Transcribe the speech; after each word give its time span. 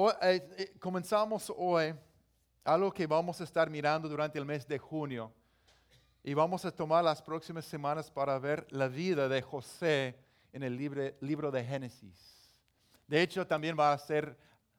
Hoy, 0.00 0.12
eh, 0.22 0.48
eh, 0.56 0.74
comenzamos 0.78 1.52
hoy 1.56 1.92
algo 2.62 2.92
que 2.92 3.04
vamos 3.04 3.40
a 3.40 3.42
estar 3.42 3.68
mirando 3.68 4.08
durante 4.08 4.38
el 4.38 4.44
mes 4.44 4.64
de 4.64 4.78
junio. 4.78 5.32
Y 6.22 6.34
vamos 6.34 6.64
a 6.64 6.70
tomar 6.70 7.02
las 7.02 7.20
próximas 7.20 7.64
semanas 7.64 8.08
para 8.08 8.38
ver 8.38 8.64
la 8.70 8.86
vida 8.86 9.28
de 9.28 9.42
José 9.42 10.16
en 10.52 10.62
el 10.62 10.76
libre- 10.76 11.16
libro 11.20 11.50
de 11.50 11.64
Génesis. 11.64 12.60
De 13.08 13.20
hecho, 13.20 13.44
también 13.44 13.76
va 13.76 13.92
a 13.92 13.98
ser, 13.98 14.38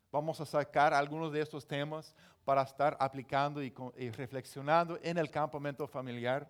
vamos 0.09 0.39
a 0.39 0.45
sacar 0.45 0.93
algunos 0.93 1.33
de 1.33 1.41
estos 1.41 1.67
temas 1.67 2.15
para 2.45 2.61
estar 2.61 2.95
aplicando 2.97 3.61
y, 3.61 3.73
y 3.97 4.11
reflexionando 4.11 4.97
en 5.03 5.17
el 5.17 5.29
campamento 5.29 5.85
familiar. 5.85 6.49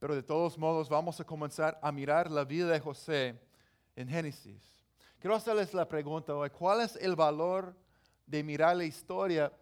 Pero 0.00 0.16
de 0.16 0.22
todos 0.24 0.58
modos, 0.58 0.88
vamos 0.88 1.20
a 1.20 1.24
comenzar 1.24 1.78
a 1.80 1.92
mirar 1.92 2.28
la 2.28 2.42
vida 2.42 2.66
de 2.70 2.80
José 2.80 3.40
en 3.94 4.08
Génesis. 4.08 4.84
Quiero 5.20 5.36
hacerles 5.36 5.72
la 5.72 5.86
pregunta 5.86 6.34
hoy, 6.34 6.50
¿cuál 6.50 6.80
es 6.80 6.96
el 6.96 7.14
valor 7.14 7.83
de 8.26 8.42
mirar 8.42 8.76
la 8.76 8.84
historia, 8.84 9.52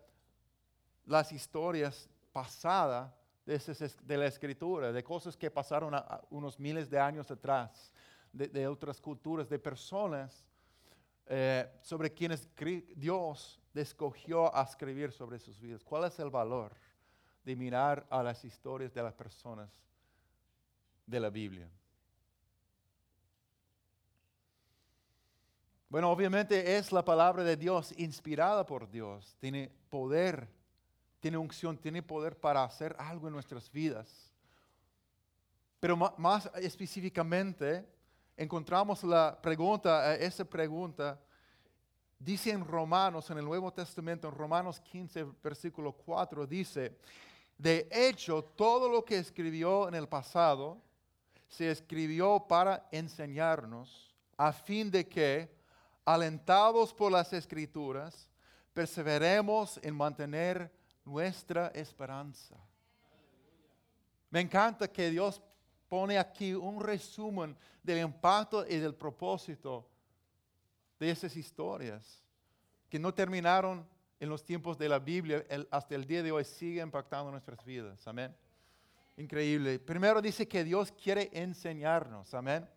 las 1.06 1.32
historias 1.32 2.08
pasadas 2.32 3.12
de, 3.44 3.58
de 4.04 4.16
la 4.16 4.26
escritura, 4.26 4.92
de 4.92 5.02
cosas 5.02 5.36
que 5.36 5.50
pasaron 5.50 5.94
a- 5.94 6.20
unos 6.30 6.58
miles 6.58 6.88
de 6.88 6.98
años 6.98 7.30
atrás, 7.30 7.92
de, 8.32 8.66
otras 8.66 9.00
culturas, 9.00 9.48
de 9.48 9.58
personas 9.58 10.44
eh, 11.26 11.70
sobre 11.82 12.12
quienes 12.12 12.48
Dios 12.96 13.60
escogió 13.74 14.54
a 14.54 14.62
escribir 14.62 15.12
sobre 15.12 15.38
sus 15.38 15.60
vidas? 15.60 15.84
¿Cuál 15.84 16.04
es 16.04 16.18
el 16.18 16.30
valor 16.30 16.72
de 17.44 17.56
mirar 17.56 18.06
a 18.10 18.22
las 18.22 18.44
historias 18.44 18.92
de 18.94 19.02
las 19.02 19.14
personas 19.14 19.70
de 21.06 21.20
la 21.20 21.30
Biblia? 21.30 21.68
Bueno, 25.92 26.10
obviamente 26.10 26.78
es 26.78 26.90
la 26.90 27.04
palabra 27.04 27.44
de 27.44 27.54
Dios 27.54 27.92
inspirada 27.98 28.64
por 28.64 28.90
Dios. 28.90 29.36
Tiene 29.38 29.70
poder, 29.90 30.48
tiene 31.20 31.36
unción, 31.36 31.76
tiene 31.76 32.02
poder 32.02 32.34
para 32.34 32.64
hacer 32.64 32.96
algo 32.98 33.26
en 33.28 33.34
nuestras 33.34 33.70
vidas. 33.70 34.32
Pero 35.78 35.94
más 36.16 36.50
específicamente, 36.54 37.86
encontramos 38.38 39.04
la 39.04 39.38
pregunta, 39.38 40.14
eh, 40.14 40.24
esa 40.24 40.46
pregunta, 40.46 41.20
dice 42.18 42.52
en 42.52 42.64
Romanos, 42.64 43.28
en 43.28 43.36
el 43.36 43.44
Nuevo 43.44 43.70
Testamento, 43.70 44.28
en 44.28 44.34
Romanos 44.34 44.80
15, 44.80 45.26
versículo 45.44 45.92
4, 45.92 46.46
dice, 46.46 46.96
de 47.58 47.86
hecho, 47.92 48.42
todo 48.56 48.88
lo 48.88 49.04
que 49.04 49.18
escribió 49.18 49.88
en 49.88 49.94
el 49.96 50.08
pasado 50.08 50.80
se 51.48 51.70
escribió 51.70 52.46
para 52.48 52.88
enseñarnos, 52.90 54.10
a 54.38 54.54
fin 54.54 54.90
de 54.90 55.06
que, 55.06 55.61
alentados 56.04 56.92
por 56.92 57.12
las 57.12 57.32
escrituras, 57.32 58.28
perseveremos 58.72 59.78
en 59.82 59.94
mantener 59.94 60.72
nuestra 61.04 61.68
esperanza. 61.68 62.56
Me 64.30 64.40
encanta 64.40 64.88
que 64.88 65.10
Dios 65.10 65.42
pone 65.88 66.18
aquí 66.18 66.54
un 66.54 66.80
resumen 66.82 67.56
del 67.82 67.98
impacto 67.98 68.66
y 68.66 68.78
del 68.78 68.94
propósito 68.94 69.86
de 70.98 71.10
esas 71.10 71.36
historias 71.36 72.22
que 72.88 72.98
no 72.98 73.12
terminaron 73.12 73.86
en 74.20 74.28
los 74.28 74.44
tiempos 74.44 74.78
de 74.78 74.88
la 74.88 74.98
Biblia, 74.98 75.44
hasta 75.70 75.94
el 75.94 76.06
día 76.06 76.22
de 76.22 76.30
hoy 76.30 76.44
sigue 76.44 76.80
impactando 76.80 77.30
nuestras 77.30 77.64
vidas. 77.64 78.06
Amén. 78.06 78.34
Increíble. 79.16 79.78
Primero 79.80 80.22
dice 80.22 80.46
que 80.46 80.62
Dios 80.62 80.92
quiere 80.92 81.28
enseñarnos. 81.32 82.32
Amén. 82.32 82.68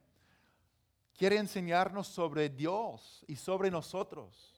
Quiere 1.18 1.38
enseñarnos 1.38 2.08
sobre 2.08 2.50
Dios 2.50 3.24
y 3.28 3.36
sobre 3.36 3.72
nosotros. 3.72 4.54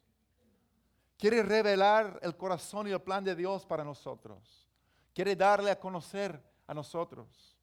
Quiere 1.17 1.43
revelar 1.43 2.19
el 2.21 2.35
corazón 2.35 2.87
y 2.87 2.91
el 2.91 3.01
plan 3.01 3.23
de 3.23 3.35
Dios 3.35 3.65
para 3.65 3.83
nosotros. 3.83 4.67
Quiere 5.13 5.35
darle 5.35 5.71
a 5.71 5.79
conocer 5.79 6.41
a 6.67 6.73
nosotros. 6.73 7.55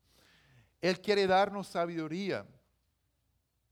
Él 0.80 1.00
quiere 1.00 1.26
darnos 1.26 1.68
sabiduría. 1.68 2.46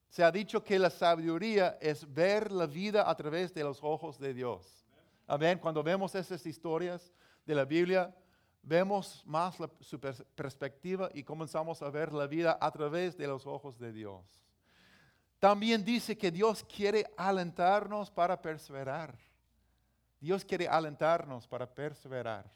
Se 0.08 0.22
ha 0.22 0.30
dicho 0.30 0.62
que 0.62 0.78
la 0.78 0.90
sabiduría 0.90 1.78
es 1.80 2.12
ver 2.12 2.52
la 2.52 2.66
vida 2.66 3.08
a 3.08 3.14
través 3.16 3.52
de 3.54 3.64
los 3.64 3.82
ojos 3.82 4.18
de 4.18 4.34
Dios. 4.34 4.84
Amén. 5.26 5.58
Cuando 5.58 5.82
vemos 5.82 6.14
esas 6.14 6.44
historias 6.46 7.12
de 7.46 7.54
la 7.54 7.64
Biblia, 7.64 8.14
vemos 8.62 9.22
más 9.24 9.58
la- 9.58 9.70
su 9.80 9.98
pers- 9.98 10.24
perspectiva 10.34 11.08
y 11.14 11.22
comenzamos 11.24 11.80
a 11.82 11.90
ver 11.90 12.12
la 12.12 12.26
vida 12.26 12.58
a 12.60 12.70
través 12.70 13.16
de 13.16 13.26
los 13.26 13.46
ojos 13.46 13.78
de 13.78 13.92
Dios. 13.92 14.24
También 15.42 15.84
dice 15.84 16.16
que 16.16 16.30
Dios 16.30 16.62
quiere 16.62 17.04
alentarnos 17.16 18.08
para 18.12 18.40
perseverar. 18.40 19.12
Dios 20.20 20.44
quiere 20.44 20.68
alentarnos 20.68 21.48
para 21.48 21.66
perseverar. 21.66 22.48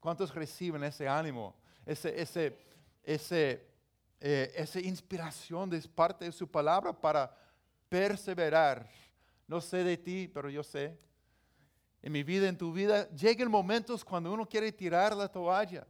¿Cuántos 0.00 0.34
reciben 0.34 0.82
ese 0.82 1.06
ánimo, 1.06 1.54
ese, 1.86 2.20
ese, 2.20 2.58
ese, 3.04 3.64
eh, 4.18 4.52
esa 4.56 4.80
inspiración 4.80 5.70
de 5.70 5.80
parte 5.82 6.24
de 6.24 6.32
su 6.32 6.50
palabra 6.50 6.92
para 6.92 7.32
perseverar? 7.88 8.90
No 9.46 9.60
sé 9.60 9.84
de 9.84 9.96
ti, 9.98 10.26
pero 10.26 10.50
yo 10.50 10.64
sé. 10.64 10.98
En 12.02 12.10
mi 12.10 12.24
vida, 12.24 12.48
en 12.48 12.58
tu 12.58 12.72
vida, 12.72 13.08
llegan 13.10 13.52
momentos 13.52 14.04
cuando 14.04 14.32
uno 14.32 14.48
quiere 14.48 14.72
tirar 14.72 15.14
la 15.14 15.28
toalla. 15.28 15.86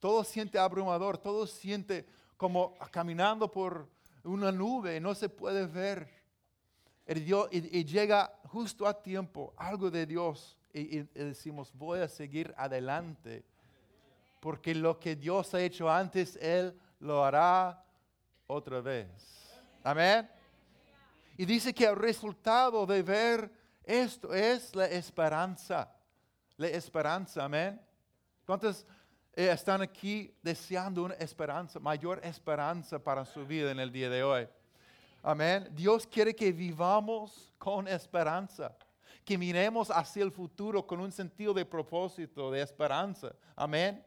Todo 0.00 0.24
siente 0.24 0.58
abrumador, 0.58 1.16
todo 1.16 1.46
siente 1.46 2.08
como 2.36 2.74
caminando 2.90 3.48
por 3.48 3.99
una 4.24 4.52
nube, 4.52 5.00
no 5.00 5.14
se 5.14 5.28
puede 5.28 5.66
ver. 5.66 6.08
El 7.06 7.24
Dios- 7.24 7.48
y, 7.50 7.84
llega 7.84 8.32
justo 8.44 8.86
a 8.86 9.02
tiempo 9.02 9.52
algo 9.56 9.90
de 9.90 10.06
Dios 10.06 10.56
y, 10.72 11.00
decimos, 11.00 11.72
voy 11.74 12.00
a 12.00 12.08
seguir 12.08 12.54
adelante, 12.56 13.44
porque 14.40 14.74
lo 14.74 14.98
que 14.98 15.16
Dios 15.16 15.52
ha 15.54 15.60
hecho 15.60 15.90
antes, 15.90 16.36
Él 16.36 16.78
lo 17.00 17.24
hará 17.24 17.84
otra 18.46 18.80
vez. 18.80 19.08
Amén. 19.82 20.28
Y 21.36 21.44
dice 21.44 21.72
que 21.74 21.86
el 21.86 21.96
resultado 21.96 22.86
de 22.86 23.02
ver 23.02 23.50
esto 23.84 24.32
es 24.34 24.74
la 24.76 24.86
esperanza. 24.86 25.90
La 26.56 26.68
esperanza, 26.68 27.44
amén. 27.44 27.80
¿Cuántos 28.44 28.82
eh, 28.82 28.86
están 29.48 29.80
aquí 29.80 30.34
deseando 30.42 31.04
una 31.04 31.14
esperanza, 31.14 31.78
mayor 31.78 32.20
esperanza 32.24 32.98
para 32.98 33.24
su 33.24 33.46
vida 33.46 33.70
en 33.70 33.80
el 33.80 33.92
día 33.92 34.10
de 34.10 34.22
hoy? 34.22 34.48
Amén. 35.22 35.68
Dios 35.72 36.06
quiere 36.06 36.34
que 36.34 36.50
vivamos 36.50 37.52
con 37.58 37.86
esperanza, 37.86 38.74
que 39.24 39.36
miremos 39.36 39.90
hacia 39.90 40.22
el 40.22 40.32
futuro 40.32 40.86
con 40.86 41.00
un 41.00 41.12
sentido 41.12 41.52
de 41.52 41.64
propósito, 41.64 42.50
de 42.50 42.62
esperanza. 42.62 43.32
Amén. 43.54 44.04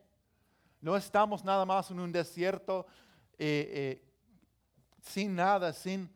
No 0.82 0.98
estamos 0.98 1.44
nada 1.44 1.66
más 1.66 1.90
en 1.92 2.00
un 2.00 2.12
desierto 2.12 2.86
eh, 3.38 3.70
eh, 3.74 4.04
sin 5.02 5.36
nada, 5.36 5.72
sin, 5.72 6.10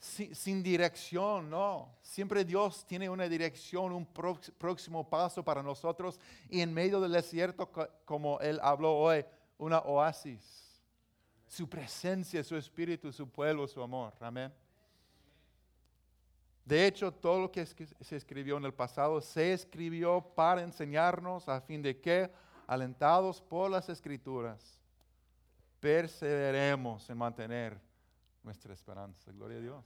sin, 0.00 0.62
dirección, 0.62 1.50
no. 1.50 1.96
Siempre 2.02 2.44
Dios 2.44 2.86
tiene 2.86 3.10
una 3.10 3.28
dirección, 3.28 3.92
un 3.92 4.06
próximo 4.06 5.08
paso 5.08 5.44
para 5.44 5.62
nosotros 5.62 6.20
y 6.48 6.60
en 6.60 6.72
medio 6.72 7.00
del 7.00 7.12
desierto, 7.12 7.70
co- 7.70 7.88
como 8.04 8.38
Él 8.40 8.60
habló 8.62 8.96
hoy, 8.96 9.24
una 9.58 9.78
oasis. 9.80 10.80
Su 11.46 11.68
presencia, 11.68 12.44
su 12.44 12.56
espíritu, 12.56 13.12
su 13.12 13.28
pueblo, 13.28 13.66
su 13.66 13.82
amor. 13.82 14.12
Amén. 14.20 14.52
De 16.64 16.86
hecho, 16.86 17.10
todo 17.10 17.40
lo 17.40 17.50
que 17.50 17.64
se 17.64 18.16
escribió 18.16 18.58
en 18.58 18.66
el 18.66 18.74
pasado 18.74 19.20
se 19.22 19.54
escribió 19.54 20.20
para 20.20 20.62
enseñarnos 20.62 21.48
a 21.48 21.62
fin 21.62 21.80
de 21.80 21.98
que, 21.98 22.30
alentados 22.66 23.40
por 23.40 23.70
las 23.70 23.88
escrituras, 23.88 24.78
perseveremos 25.80 27.08
en 27.08 27.16
mantener 27.16 27.87
nuestra 28.42 28.72
esperanza. 28.74 29.30
Gloria 29.32 29.58
a 29.58 29.60
Dios. 29.60 29.84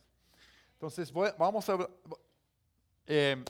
Entonces, 0.75 1.13
voy- 1.13 1.31
vamos, 1.39 1.69
a, 1.69 1.89
eh, 3.07 3.45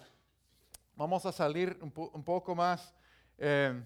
vamos 0.95 1.25
a 1.27 1.33
salir 1.33 1.79
un, 1.81 1.91
po- 1.91 2.11
un 2.15 2.23
poco 2.23 2.55
más 2.55 2.95
eh, 3.39 3.83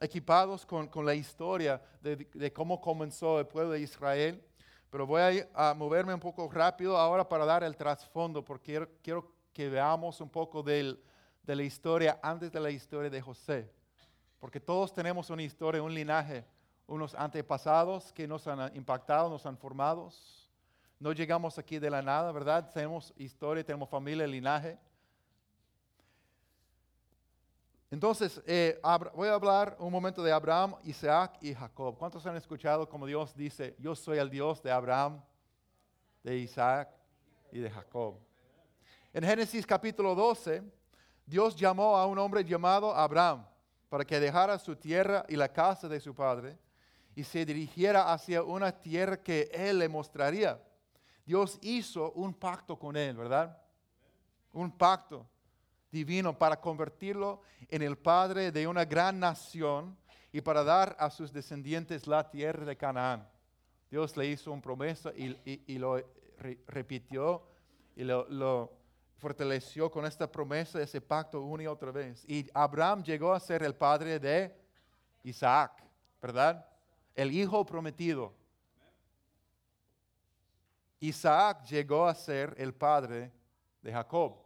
equipados 0.00 0.66
con, 0.66 0.88
con 0.88 1.04
la 1.06 1.14
historia 1.14 1.80
de, 2.00 2.16
de 2.16 2.52
cómo 2.52 2.80
comenzó 2.80 3.38
el 3.40 3.46
pueblo 3.46 3.72
de 3.72 3.80
Israel. 3.80 4.42
Pero 4.90 5.06
voy 5.06 5.44
a 5.54 5.74
moverme 5.74 6.14
un 6.14 6.20
poco 6.20 6.48
rápido 6.50 6.96
ahora 6.96 7.28
para 7.28 7.44
dar 7.44 7.64
el 7.64 7.76
trasfondo, 7.76 8.44
porque 8.44 8.64
quiero, 8.72 8.90
quiero 9.02 9.34
que 9.52 9.68
veamos 9.68 10.20
un 10.20 10.30
poco 10.30 10.62
del- 10.62 11.02
de 11.42 11.56
la 11.56 11.62
historia 11.62 12.18
antes 12.22 12.50
de 12.52 12.60
la 12.60 12.70
historia 12.70 13.10
de 13.10 13.20
José. 13.20 13.70
Porque 14.38 14.60
todos 14.60 14.92
tenemos 14.92 15.30
una 15.30 15.42
historia, 15.42 15.82
un 15.82 15.92
linaje, 15.94 16.44
unos 16.86 17.14
antepasados 17.14 18.12
que 18.12 18.26
nos 18.26 18.46
han 18.46 18.74
impactado, 18.76 19.30
nos 19.30 19.46
han 19.46 19.56
formado. 19.56 20.10
No 20.98 21.12
llegamos 21.12 21.58
aquí 21.58 21.78
de 21.78 21.90
la 21.90 22.02
nada, 22.02 22.30
¿verdad? 22.32 22.70
Tenemos 22.72 23.12
historia, 23.16 23.64
tenemos 23.64 23.88
familia, 23.88 24.26
linaje. 24.26 24.78
Entonces, 27.90 28.42
eh, 28.46 28.80
voy 29.14 29.28
a 29.28 29.34
hablar 29.34 29.76
un 29.78 29.92
momento 29.92 30.22
de 30.22 30.32
Abraham, 30.32 30.74
Isaac 30.82 31.38
y 31.40 31.54
Jacob. 31.54 31.96
¿Cuántos 31.96 32.26
han 32.26 32.36
escuchado 32.36 32.88
como 32.88 33.06
Dios 33.06 33.34
dice, 33.36 33.76
yo 33.78 33.94
soy 33.94 34.18
el 34.18 34.30
Dios 34.30 34.62
de 34.62 34.72
Abraham, 34.72 35.22
de 36.22 36.38
Isaac 36.38 36.90
y 37.52 37.60
de 37.60 37.70
Jacob? 37.70 38.18
En 39.12 39.22
Génesis 39.22 39.64
capítulo 39.64 40.14
12, 40.14 40.62
Dios 41.24 41.54
llamó 41.54 41.96
a 41.96 42.06
un 42.06 42.18
hombre 42.18 42.44
llamado 42.44 42.92
Abraham 42.92 43.46
para 43.88 44.04
que 44.04 44.18
dejara 44.18 44.58
su 44.58 44.74
tierra 44.74 45.24
y 45.28 45.36
la 45.36 45.48
casa 45.48 45.88
de 45.88 46.00
su 46.00 46.14
padre 46.14 46.58
y 47.14 47.24
se 47.24 47.44
dirigiera 47.44 48.12
hacia 48.12 48.42
una 48.42 48.72
tierra 48.72 49.22
que 49.22 49.50
él 49.52 49.78
le 49.78 49.88
mostraría. 49.88 50.60
Dios 51.24 51.58
hizo 51.62 52.12
un 52.12 52.34
pacto 52.34 52.78
con 52.78 52.96
él, 52.96 53.16
¿verdad? 53.16 53.56
Un 54.52 54.70
pacto 54.76 55.26
divino 55.90 56.36
para 56.36 56.60
convertirlo 56.60 57.42
en 57.68 57.82
el 57.82 57.96
padre 57.96 58.50
de 58.50 58.66
una 58.66 58.84
gran 58.84 59.18
nación 59.20 59.96
y 60.32 60.40
para 60.40 60.64
dar 60.64 60.96
a 60.98 61.10
sus 61.10 61.32
descendientes 61.32 62.06
la 62.06 62.28
tierra 62.28 62.64
de 62.64 62.76
Canaán. 62.76 63.28
Dios 63.88 64.16
le 64.16 64.26
hizo 64.26 64.50
una 64.50 64.60
promesa 64.60 65.12
y, 65.14 65.78
lo 65.78 66.02
repitió 66.66 67.46
y 67.94 68.02
lo, 68.02 68.72
fortaleció 69.18 69.90
con 69.90 70.04
esta 70.04 70.30
promesa, 70.30 70.82
ese 70.82 71.00
pacto 71.00 71.40
una 71.40 71.62
y 71.62 71.66
otra 71.68 71.92
vez. 71.92 72.24
Y 72.28 72.50
Abraham 72.52 73.02
llegó 73.04 73.32
a 73.32 73.40
ser 73.40 73.62
el 73.62 73.74
padre 73.74 74.18
de 74.18 74.54
Isaac, 75.22 75.82
¿verdad? 76.20 76.66
El 77.14 77.32
hijo 77.32 77.64
prometido. 77.64 78.32
Isaac 81.00 81.64
llegó 81.66 82.06
a 82.06 82.14
ser 82.14 82.54
el 82.56 82.74
padre 82.74 83.30
de 83.82 83.92
Jacob. 83.92 84.36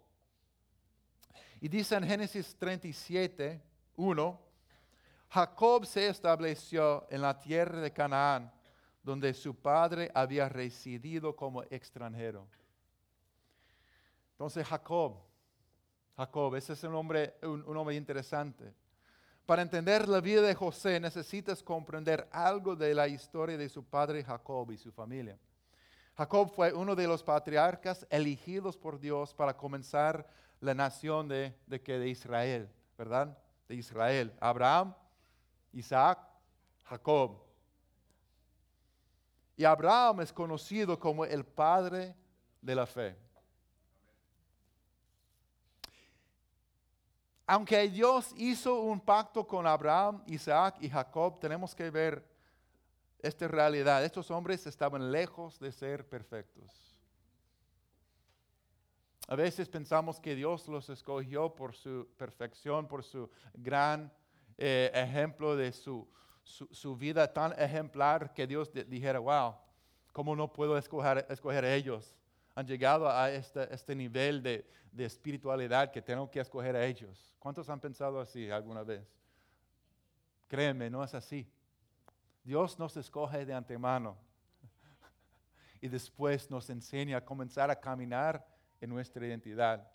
Y 1.61 1.69
dice 1.69 1.97
en 1.97 2.05
Génesis 2.05 2.57
37, 2.57 3.63
1, 3.97 4.41
Jacob 5.29 5.87
se 5.87 6.09
estableció 6.09 7.07
en 7.11 7.23
la 7.23 7.39
tierra 7.39 7.81
de 7.81 7.93
Canaán, 7.93 8.53
donde 9.03 9.33
su 9.35 9.55
padre 9.55 10.11
había 10.15 10.49
residido 10.49 11.35
como 11.35 11.63
extranjero. 11.65 12.49
Entonces 14.33 14.67
Jacob, 14.67 15.17
Jacob, 16.17 16.55
ese 16.57 16.73
es 16.73 16.83
un 16.85 16.93
nombre, 16.93 17.35
un, 17.43 17.63
un 17.65 17.75
nombre 17.75 17.95
interesante. 17.95 18.73
Para 19.49 19.63
entender 19.63 20.07
la 20.07 20.21
vida 20.21 20.43
de 20.43 20.55
José 20.55 21.01
necesitas 21.01 21.63
comprender 21.63 22.29
algo 22.31 22.77
de 22.77 22.95
la 22.95 23.09
historia 23.09 23.57
de 23.57 23.71
su 23.71 23.83
padre 23.83 24.23
Jacob 24.23 24.71
y 24.73 24.77
su 24.77 24.93
familia. 24.93 25.39
Jacob 26.19 26.51
fue 26.55 26.71
uno 26.75 26.95
de 26.95 27.07
los 27.07 27.23
patriarcas 27.23 28.07
elegidos 28.11 28.77
por 28.77 29.01
Dios 29.01 29.33
para 29.33 29.57
comenzar 29.57 30.29
la 30.61 30.75
nación 30.75 31.29
de, 31.29 31.55
de, 31.67 31.79
de 31.79 32.09
Israel, 32.11 32.69
¿verdad? 32.99 33.39
De 33.67 33.77
Israel. 33.77 34.35
Abraham, 34.39 34.95
Isaac, 35.73 36.19
Jacob. 36.85 37.43
Y 39.57 39.65
Abraham 39.65 40.21
es 40.21 40.31
conocido 40.31 40.99
como 40.99 41.25
el 41.25 41.43
padre 41.47 42.15
de 42.61 42.75
la 42.75 42.85
fe. 42.85 43.17
Aunque 47.51 47.89
Dios 47.89 48.35
hizo 48.37 48.83
un 48.83 49.01
pacto 49.01 49.47
con 49.47 49.67
Abraham, 49.67 50.23
Isaac 50.27 50.77
y 50.83 50.91
Jacob, 50.91 51.41
tenemos 51.41 51.75
que 51.75 51.91
ver 51.91 52.23
esta 53.21 53.49
realidad. 53.49 54.05
Estos 54.05 54.31
hombres 54.31 54.67
estaban 54.67 55.11
lejos 55.11 55.59
de 55.59 55.73
ser 55.73 56.07
perfectos. 56.07 56.95
A 59.29 59.35
veces 59.35 59.67
pensamos 59.67 60.21
que 60.21 60.35
Dios 60.35 60.69
los 60.69 60.91
escogió 60.91 61.55
por 61.55 61.75
su 61.75 62.07
perfección, 62.19 62.87
por 62.87 63.03
su 63.03 63.31
gran 63.55 64.13
eh, 64.59 64.91
ejemplo 64.93 65.57
de 65.57 65.73
su, 65.73 66.07
su, 66.45 66.97
vida 66.99 67.33
tan 67.33 67.59
ejemplar 67.59 68.35
que 68.35 68.47
Dios 68.47 68.71
dijera, 68.89 69.21
wow, 69.21 69.55
¿cómo 70.13 70.37
no 70.37 70.53
puedo 70.53 70.77
escoger, 70.77 71.25
escoger 71.31 71.65
a 71.65 71.75
ellos? 71.75 72.15
Han 72.59 72.67
llegado 72.67 73.09
a 73.09 73.31
este, 73.31 73.73
este 73.73 73.95
nivel 73.95 74.43
de, 74.43 74.69
de, 74.91 75.05
espiritualidad 75.05 75.93
que 75.93 76.03
tengo 76.03 76.29
que 76.29 76.41
escoger 76.41 76.75
a 76.75 76.85
ellos. 76.85 77.37
¿Cuántos 77.39 77.69
han 77.69 77.79
pensado 77.79 78.21
así 78.21 78.51
alguna 78.51 78.83
vez? 78.83 79.07
Créeme, 80.49 80.91
no 80.91 81.05
es 81.05 81.15
así. 81.15 81.49
Dios 82.43 82.79
nos 82.79 82.97
escoge 82.97 83.47
de 83.47 83.55
antemano 83.55 84.17
y 85.81 85.87
después 85.87 86.51
nos 86.51 86.69
enseña 86.71 87.19
a 87.19 87.25
comenzar 87.25 87.71
a 87.71 87.79
caminar 87.79 88.45
en 88.81 88.91
nuestra 88.91 89.25
identidad 89.25 89.89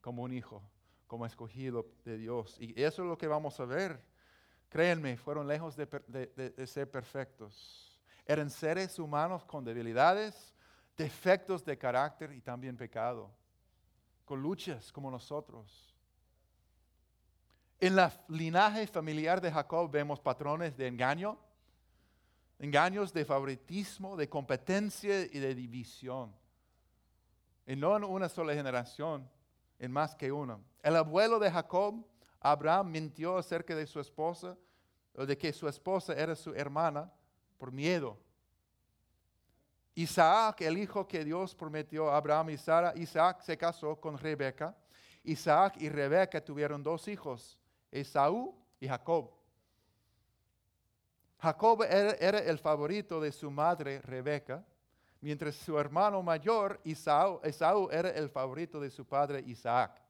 como 0.00 0.22
un 0.22 0.32
hijo 0.32 0.62
como 1.06 1.26
escogido 1.26 1.86
de 2.04 2.18
Dios. 2.18 2.56
Y 2.58 2.82
eso 2.82 3.02
es 3.02 3.08
lo 3.08 3.16
que 3.16 3.28
vamos 3.28 3.60
a 3.60 3.64
ver. 3.64 4.02
Créanme, 4.68 5.16
fueron 5.16 5.46
lejos 5.46 5.76
de, 5.76 6.66
ser 6.66 6.90
perfectos. 6.90 8.00
Eran 8.26 8.50
seres 8.50 8.98
humanos 8.98 9.44
con 9.44 9.64
debilidades, 9.64 10.53
defectos 10.96 11.64
de 11.64 11.76
carácter 11.76 12.32
y 12.32 12.40
también 12.40 12.76
pecado, 12.76 13.30
con 14.24 14.40
luchas 14.40 14.92
como 14.92 15.10
nosotros. 15.10 15.94
En 17.80 17.96
la 17.96 18.12
linaje 18.28 18.86
familiar 18.86 19.40
de 19.40 19.52
Jacob 19.52 19.90
vemos 19.90 20.20
patrones 20.20 20.76
de 20.76 20.86
engaño, 20.86 21.38
engaños 22.58 23.12
de 23.12 23.24
favoritismo, 23.24 24.16
de 24.16 24.28
competencia 24.28 25.22
y 25.22 25.38
de 25.38 25.54
división. 25.54 26.34
Y 27.66 27.76
no 27.76 27.96
en 27.96 28.04
una 28.04 28.28
sola 28.28 28.54
generación, 28.54 29.28
en 29.78 29.90
más 29.90 30.14
que 30.14 30.30
uno. 30.30 30.62
El 30.82 30.96
abuelo 30.96 31.38
de 31.38 31.50
Jacob, 31.50 32.06
Abraham, 32.40 32.90
mintió 32.90 33.36
acerca 33.36 33.74
de 33.74 33.86
su 33.86 34.00
esposa, 34.00 34.56
o 35.16 35.26
de 35.26 35.36
que 35.36 35.52
su 35.52 35.68
esposa 35.68 36.14
era 36.14 36.34
su 36.34 36.54
hermana, 36.54 37.12
por 37.58 37.72
miedo. 37.72 38.18
Isaac, 39.94 40.62
el 40.62 40.78
hijo 40.78 41.06
que 41.06 41.24
Dios 41.24 41.54
prometió 41.54 42.10
a 42.10 42.16
Abraham 42.16 42.50
y 42.50 42.56
Sara, 42.56 42.92
Isaac 42.96 43.42
se 43.42 43.56
casó 43.56 44.00
con 44.00 44.18
Rebeca. 44.18 44.76
Isaac 45.22 45.76
y 45.78 45.88
Rebeca 45.88 46.44
tuvieron 46.44 46.82
dos 46.82 47.06
hijos, 47.08 47.58
Esaú 47.90 48.54
y 48.80 48.88
Jacob. 48.88 49.30
Jacob 51.38 51.82
era, 51.82 52.38
el 52.38 52.58
favorito 52.58 53.20
de 53.20 53.30
su 53.30 53.50
madre 53.50 54.00
Rebeca, 54.00 54.64
mientras 55.20 55.54
su 55.54 55.78
hermano 55.78 56.22
mayor, 56.22 56.80
Esaú 56.84 57.88
era 57.90 58.10
el 58.10 58.28
favorito 58.28 58.80
de 58.80 58.90
su 58.90 59.06
padre 59.06 59.44
Isaac. 59.46 60.02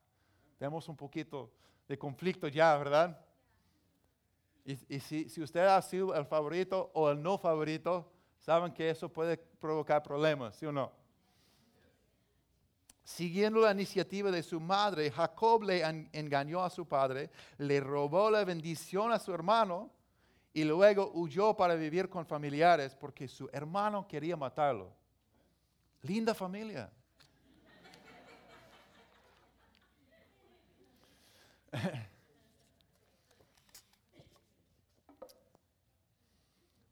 Tenemos 0.58 0.88
un 0.88 0.96
poquito 0.96 1.52
de 1.86 1.98
conflicto 1.98 2.48
ya, 2.48 2.76
¿verdad? 2.76 3.20
Y, 4.64 4.76
si, 5.00 5.28
si, 5.28 5.42
usted 5.42 5.66
ha 5.66 5.82
sido 5.82 6.14
el 6.14 6.24
favorito 6.24 6.90
o 6.94 7.10
el 7.10 7.22
no 7.22 7.36
favorito, 7.36 8.13
saben 8.44 8.72
que 8.74 8.90
eso 8.90 9.08
puede 9.08 9.38
provocar 9.38 10.02
problemas, 10.02 10.54
¿sí 10.56 10.66
o 10.66 10.72
no? 10.72 10.92
Siguiendo 13.02 13.60
la 13.60 13.72
iniciativa 13.72 14.30
de 14.30 14.42
su 14.42 14.60
madre, 14.60 15.10
Jacob 15.10 15.62
le 15.62 15.82
engañó 16.12 16.62
a 16.62 16.68
su 16.68 16.86
padre, 16.86 17.30
le 17.56 17.80
robó 17.80 18.30
la 18.30 18.44
bendición 18.44 19.12
a 19.12 19.18
su 19.18 19.32
hermano 19.32 19.90
y 20.52 20.62
luego 20.64 21.10
huyó 21.14 21.56
para 21.56 21.74
vivir 21.74 22.10
con 22.10 22.26
familiares 22.26 22.94
porque 22.94 23.28
su 23.28 23.48
hermano 23.50 24.06
quería 24.06 24.36
matarlo. 24.36 24.92
Linda 26.02 26.34
familia. 26.34 26.92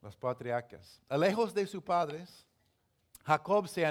Los 0.02 0.16
patriarcas. 0.16 1.00
Lejos 1.08 1.54
de 1.54 1.66
sus 1.66 1.82
padres, 1.82 2.44
Jacob 3.24 3.68
se 3.68 3.84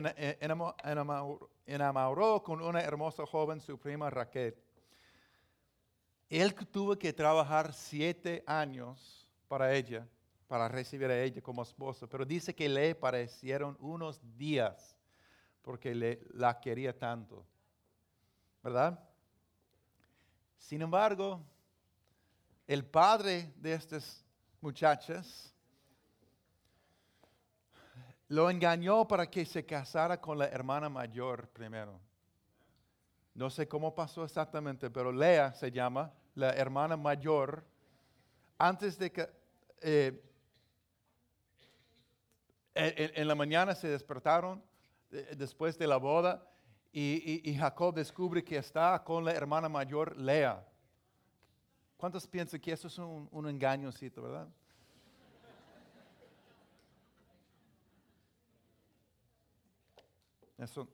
enamoró 1.65 2.44
con 2.44 2.62
una 2.62 2.82
hermosa 2.82 3.25
joven, 3.25 3.62
su 3.62 3.80
prima 3.80 4.10
Raquel. 4.10 4.56
Él 6.30 6.53
tuvo 6.53 6.98
que 6.98 7.13
trabajar 7.13 7.74
siete 7.74 8.44
años 8.46 9.27
para 9.48 9.74
ella, 9.74 10.08
para 10.48 10.68
recibir 10.68 11.10
a 11.10 11.22
ella 11.22 11.41
como 11.41 11.63
esposa, 11.63 12.08
pero 12.08 12.25
dice 12.25 12.53
que 12.53 12.68
le 12.68 12.94
parecieron 12.94 13.77
unos 13.80 14.20
días 14.38 14.98
porque 15.62 15.96
le, 15.96 16.22
la 16.34 16.60
quería 16.60 16.98
tanto. 16.98 17.46
¿Verdad? 18.62 19.00
Sin 20.58 20.82
embargo, 20.82 21.41
el 22.68 22.86
padre 22.86 23.53
de 23.58 23.74
estas 23.74 24.24
muchachas 24.60 25.53
lo 28.31 28.50
engañó 28.50 29.05
para 29.05 29.29
que 29.29 29.45
se 29.45 29.65
casara 29.65 30.21
con 30.21 30.38
la 30.38 30.47
hermana 30.47 30.88
mayor 30.88 31.50
primero. 31.50 32.00
No 33.33 33.50
sé 33.50 33.67
cómo 33.67 33.93
pasó 33.93 34.23
exactamente, 34.23 34.89
pero 34.89 35.11
Lea 35.11 35.51
se 35.51 35.69
llama, 35.69 36.13
la 36.35 36.51
hermana 36.51 36.95
mayor, 36.95 37.65
antes 38.57 38.97
de 38.97 39.11
que 39.11 39.29
eh, 39.81 40.23
en, 42.73 43.27
la 43.27 43.35
mañana 43.35 43.75
se 43.75 43.89
despertaron 43.89 44.63
después 45.35 45.77
de 45.77 45.88
la 45.88 45.97
boda 45.97 46.41
y, 46.93 47.53
Jacob 47.59 47.93
descubre 47.93 48.45
que 48.45 48.55
está 48.55 49.03
con 49.03 49.25
la 49.25 49.33
hermana 49.33 49.67
mayor 49.67 50.15
Lea. 50.15 50.65
¿Cuántos 51.97 52.25
piensan 52.25 52.61
que 52.61 52.71
eso 52.71 52.88
es 52.88 52.97
un, 52.97 53.27
un 53.29 53.59
verdad? 53.59 54.47
Eso, 60.62 60.88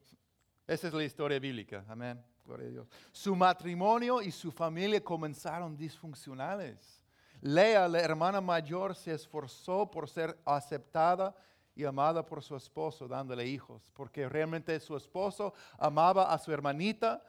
Esa 0.65 0.87
es 0.87 0.93
la 0.93 1.03
historia 1.03 1.39
bíblica. 1.39 1.83
Amén. 1.89 2.23
Gloria 2.45 2.67
a 2.67 2.71
Dios. 2.71 2.87
Su 3.11 3.35
matrimonio 3.35 4.21
y 4.21 4.31
su 4.31 4.49
familia 4.49 5.03
comenzaron 5.03 5.75
disfuncionales. 5.75 7.03
Lea, 7.41 7.87
la 7.89 7.99
hermana 7.99 8.39
mayor, 8.39 8.95
se 8.95 9.13
esforzó 9.13 9.91
por 9.91 10.07
ser 10.09 10.39
aceptada 10.45 11.35
y 11.75 11.83
amada 11.83 12.25
por 12.25 12.41
su 12.41 12.55
esposo, 12.55 13.07
dándole 13.07 13.45
hijos, 13.45 13.83
porque 13.93 14.29
realmente 14.29 14.79
su 14.79 14.95
esposo 14.95 15.53
amaba 15.77 16.33
a 16.33 16.39
su 16.39 16.51
hermanita 16.51 17.21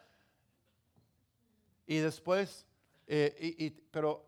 y 1.87 1.97
después, 1.97 2.65
eh, 3.07 3.85
pero 3.91 4.25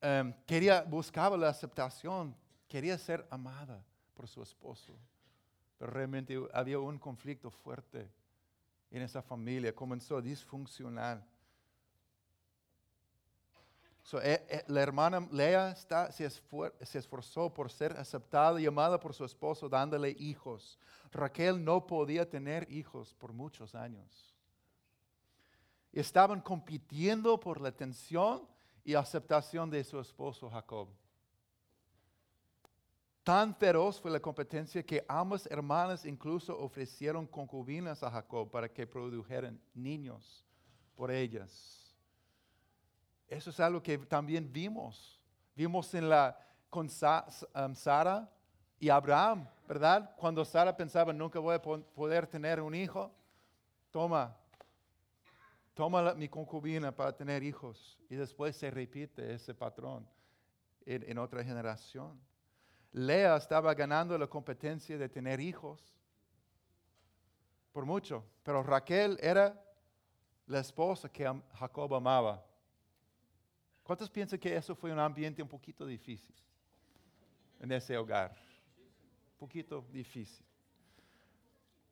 em, 0.00 0.32
quería, 0.46 0.82
buscaba 0.82 1.36
la 1.36 1.48
aceptación, 1.48 2.34
quería 2.68 2.96
ser 2.96 3.26
amada 3.28 3.84
por 4.14 4.28
su 4.28 4.40
esposo, 4.40 4.96
pero 5.78 5.90
realmente 5.90 6.40
había 6.52 6.78
un 6.78 6.98
conflicto 6.98 7.50
fuerte 7.50 8.10
en 8.90 9.02
esa 9.02 9.22
familia, 9.22 9.74
comenzó 9.74 10.18
a 10.18 10.22
disfuncionar. 10.22 11.24
Eh, 14.12 14.46
eh, 14.48 14.64
la 14.68 14.82
hermana 14.82 15.26
Lea 15.32 15.70
está, 15.70 16.12
se, 16.12 16.30
esforzó 16.98 17.52
por 17.52 17.70
ser 17.70 17.96
aceptada 17.96 18.60
y 18.60 18.66
amada 18.66 19.00
por 19.00 19.14
su 19.14 19.24
esposo, 19.24 19.68
dándole 19.68 20.10
hijos. 20.18 20.78
Raquel 21.10 21.64
no 21.64 21.86
podía 21.86 22.28
tener 22.28 22.70
hijos 22.70 23.14
por 23.14 23.32
muchos 23.32 23.74
años. 23.74 24.34
Estaban 25.90 26.40
compitiendo 26.40 27.40
por 27.40 27.60
la 27.60 27.70
atención 27.70 28.46
y 28.84 28.94
aceptación 28.94 29.70
de 29.70 29.82
su 29.82 29.98
esposo 29.98 30.50
Jacob. 30.50 30.88
Tan 33.24 33.54
feroz 33.54 33.98
fue 33.98 34.10
la 34.10 34.20
competencia 34.20 34.82
que 34.82 35.02
ambas 35.08 35.46
hermanas 35.46 36.04
incluso 36.04 36.58
ofrecieron 36.58 37.26
concubinas 37.26 38.02
a 38.02 38.10
Jacob 38.10 38.50
para 38.50 38.68
que 38.68 38.86
produjeran 38.86 39.58
niños 39.72 40.44
por 40.94 41.10
ellas. 41.10 41.90
Eso 43.26 43.48
es 43.48 43.58
algo 43.60 43.82
que 43.82 43.96
también 43.96 44.52
vimos. 44.52 45.18
Vimos 45.56 45.94
en 45.94 46.10
la, 46.10 46.38
con 46.68 46.86
um, 46.86 47.74
Sara 47.74 48.30
y 48.78 48.90
Abraham, 48.90 49.48
¿verdad? 49.66 50.14
Cuando 50.18 50.44
Sara 50.44 50.76
pensaba, 50.76 51.10
nunca 51.10 51.38
voy 51.38 51.54
a 51.54 51.62
poder 51.62 52.26
tener 52.26 52.60
un 52.60 52.74
hijo, 52.74 53.10
toma, 53.90 54.36
toma 55.72 56.12
mi 56.12 56.28
concubina 56.28 56.94
para 56.94 57.16
tener 57.16 57.42
hijos. 57.42 57.98
Y 58.10 58.16
después 58.16 58.54
se 58.54 58.70
repite 58.70 59.32
ese 59.32 59.54
patrón 59.54 60.06
en 60.84 61.16
otra 61.16 61.42
generación. 61.42 62.20
Lea 62.94 63.36
estaba 63.36 63.74
ganando 63.74 64.16
la 64.16 64.28
competencia 64.28 64.96
de 64.96 65.08
tener 65.08 65.40
hijos 65.40 65.92
por 67.72 67.84
mucho, 67.84 68.24
pero 68.44 68.62
Raquel 68.62 69.18
era 69.20 69.60
la 70.46 70.60
esposa 70.60 71.08
que 71.08 71.24
Jacob 71.54 71.92
amaba. 71.92 72.46
¿Cuántos 73.82 74.08
piensan 74.08 74.38
que 74.38 74.54
eso 74.54 74.76
fue 74.76 74.92
un 74.92 75.00
ambiente 75.00 75.42
un 75.42 75.48
poquito 75.48 75.84
difícil 75.84 76.36
en 77.58 77.72
ese 77.72 77.98
hogar? 77.98 78.30
Un 79.32 79.38
poquito 79.38 79.84
difícil. 79.90 80.46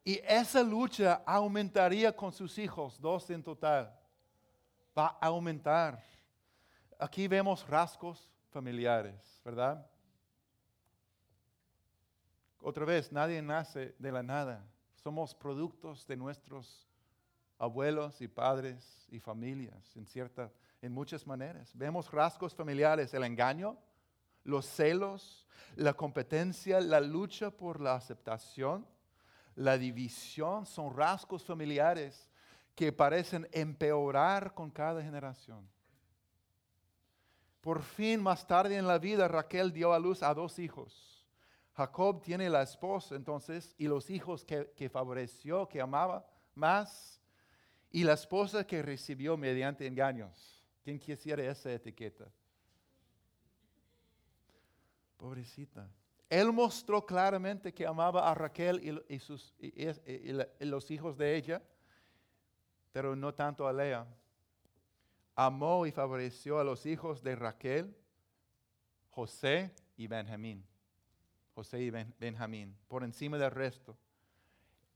Y 0.05 0.21
esa 0.25 0.63
lucha 0.63 1.21
aumentaría 1.27 2.15
con 2.15 2.33
sus 2.33 2.57
hijos, 2.59 3.01
dos 3.01 3.29
en 3.29 3.43
total. 3.43 3.93
Va 4.97 5.19
a 5.21 5.27
aumentar. 5.27 6.01
Aquí 6.97 7.27
vemos 7.27 7.67
rasgos 7.67 8.31
familiares, 8.51 9.41
¿verdad? 9.45 9.85
Otra 12.65 12.85
vez, 12.85 13.11
nadie 13.11 13.43
nace 13.43 13.95
de 13.99 14.13
la 14.13 14.23
nada. 14.23 14.65
Somos 14.95 15.35
productos 15.35 16.07
de 16.07 16.17
nuestros 16.17 16.89
abuelos 17.59 18.21
y 18.21 18.29
padres 18.29 19.07
y 19.11 19.19
familias 19.19 19.97
en 19.97 20.07
cierta 20.07 20.51
en 20.81 20.93
muchas 20.93 21.27
maneras. 21.27 21.71
Vemos 21.75 22.11
rasgos 22.11 22.55
familiares, 22.55 23.13
el 23.15 23.25
engaño, 23.25 23.77
los 24.45 24.65
celos, 24.67 25.47
la 25.75 25.93
competencia, 25.93 26.81
la 26.81 27.01
lucha 27.01 27.51
por 27.51 27.81
la 27.81 27.95
aceptación, 27.95 28.87
la 29.57 29.77
división, 29.77 30.65
son 30.65 30.97
rasgos 30.97 31.45
familiares 31.45 32.29
que 32.75 32.93
parecen 32.93 33.49
empeorar 33.53 34.55
con 34.55 34.71
cada 34.71 35.03
generación. 35.03 35.69
Por 37.61 37.83
fin, 37.83 38.23
más 38.23 38.47
tarde 38.47 38.77
en 38.77 38.87
la 38.87 38.99
vida, 38.99 39.29
Raquel 39.29 39.73
dio 39.73 39.93
a 39.93 39.99
luz 39.99 40.23
a 40.23 40.33
dos 40.33 40.59
hijos. 40.59 41.12
Jacob 41.75 42.21
tiene 42.23 42.51
la 42.51 42.63
esposa 42.63 43.15
entonces 43.15 43.75
y 43.79 43.89
los 43.89 44.11
hijos 44.11 44.45
que, 44.45 44.91
favoreció, 44.91 45.67
que 45.69 45.81
amaba 45.81 46.27
más, 46.55 47.21
y 47.91 48.05
la 48.05 48.13
esposa 48.15 48.67
que 48.67 48.83
recibió 48.83 49.37
mediante 49.37 49.87
engaños. 49.87 50.65
¿Quién 50.83 50.99
quisiera 50.99 51.45
esa 51.45 51.73
etiqueta? 51.73 52.27
Pobrecita. 55.17 55.89
Él 56.29 56.53
mostró 56.53 57.05
claramente 57.05 57.73
que 57.73 57.87
amaba 57.87 58.31
a 58.31 58.35
Raquel 58.35 59.05
y, 59.09 59.19
sus, 59.19 59.55
los 60.61 60.91
hijos 60.91 61.17
de 61.17 61.37
ella, 61.37 61.63
pero 62.91 63.15
no 63.15 63.35
tanto 63.35 63.67
a 63.67 63.73
Lea. 63.73 64.07
Amó 65.35 65.87
y 65.87 65.93
favoreció 65.93 66.59
a 66.59 66.65
los 66.65 66.85
hijos 66.87 67.23
de 67.23 67.37
Raquel, 67.37 67.95
José 69.11 69.75
y 69.97 70.07
Benjamín. 70.07 70.67
José 71.55 71.83
y 71.83 71.91
Benjamín, 71.91 72.77
por 72.89 73.05
encima 73.05 73.39
del 73.39 73.51
resto. 73.51 73.97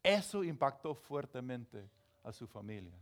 Eso 0.03 0.45
impactó 0.45 0.95
fuertemente 0.95 1.89
a 2.23 2.33
su 2.33 2.47
familia. 2.47 2.97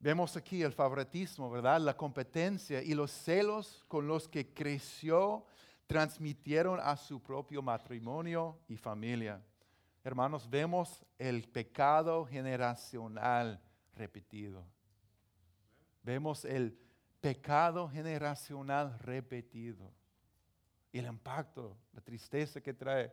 Vemos 0.00 0.36
aquí 0.36 0.62
el 0.62 0.72
favoritismo, 0.72 1.50
¿verdad? 1.50 1.80
La 1.80 1.96
competencia 1.96 2.82
y 2.82 2.94
los 2.94 3.10
celos 3.10 3.84
con 3.88 4.06
los 4.06 4.28
que 4.28 4.54
creció 4.54 5.44
transmitieron 5.86 6.78
a 6.80 6.96
su 6.96 7.20
propio 7.20 7.62
matrimonio 7.62 8.58
y 8.68 8.76
familia. 8.76 9.42
Hermanos, 10.04 10.48
vemos 10.48 11.04
el 11.18 11.48
pecado 11.48 12.24
generacional 12.26 13.60
repetido. 13.94 14.64
Vemos 16.02 16.44
el 16.44 16.78
pecado 17.20 17.88
generacional 17.88 18.98
repetido. 19.00 19.92
Y 20.92 20.98
el 20.98 21.06
impacto, 21.06 21.76
la 21.92 22.00
tristeza 22.00 22.60
que 22.60 22.72
trae, 22.72 23.12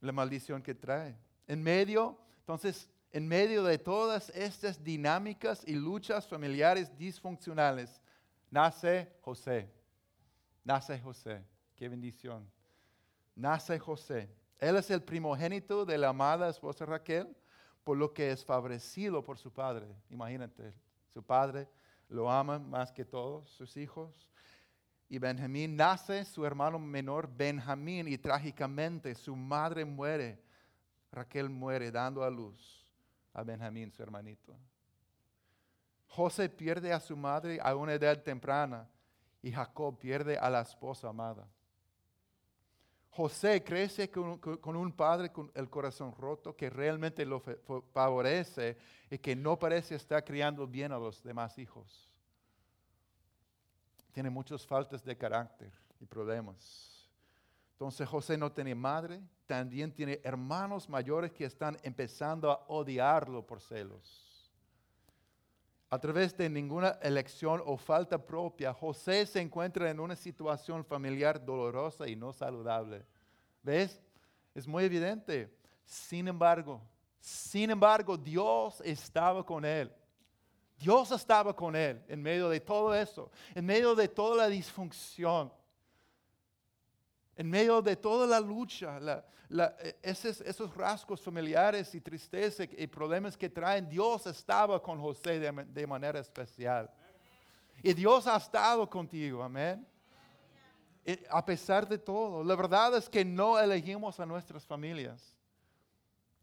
la 0.00 0.12
maldición 0.12 0.62
que 0.62 0.74
trae. 0.74 1.16
En 1.46 1.62
medio, 1.62 2.18
entonces, 2.40 2.90
en 3.10 3.26
medio 3.26 3.62
de 3.62 3.78
todas 3.78 4.30
estas 4.30 4.82
dinámicas 4.82 5.62
y 5.66 5.74
luchas 5.74 6.26
familiares 6.26 6.96
disfuncionales, 6.96 8.00
nace 8.50 9.12
José. 9.22 9.70
Nace 10.64 10.98
José. 11.00 11.44
Qué 11.76 11.88
bendición. 11.88 12.50
Nace 13.34 13.78
José. 13.78 14.28
Él 14.58 14.76
es 14.76 14.90
el 14.90 15.02
primogénito 15.02 15.84
de 15.84 15.96
la 15.96 16.08
amada 16.08 16.48
esposa 16.48 16.84
Raquel, 16.84 17.34
por 17.84 17.96
lo 17.96 18.12
que 18.12 18.32
es 18.32 18.44
favorecido 18.44 19.22
por 19.22 19.38
su 19.38 19.52
padre. 19.52 19.86
Imagínate, 20.10 20.74
su 21.08 21.22
padre 21.22 21.68
lo 22.08 22.30
ama 22.30 22.58
más 22.58 22.92
que 22.92 23.04
todos 23.04 23.48
sus 23.50 23.76
hijos. 23.76 24.30
Y 25.08 25.18
Benjamín 25.18 25.76
nace 25.76 26.24
su 26.24 26.44
hermano 26.44 26.78
menor 26.78 27.28
Benjamín 27.34 28.08
y 28.08 28.18
trágicamente 28.18 29.14
su 29.14 29.34
madre 29.34 29.84
muere. 29.84 30.42
Raquel 31.10 31.48
muere 31.48 31.90
dando 31.90 32.22
a 32.22 32.30
luz 32.30 32.84
a 33.32 33.42
Benjamín, 33.42 33.90
su 33.90 34.02
hermanito. 34.02 34.54
José 36.08 36.48
pierde 36.48 36.92
a 36.92 37.00
su 37.00 37.16
madre 37.16 37.58
a 37.62 37.74
una 37.74 37.94
edad 37.94 38.22
temprana 38.22 38.88
y 39.42 39.52
Jacob 39.52 39.98
pierde 39.98 40.36
a 40.36 40.50
la 40.50 40.60
esposa 40.60 41.08
amada. 41.08 41.46
José 43.10 43.64
crece 43.64 44.10
con, 44.10 44.76
un 44.76 44.92
padre 44.92 45.32
con 45.32 45.50
el 45.54 45.68
corazón 45.68 46.14
roto 46.16 46.54
que 46.54 46.70
realmente 46.70 47.24
lo 47.24 47.40
favorece 47.92 48.76
y 49.10 49.18
que 49.18 49.34
no 49.34 49.58
parece 49.58 49.96
estar 49.96 50.24
criando 50.24 50.66
bien 50.66 50.92
a 50.92 50.98
los 50.98 51.22
demás 51.22 51.58
hijos. 51.58 52.08
Tiene 54.12 54.30
muchas 54.30 54.66
faltas 54.66 55.04
de 55.04 55.16
carácter 55.16 55.72
y 56.00 56.06
problemas. 56.06 57.08
Entonces 57.72 58.08
José 58.08 58.36
no 58.36 58.52
tiene 58.52 58.74
madre, 58.74 59.20
también 59.46 59.92
tiene 59.92 60.20
hermanos 60.24 60.88
mayores 60.88 61.32
que 61.32 61.44
están 61.44 61.78
empezando 61.82 62.50
a 62.50 62.64
odiarlo 62.68 63.46
por 63.46 63.60
celos. 63.60 64.27
A 65.90 65.98
través 65.98 66.36
de 66.36 66.50
ninguna 66.50 66.98
elección 67.02 67.62
o 67.64 67.76
falta 67.76 68.18
propia, 68.18 68.74
José 68.74 69.24
se 69.24 69.40
encuentra 69.40 69.90
en 69.90 70.00
una 70.00 70.14
situación 70.14 70.84
familiar 70.84 71.42
dolorosa 71.42 72.06
y 72.06 72.14
no 72.14 72.32
saludable. 72.32 73.06
¿Ves? 73.62 74.00
Es 74.54 74.66
muy 74.66 74.84
evidente. 74.84 75.50
Sin 75.84 76.28
embargo, 76.28 76.82
sin 77.18 77.70
embargo, 77.70 78.18
Dios 78.18 78.82
estaba 78.84 79.44
con 79.44 79.64
él. 79.64 79.90
Dios 80.78 81.10
estaba 81.10 81.56
con 81.56 81.74
él 81.74 82.02
en 82.06 82.22
medio 82.22 82.48
de 82.48 82.60
todo 82.60 82.94
eso, 82.94 83.30
en 83.54 83.64
medio 83.64 83.94
de 83.94 84.08
toda 84.08 84.36
la 84.36 84.48
disfunción 84.48 85.50
En 87.38 87.48
medio 87.48 87.80
de 87.80 87.94
toda 87.94 88.26
la 88.26 88.40
lucha, 88.40 88.98
esos, 90.02 90.40
esos, 90.40 90.74
rasgos 90.74 91.22
familiares 91.22 91.94
y 91.94 92.00
tristeza 92.00 92.64
y 92.64 92.86
problemas 92.88 93.36
que 93.36 93.48
traen, 93.48 93.88
Dios 93.88 94.26
estaba 94.26 94.82
con 94.82 95.00
José 95.00 95.38
de, 95.38 95.86
manera 95.86 96.18
especial. 96.18 96.90
Y 97.80 97.94
Dios 97.94 98.26
ha 98.26 98.36
estado 98.36 98.90
contigo, 98.90 99.40
amén. 99.40 99.86
a 101.30 101.44
pesar 101.44 101.88
de 101.88 101.96
todo, 101.96 102.42
la 102.42 102.56
verdad 102.56 102.96
es 102.96 103.08
que 103.08 103.24
no 103.24 103.56
elegimos 103.56 104.18
a 104.18 104.26
nuestras 104.26 104.66
familias. 104.66 105.36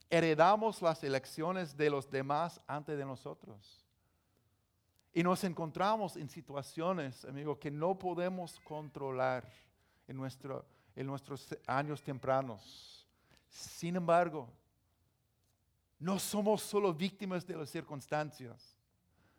Heredamos 0.10 0.82
las 0.82 1.04
elecciones 1.04 1.76
de 1.76 1.90
los 1.90 2.10
demás 2.10 2.62
antes 2.68 2.98
de 2.98 3.04
nosotros. 3.04 3.86
Y 5.12 5.24
nos 5.24 5.44
encontramos 5.44 6.16
en 6.16 6.30
situaciones, 6.30 7.26
amigo, 7.26 7.60
que 7.60 7.70
no 7.70 8.00
podemos 8.00 8.62
controlar 8.62 9.46
en, 10.08 10.16
nuestro, 10.16 10.66
en 10.96 11.08
nuestros 11.08 11.48
años 11.68 12.02
tempranos. 12.02 13.06
Sin 13.50 13.96
embargo, 13.96 14.50
no 16.00 16.20
somos 16.20 16.62
solo 16.62 16.94
víctimas 16.94 17.46
de 17.46 17.56
las 17.56 17.70
circunstancias. 17.70 18.76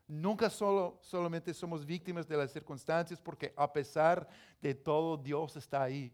Nunca 0.08 0.48
solo, 0.48 0.98
solamente 1.02 1.52
somos 1.52 1.84
víctimas 1.84 2.28
de 2.28 2.36
las 2.36 2.52
circunstancias 2.52 3.20
porque 3.20 3.52
a 3.56 3.72
pesar 3.72 4.28
de 4.60 4.74
todo 4.74 5.16
Dios 5.16 5.56
está 5.56 5.82
ahí. 5.82 6.12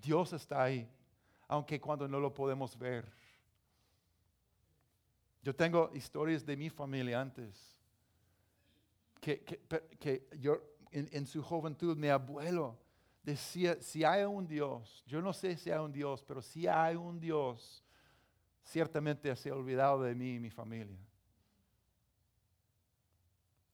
Dios 0.00 0.32
está 0.32 0.62
ahí, 0.62 0.88
aunque 1.48 1.80
cuando 1.80 2.08
no 2.08 2.20
lo 2.20 2.32
podemos 2.32 2.76
ver. 2.76 3.10
Yo 5.42 5.54
tengo 5.54 5.90
historias 5.94 6.44
de 6.44 6.56
mi 6.56 6.70
familia 6.70 7.20
antes 7.20 7.74
que, 9.20 10.28
yo, 10.38 10.60
en, 10.90 11.26
su 11.26 11.42
juventud, 11.42 11.96
mi 11.96 12.08
abuelo 12.08 12.76
decía, 13.24 13.80
si 13.80 14.04
hay 14.04 14.24
un 14.24 14.46
Dios, 14.46 15.02
yo 15.06 15.20
no 15.20 15.32
sé 15.32 15.56
si 15.56 15.70
hay 15.70 15.78
un 15.78 15.92
Dios, 15.92 16.22
pero 16.22 16.42
si 16.42 16.66
hay 16.66 16.94
un 16.94 17.18
Dios, 17.18 17.82
ciertamente 18.62 19.34
se 19.34 19.50
ha 19.50 19.54
olvidado 19.54 20.02
de 20.02 20.14
mí 20.14 20.34
y 20.34 20.40
mi 20.40 20.50
familia. 20.50 20.98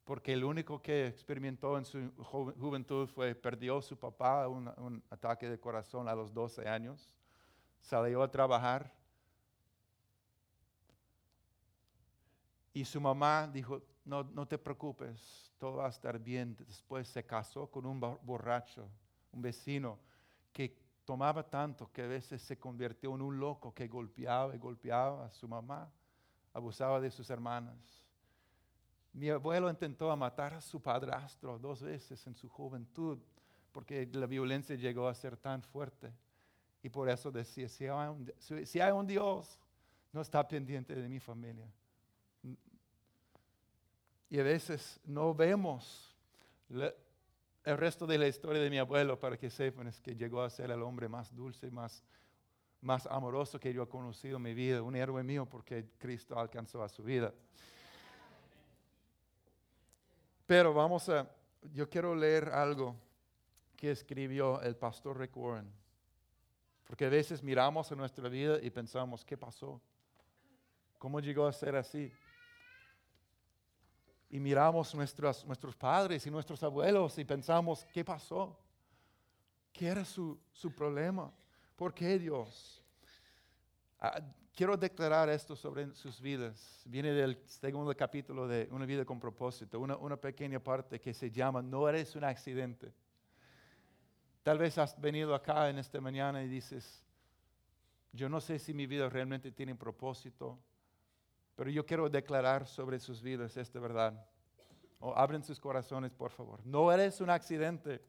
Porque 0.04 0.32
el 0.32 0.44
único 0.44 0.80
que 0.80 1.06
experimentó 1.06 1.76
en 1.76 1.84
su 1.84 2.10
juventud 2.16 3.06
fue, 3.08 3.34
perdió 3.34 3.80
su 3.82 3.98
papá, 3.98 4.48
un, 4.48 4.68
un 4.78 5.02
ataque 5.10 5.48
de 5.48 5.58
corazón 5.58 6.08
a 6.08 6.14
los 6.14 6.32
12 6.32 6.68
años, 6.68 7.14
salió 7.80 8.22
a 8.22 8.30
trabajar. 8.30 8.92
Y 12.72 12.84
su 12.84 13.00
mamá 13.00 13.48
dijo, 13.52 13.82
no, 14.04 14.24
no 14.24 14.46
te 14.46 14.58
preocupes, 14.58 15.52
todo 15.58 15.76
va 15.76 15.86
a 15.86 15.90
estar 15.90 16.18
bien. 16.18 16.56
Después 16.56 17.08
se 17.08 17.24
casó 17.24 17.68
con 17.68 17.86
un 17.86 18.00
borracho, 18.00 18.88
un 19.32 19.42
vecino 19.42 19.98
que 20.52 20.76
tomaba 21.04 21.42
tanto 21.42 21.90
que 21.92 22.02
a 22.02 22.06
veces 22.06 22.42
se 22.42 22.58
convirtió 22.58 23.14
en 23.14 23.22
un 23.22 23.38
loco 23.38 23.74
que 23.74 23.88
golpeaba 23.88 24.54
y 24.54 24.58
golpeaba 24.58 25.26
a 25.26 25.30
su 25.30 25.48
mamá, 25.48 25.90
abusaba 26.52 27.00
de 27.00 27.10
sus 27.10 27.28
hermanas. 27.30 27.76
Mi 29.12 29.28
abuelo 29.28 29.68
intentó 29.68 30.14
matar 30.16 30.54
a 30.54 30.60
su 30.60 30.80
padrastro 30.80 31.58
dos 31.58 31.82
veces 31.82 32.24
en 32.26 32.34
su 32.34 32.48
juventud 32.48 33.18
porque 33.72 34.08
la 34.12 34.26
violencia 34.26 34.76
llegó 34.76 35.08
a 35.08 35.14
ser 35.14 35.36
tan 35.36 35.62
fuerte. 35.62 36.12
Y 36.82 36.88
por 36.88 37.08
eso 37.08 37.30
decía, 37.30 37.68
si 37.68 37.86
hay 37.86 38.08
un, 38.08 38.32
si 38.66 38.80
hay 38.80 38.92
un 38.92 39.06
Dios, 39.06 39.58
no 40.12 40.20
está 40.20 40.46
pendiente 40.46 40.94
de 40.94 41.08
mi 41.08 41.20
familia. 41.20 41.68
Y 44.28 44.38
a 44.38 44.42
veces 44.42 45.00
no 45.04 45.34
vemos 45.34 46.14
el 47.64 47.76
resto 47.76 48.06
de 48.06 48.18
la 48.18 48.26
historia 48.26 48.62
de 48.62 48.70
mi 48.70 48.78
abuelo 48.78 49.18
para 49.18 49.36
que 49.36 49.50
sepan 49.50 49.88
es 49.88 50.00
que 50.00 50.14
llegó 50.14 50.42
a 50.42 50.50
ser 50.50 50.70
el 50.70 50.82
hombre 50.82 51.08
más 51.08 51.34
dulce, 51.34 51.70
más, 51.70 52.02
más 52.80 53.06
amoroso 53.06 53.60
que 53.60 53.72
yo 53.72 53.82
he 53.82 53.88
conocido 53.88 54.36
en 54.36 54.42
mi 54.42 54.54
vida, 54.54 54.82
un 54.82 54.96
héroe 54.96 55.22
mío 55.22 55.46
porque 55.46 55.86
Cristo 55.98 56.38
alcanzó 56.38 56.82
a 56.82 56.88
su 56.88 57.02
vida. 57.02 57.32
Pero 60.46 60.72
vamos 60.72 61.08
a, 61.08 61.30
yo 61.72 61.88
quiero 61.88 62.14
leer 62.14 62.48
algo 62.48 62.96
que 63.76 63.90
escribió 63.90 64.60
el 64.62 64.76
pastor 64.76 65.18
Rick 65.18 65.36
Warren. 65.36 65.70
Porque 66.86 67.04
a 67.04 67.08
veces 67.08 67.42
miramos 67.42 67.90
en 67.92 67.98
nuestra 67.98 68.28
vida 68.28 68.58
y 68.60 68.68
pensamos, 68.70 69.24
¿qué 69.24 69.36
pasó? 69.36 69.80
¿Cómo 70.98 71.20
llegó 71.20 71.46
a 71.46 71.52
ser 71.52 71.76
así? 71.76 72.12
Y 74.30 74.38
miramos 74.38 74.94
nuestros, 74.94 75.44
nuestros 75.44 75.74
padres 75.74 76.24
y 76.24 76.30
nuestros 76.30 76.62
abuelos 76.62 77.18
y 77.18 77.24
pensamos, 77.24 77.84
¿qué 77.92 78.04
pasó? 78.04 78.56
¿Qué 79.72 79.88
era 79.88 80.04
su, 80.04 80.38
su 80.52 80.72
problema? 80.72 81.32
¿Por 81.74 81.92
qué 81.92 82.16
Dios? 82.18 82.80
Ah, 83.98 84.20
quiero 84.54 84.76
declarar 84.76 85.28
esto 85.28 85.56
sobre 85.56 85.92
sus 85.96 86.20
vidas. 86.20 86.82
Viene 86.84 87.10
del 87.10 87.42
segundo 87.46 87.94
capítulo 87.96 88.46
de 88.46 88.68
Una 88.70 88.86
vida 88.86 89.04
con 89.04 89.18
propósito, 89.18 89.80
una, 89.80 89.96
una 89.96 90.16
pequeña 90.16 90.60
parte 90.60 91.00
que 91.00 91.12
se 91.12 91.30
llama 91.30 91.60
No 91.60 91.88
eres 91.88 92.14
un 92.14 92.22
accidente. 92.22 92.92
Tal 94.44 94.58
vez 94.58 94.78
has 94.78 94.98
venido 95.00 95.34
acá 95.34 95.68
en 95.68 95.78
esta 95.78 96.00
mañana 96.00 96.42
y 96.42 96.48
dices, 96.48 97.04
yo 98.12 98.28
no 98.28 98.40
sé 98.40 98.58
si 98.58 98.72
mi 98.72 98.86
vida 98.86 99.08
realmente 99.08 99.50
tiene 99.50 99.74
propósito, 99.74 100.58
pero 101.60 101.70
yo 101.70 101.84
quiero 101.84 102.08
declarar 102.08 102.66
sobre 102.66 102.98
sus 102.98 103.20
vidas 103.20 103.54
esta 103.54 103.78
verdad. 103.78 104.26
O 104.98 105.14
abren 105.14 105.44
sus 105.44 105.60
corazones, 105.60 106.10
por 106.10 106.30
favor. 106.30 106.64
No 106.64 106.90
eres 106.90 107.20
un 107.20 107.28
accidente. 107.28 108.02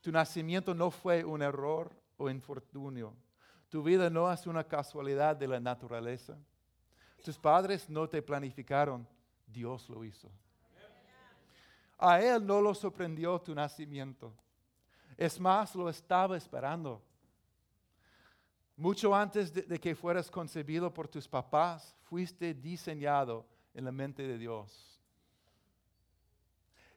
Tu 0.00 0.10
nacimiento 0.10 0.74
no 0.74 0.90
fue 0.90 1.24
un 1.24 1.42
error 1.42 1.92
o 2.16 2.28
infortunio. 2.28 3.14
Tu 3.68 3.84
vida 3.84 4.10
no 4.10 4.32
es 4.32 4.48
una 4.48 4.64
casualidad 4.64 5.36
de 5.36 5.46
la 5.46 5.60
naturaleza. 5.60 6.36
Tus 7.24 7.38
padres 7.38 7.88
no 7.88 8.08
te 8.08 8.20
planificaron, 8.20 9.06
Dios 9.46 9.88
lo 9.88 10.02
hizo. 10.02 10.28
A 11.98 12.20
Él 12.20 12.44
no 12.44 12.60
lo 12.60 12.74
sorprendió 12.74 13.40
tu 13.40 13.54
nacimiento. 13.54 14.34
Es 15.16 15.38
más, 15.38 15.76
lo 15.76 15.88
estaba 15.88 16.36
esperando. 16.36 17.00
Mucho 18.80 19.14
antes 19.14 19.52
de, 19.52 19.78
que 19.78 19.94
fueras 19.94 20.30
concebido 20.30 20.90
por 20.90 21.06
tus 21.06 21.28
papás, 21.28 21.94
fuiste 22.00 22.54
diseñado 22.54 23.46
en 23.74 23.84
la 23.84 23.92
mente 23.92 24.22
de 24.22 24.38
Dios. 24.38 24.98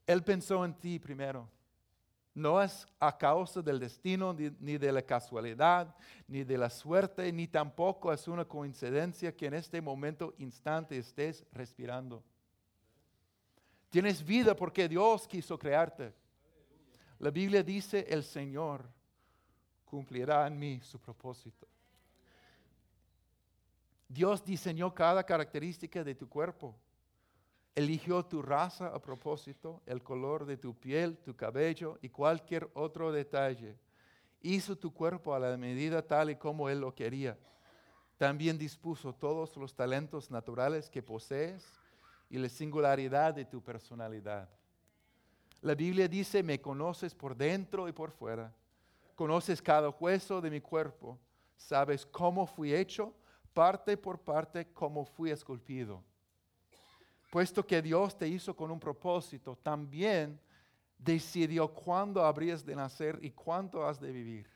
Él 0.07 0.23
pensó 0.23 0.63
en 0.63 0.75
ti 0.75 0.97
primero. 0.97 1.49
No 2.33 2.61
es 2.61 2.87
a 3.01 3.17
causa 3.17 3.61
del 3.61 3.81
destino, 3.81 4.31
ni, 4.31 4.49
ni, 4.61 4.77
de 4.77 4.93
la 4.93 5.01
casualidad, 5.01 5.93
ni 6.25 6.45
de 6.45 6.57
la 6.57 6.69
suerte, 6.69 7.29
ni 7.33 7.49
tampoco 7.49 8.13
es 8.13 8.29
una 8.29 8.45
coincidencia 8.45 9.35
que 9.35 9.47
en 9.47 9.55
este 9.55 9.81
momento 9.81 10.33
instante 10.37 10.97
estés 10.97 11.45
respirando. 11.51 12.23
Tienes 13.89 14.23
vida 14.23 14.55
porque 14.55 14.87
Dios 14.87 15.27
quiso 15.27 15.59
crearte. 15.59 16.13
La 17.19 17.29
Biblia 17.29 17.61
dice, 17.61 18.05
el 18.07 18.23
Señor 18.23 18.89
cumplirá 19.83 20.47
en 20.47 20.57
mí 20.57 20.79
su 20.81 20.97
propósito. 20.97 21.67
Dios 24.07 24.43
diseñó 24.43 24.93
cada 24.93 25.23
característica 25.23 26.03
de 26.03 26.15
tu 26.15 26.27
cuerpo. 26.27 26.75
Eligió 27.75 28.23
tu 28.23 28.41
raza 28.41 28.87
a 28.87 29.01
propósito, 29.01 29.81
el 29.85 30.03
color 30.03 30.45
de 30.45 30.57
tu 30.57 30.75
piel, 30.75 31.17
tu 31.17 31.35
cabello 31.35 31.97
y 32.01 32.09
cualquier 32.09 32.69
otro 32.75 33.11
detalle. 33.11 33.75
Hizo 34.41 34.77
tu 34.77 34.93
cuerpo 34.93 35.33
a 35.33 35.39
la 35.39 35.57
medida 35.57 36.05
tal 36.05 36.29
y 36.29 36.35
como 36.35 36.69
Él 36.69 36.81
lo 36.81 36.93
quería. 36.93 37.37
También 38.17 38.57
dispuso 38.57 39.13
todos 39.13 39.57
los 39.57 39.73
talentos 39.73 40.29
naturales 40.29 40.89
que 40.89 41.01
posees 41.01 41.65
y 42.29 42.37
la 42.37 42.49
singularidad 42.49 43.33
de 43.33 43.45
tu 43.45 43.61
personalidad. 43.61 44.47
La 45.61 45.73
Biblia 45.73 46.07
dice, 46.07 46.43
me 46.43 46.61
conoces 46.61 47.15
por 47.15 47.35
dentro 47.35 47.87
y 47.87 47.91
por 47.91 48.11
fuera. 48.11 48.53
Conoces 49.15 49.61
cada 49.61 49.89
hueso 49.89 50.41
de 50.41 50.51
mi 50.51 50.61
cuerpo. 50.61 51.17
Sabes 51.55 52.05
cómo 52.05 52.45
fui 52.45 52.73
hecho 52.73 53.13
parte 53.53 53.95
por 53.97 54.19
parte 54.19 54.71
como 54.73 55.05
fui 55.05 55.31
esculpido. 55.31 56.03
Puesto 57.31 57.65
que 57.65 57.81
Dios 57.81 58.17
te 58.17 58.27
hizo 58.27 58.55
con 58.55 58.69
un 58.71 58.79
propósito, 58.79 59.57
también 59.61 60.39
decidió 60.97 61.67
cuándo 61.67 62.23
habrías 62.23 62.65
de 62.65 62.75
nacer 62.75 63.17
y 63.21 63.31
cuánto 63.31 63.85
has 63.87 63.99
de 63.99 64.11
vivir. 64.11 64.49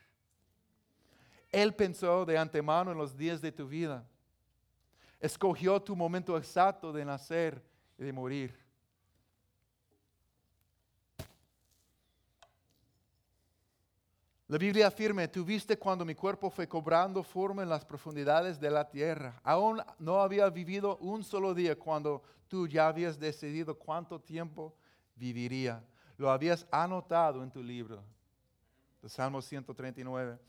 Él 1.49 1.73
pensó 1.73 2.25
de 2.25 2.37
antemano 2.37 2.91
en 2.91 2.97
los 2.97 3.15
días 3.15 3.41
de 3.41 3.51
tu 3.51 3.67
vida. 3.67 4.05
Escogió 5.19 5.81
tu 5.81 5.95
momento 5.95 6.37
exacto 6.37 6.91
de 6.91 7.03
nacer 7.03 7.63
y 7.97 8.03
de 8.03 8.13
morir. 8.13 8.66
La 14.49 14.57
Biblia 14.57 14.87
afirma, 14.87 15.27
tú 15.27 15.43
viste 15.43 15.77
cuando 15.77 16.05
mi 16.05 16.15
cuerpo 16.15 16.49
fue 16.49 16.69
cobrando 16.69 17.21
forma 17.21 17.63
en 17.63 17.69
las 17.69 17.83
profundidades 17.83 18.57
de 18.57 18.71
la 18.71 18.87
tierra. 18.87 19.41
Aún 19.43 19.81
no 19.99 20.21
había 20.21 20.49
vivido 20.49 20.95
un 20.99 21.21
solo 21.25 21.53
día 21.53 21.77
cuando 21.77 22.23
tú 22.47 22.65
ya 22.65 22.87
habías 22.87 23.19
decidido 23.19 23.77
cuánto 23.77 24.21
tiempo 24.21 24.73
viviría. 25.15 25.83
Lo 26.15 26.31
habías 26.31 26.65
anotado 26.71 27.43
en 27.43 27.51
tu 27.51 27.61
libro. 27.61 28.01
de 29.01 29.09
Salmo 29.09 29.41
139. 29.41 30.39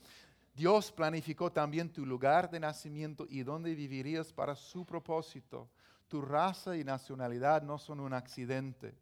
Dios 0.55 0.93
planificó 0.93 1.51
también 1.51 1.91
tu 1.91 2.05
lugar 2.05 2.49
de 2.49 2.61
nacimiento 2.61 3.27
y 3.29 3.43
dónde 3.43 3.75
vivirías 3.75 4.31
para 4.31 4.55
su 4.55 4.85
propósito. 4.85 5.69
Tu 6.07 6.21
raza 6.21 6.77
y 6.77 6.85
nacionalidad 6.85 7.63
no 7.63 7.77
son 7.77 7.99
un 7.99 8.13
accidente. 8.13 8.95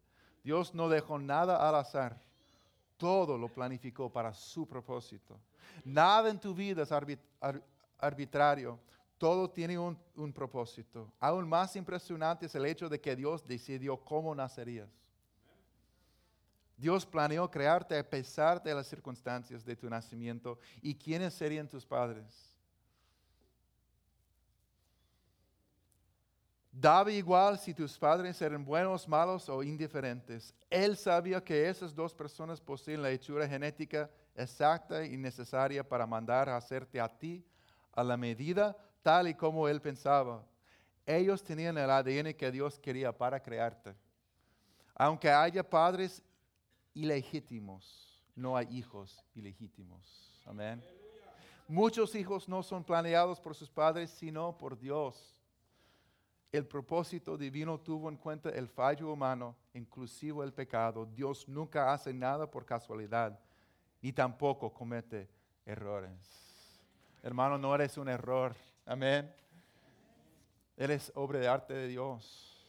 Dios 0.44 0.74
no 0.74 0.90
dejó 0.90 1.20
nada 1.20 1.68
al 1.70 1.76
azar. 1.76 2.27
Todo 2.98 3.38
lo 3.38 3.48
planificó 3.48 4.12
para 4.12 4.34
su 4.34 4.68
propósito. 4.68 5.40
Nada 5.86 6.30
en 6.30 6.40
tu 6.40 6.54
vida 6.54 6.84
es 6.84 6.92
arbitrario. 8.00 8.80
Todo 9.18 9.50
tiene 9.50 9.78
un, 9.78 9.98
un 10.16 10.34
propósito. 10.34 11.12
Aún 11.20 11.48
más 11.48 11.76
impresionante 11.76 12.48
es 12.48 12.56
el 12.56 12.66
hecho 12.66 12.90
de 12.90 13.00
que 13.00 13.16
Dios 13.16 13.46
decidió 13.48 13.98
cómo 13.98 14.34
nacerías. 14.36 14.90
Dios 16.78 17.06
planeó 17.08 17.50
crearte 17.50 17.98
a 17.98 18.08
pesar 18.08 18.62
de 18.62 18.74
las 18.76 18.86
circunstancias 18.86 19.66
de 19.66 19.76
tu 19.76 19.90
nacimiento 19.90 20.60
y 20.82 20.94
quiénes 20.94 21.34
serían 21.34 21.68
tus 21.68 21.86
padres. 21.86 22.47
Daba 26.80 27.12
igual 27.12 27.58
si 27.58 27.74
tus 27.74 27.98
padres 27.98 28.40
eran 28.40 28.64
buenos, 28.64 29.08
malos 29.08 29.50
o 29.50 29.64
indiferentes. 29.64 30.54
Él 30.70 30.96
sabía 30.96 31.44
que 31.44 31.68
esas 31.68 31.96
dos 31.96 32.14
personas 32.14 32.62
poseen 32.62 33.02
la 33.02 33.10
hechura 33.10 33.48
genética 33.48 34.08
exacta 34.36 35.04
y 35.04 35.18
necesaria 35.18 35.84
para 35.84 36.06
mandar 36.06 36.48
a 36.48 36.56
hacerte 36.56 37.02
a 37.02 37.10
ti 37.10 37.44
a 37.94 38.04
la 38.04 38.16
medida 38.16 38.78
tal 39.02 39.28
y 39.28 39.34
como 39.34 39.68
él 39.68 39.82
pensaba. 39.82 40.46
Ellos 41.04 41.44
tenían 41.44 41.80
el 41.80 41.90
ADN 41.90 42.36
que 42.36 42.52
Dios 42.52 42.78
quería 42.78 43.12
para 43.12 43.42
crearte. 43.42 43.96
Aunque 44.94 45.32
haya 45.32 45.68
padres 45.68 46.22
ilegítimos, 46.94 48.22
no 48.36 48.56
hay 48.56 48.68
hijos 48.70 49.26
ilegítimos. 49.34 50.44
Amén. 50.46 50.84
Muchos 51.68 52.14
hijos 52.14 52.48
no 52.48 52.62
son 52.62 52.84
planeados 52.84 53.40
por 53.40 53.56
sus 53.56 53.72
padres, 53.72 54.12
sino 54.12 54.56
por 54.56 54.78
Dios. 54.78 55.37
El 56.52 56.66
propósito 56.66 57.38
divino 57.38 57.80
tuvo 57.80 58.08
en 58.08 58.16
cuenta 58.16 58.50
el 58.50 58.70
fallo 58.70 59.12
humano, 59.12 59.56
inclusive 59.74 60.46
el 60.46 60.54
pecado. 60.54 61.06
Dios 61.06 61.48
nunca 61.48 61.92
hace 61.92 62.14
nada 62.14 62.50
por 62.50 62.66
casualidad, 62.66 63.38
ni 64.02 64.14
tampoco 64.14 64.74
comete 64.74 65.30
errores. 65.66 66.80
Hermano, 67.22 67.58
no 67.58 67.76
eres 67.76 67.98
un 67.98 68.08
error. 68.08 68.56
Amén. 68.86 69.34
Eres 70.78 71.12
obra 71.16 71.40
de 71.40 71.48
arte 71.50 71.74
de 71.74 71.88
Dios. 71.90 72.66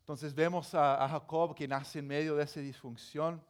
Entonces 0.00 0.32
vemos 0.32 0.72
a, 0.74 1.08
Jacob 1.08 1.54
que 1.54 1.66
nace 1.66 1.98
en 1.98 2.06
medio 2.06 2.36
de 2.36 2.44
esa 2.44 2.60
disfunción. 2.60 3.42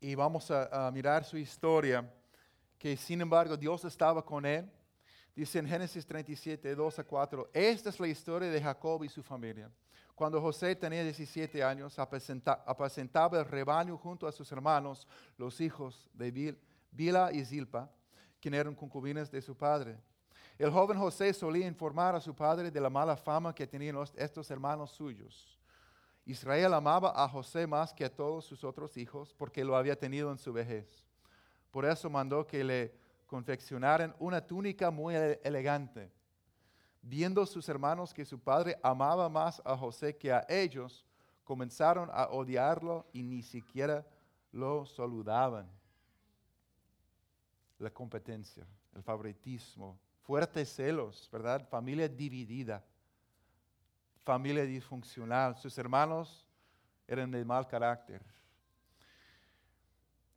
Y 0.00 0.14
vamos 0.14 0.50
a 0.50 0.90
mirar 0.92 1.24
su 1.24 1.38
historia, 1.38 2.08
que 2.78 2.96
sin 2.96 3.22
embargo 3.22 3.56
Dios 3.56 3.84
estaba 3.84 4.24
con 4.24 4.44
él 4.44 4.70
Dice 5.38 5.60
en 5.60 5.68
Génesis 5.68 6.04
37, 6.04 6.74
2 6.74 6.98
a 6.98 7.04
4, 7.04 7.50
esta 7.52 7.90
es 7.90 8.00
la 8.00 8.08
historia 8.08 8.50
de 8.50 8.60
Jacob 8.60 9.04
y 9.04 9.08
su 9.08 9.22
familia. 9.22 9.70
Cuando 10.12 10.40
José 10.40 10.74
tenía 10.74 11.04
17 11.04 11.62
años, 11.62 11.96
apacentaba 11.96 13.38
el 13.38 13.44
rebaño 13.44 13.96
junto 13.96 14.26
a 14.26 14.32
sus 14.32 14.50
hermanos, 14.50 15.06
los 15.36 15.60
hijos 15.60 16.10
de 16.12 16.58
Bila 16.90 17.30
y 17.32 17.44
Zilpa, 17.44 17.88
quienes 18.40 18.58
eran 18.58 18.74
concubinas 18.74 19.30
de 19.30 19.40
su 19.40 19.56
padre. 19.56 20.00
El 20.58 20.72
joven 20.72 20.98
José 20.98 21.32
solía 21.32 21.68
informar 21.68 22.16
a 22.16 22.20
su 22.20 22.34
padre 22.34 22.72
de 22.72 22.80
la 22.80 22.90
mala 22.90 23.16
fama 23.16 23.54
que 23.54 23.64
tenían 23.64 23.96
estos 24.16 24.50
hermanos 24.50 24.90
suyos. 24.90 25.56
Israel 26.24 26.74
amaba 26.74 27.12
a 27.14 27.28
José 27.28 27.64
más 27.64 27.94
que 27.94 28.04
a 28.04 28.12
todos 28.12 28.44
sus 28.44 28.64
otros 28.64 28.96
hijos 28.96 29.32
porque 29.38 29.64
lo 29.64 29.76
había 29.76 29.96
tenido 29.96 30.32
en 30.32 30.38
su 30.38 30.52
vejez. 30.52 31.06
Por 31.70 31.84
eso 31.84 32.10
mandó 32.10 32.44
que 32.44 32.64
le 32.64 33.07
confeccionaron 33.28 34.16
una 34.18 34.40
túnica 34.40 34.90
muy 34.90 35.14
elegante. 35.14 36.10
Viendo 37.02 37.44
sus 37.46 37.68
hermanos 37.68 38.12
que 38.12 38.24
su 38.24 38.40
padre 38.40 38.76
amaba 38.82 39.28
más 39.28 39.62
a 39.64 39.76
José 39.76 40.16
que 40.16 40.32
a 40.32 40.44
ellos, 40.48 41.04
comenzaron 41.44 42.08
a 42.10 42.28
odiarlo 42.30 43.06
y 43.12 43.22
ni 43.22 43.42
siquiera 43.42 44.04
lo 44.50 44.86
saludaban. 44.86 45.70
La 47.78 47.90
competencia, 47.90 48.66
el 48.94 49.02
favoritismo, 49.02 49.98
fuertes 50.22 50.74
celos, 50.74 51.28
¿verdad? 51.30 51.68
Familia 51.68 52.08
dividida, 52.08 52.82
familia 54.24 54.64
disfuncional. 54.64 55.54
Sus 55.56 55.76
hermanos 55.76 56.48
eran 57.06 57.30
de 57.30 57.44
mal 57.44 57.68
carácter. 57.68 58.22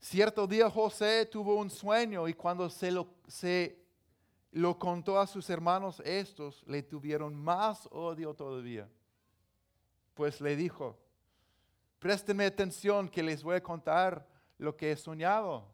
Cierto 0.02 0.48
día 0.48 0.68
José 0.68 1.28
tuvo 1.28 1.56
un 1.56 1.70
sueño 1.70 2.28
y 2.28 2.34
cuando 2.34 2.68
se 2.72 2.92
lo, 2.92 3.08
se 3.28 3.80
lo 4.52 4.78
contó 4.80 5.20
a 5.20 5.28
sus 5.28 5.48
hermanos, 5.48 6.02
estos 6.04 6.64
le 6.66 6.82
tuvieron 6.82 7.36
más 7.36 7.88
odio 7.92 8.34
todavía. 8.34 8.90
Pues 10.16 10.42
le 10.42 10.56
dijo, 10.56 10.98
préstenme 12.00 12.46
atención 12.46 13.08
que 13.08 13.22
les 13.22 13.44
voy 13.44 13.58
a 13.58 13.64
contar 13.64 14.28
lo 14.58 14.76
que 14.76 14.92
he 14.92 14.98
soñado. 14.98 15.68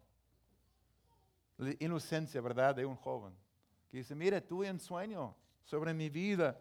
La 1.58 1.74
inocencia, 1.80 2.42
¿verdad? 2.42 2.76
De 2.76 2.86
un 2.86 2.98
joven. 2.98 3.34
Que 3.90 4.00
dice, 4.00 4.14
mire, 4.14 4.42
tuve 4.42 4.70
un 4.70 4.80
sueño 4.80 5.34
sobre 5.64 5.94
mi 5.94 6.10
vida. 6.10 6.60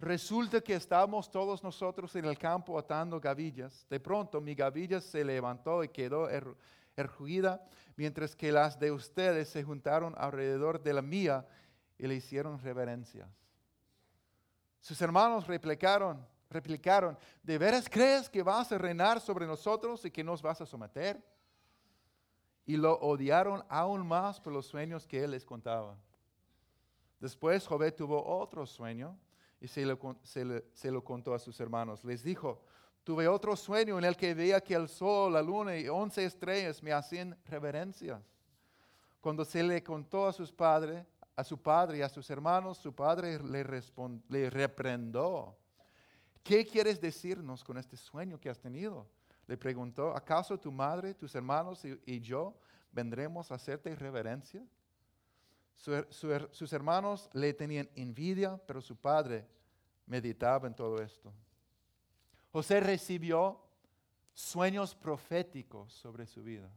Resulta 0.00 0.62
que 0.62 0.74
estábamos 0.74 1.30
todos 1.30 1.62
nosotros 1.62 2.16
en 2.16 2.24
el 2.24 2.38
campo 2.38 2.78
atando 2.78 3.20
gavillas. 3.20 3.86
De 3.90 4.00
pronto 4.00 4.40
mi 4.40 4.54
gavilla 4.54 5.02
se 5.02 5.22
levantó 5.22 5.84
y 5.84 5.88
quedó 5.88 6.30
mientras 7.96 8.36
que 8.36 8.52
las 8.52 8.78
de 8.78 8.90
ustedes 8.90 9.48
se 9.48 9.62
juntaron 9.62 10.14
alrededor 10.16 10.82
de 10.82 10.92
la 10.92 11.02
mía 11.02 11.46
y 11.98 12.06
le 12.06 12.14
hicieron 12.14 12.60
reverencias. 12.60 13.28
Sus 14.80 15.00
hermanos 15.00 15.46
replicaron, 15.46 16.26
replicaron, 16.50 17.16
¿de 17.42 17.58
veras 17.58 17.88
crees 17.88 18.28
que 18.28 18.42
vas 18.42 18.70
a 18.70 18.78
reinar 18.78 19.20
sobre 19.20 19.46
nosotros 19.46 20.04
y 20.04 20.10
que 20.10 20.24
nos 20.24 20.42
vas 20.42 20.60
a 20.60 20.66
someter? 20.66 21.22
Y 22.66 22.76
lo 22.76 22.98
odiaron 22.98 23.64
aún 23.68 24.06
más 24.06 24.40
por 24.40 24.52
los 24.52 24.66
sueños 24.66 25.06
que 25.06 25.22
él 25.22 25.30
les 25.32 25.44
contaba. 25.44 25.96
Después 27.20 27.66
Jobé 27.66 27.92
tuvo 27.92 28.22
otro 28.24 28.66
sueño 28.66 29.18
y 29.60 29.68
se 29.68 29.86
lo, 29.86 29.98
se 30.22 30.90
lo 30.90 31.04
contó 31.04 31.34
a 31.34 31.38
sus 31.38 31.58
hermanos. 31.60 32.04
Les 32.04 32.22
dijo, 32.22 32.62
Tuve 33.04 33.28
otro 33.28 33.54
sueño 33.54 33.98
en 33.98 34.04
el 34.04 34.16
que 34.16 34.32
veía 34.32 34.62
que 34.62 34.74
el 34.74 34.88
sol, 34.88 35.34
la 35.34 35.42
luna 35.42 35.76
y 35.76 35.86
once 35.88 36.24
estrellas 36.24 36.82
me 36.82 36.90
hacían 36.90 37.38
reverencias. 37.44 38.22
Cuando 39.20 39.44
se 39.44 39.62
le 39.62 39.82
contó 39.82 40.26
a 40.26 40.32
sus 40.32 40.50
padres, 40.50 41.04
a 41.36 41.44
su 41.44 41.60
padre 41.60 41.98
y 41.98 42.02
a 42.02 42.08
sus 42.08 42.28
hermanos, 42.30 42.78
su 42.78 42.94
padre 42.94 43.38
le, 43.42 44.50
reprendó. 44.50 45.54
¿Qué 46.42 46.66
quieres 46.66 46.98
decirnos 46.98 47.62
con 47.62 47.76
este 47.76 47.96
sueño 47.98 48.40
que 48.40 48.48
has 48.48 48.58
tenido? 48.58 49.06
Le 49.46 49.58
preguntó, 49.58 50.16
¿acaso 50.16 50.58
tu 50.58 50.72
madre, 50.72 51.12
tus 51.12 51.34
hermanos 51.34 51.84
y, 51.84 52.20
yo 52.20 52.54
vendremos 52.90 53.50
a 53.50 53.56
hacerte 53.56 53.94
reverencia? 53.94 54.64
sus 55.74 56.72
hermanos 56.72 57.28
le 57.34 57.52
tenían 57.52 57.90
envidia, 57.96 58.58
pero 58.66 58.80
su 58.80 58.96
padre 58.96 59.46
meditaba 60.06 60.66
en 60.66 60.74
todo 60.74 61.02
esto. 61.02 61.30
José 62.54 62.78
recibió 62.78 63.58
sueños 64.32 64.94
proféticos 64.94 65.92
sobre 65.92 66.24
su 66.24 66.40
vida. 66.44 66.70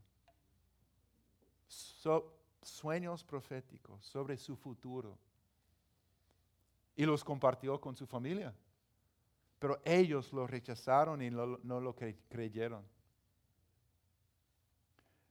sueños 2.64 3.24
proféticos 3.24 4.04
sobre 4.04 4.38
su 4.38 4.56
futuro. 4.56 5.20
Y 6.96 7.06
los 7.06 7.24
compartió 7.24 7.80
con 7.80 7.96
su 7.96 8.08
familia. 8.08 8.56
Pero 9.60 9.80
ellos 9.86 10.34
lo 10.34 10.48
rechazaron 10.48 11.22
y 11.22 11.30
no, 11.30 11.46
lo 11.46 11.96
creyeron. 11.96 12.84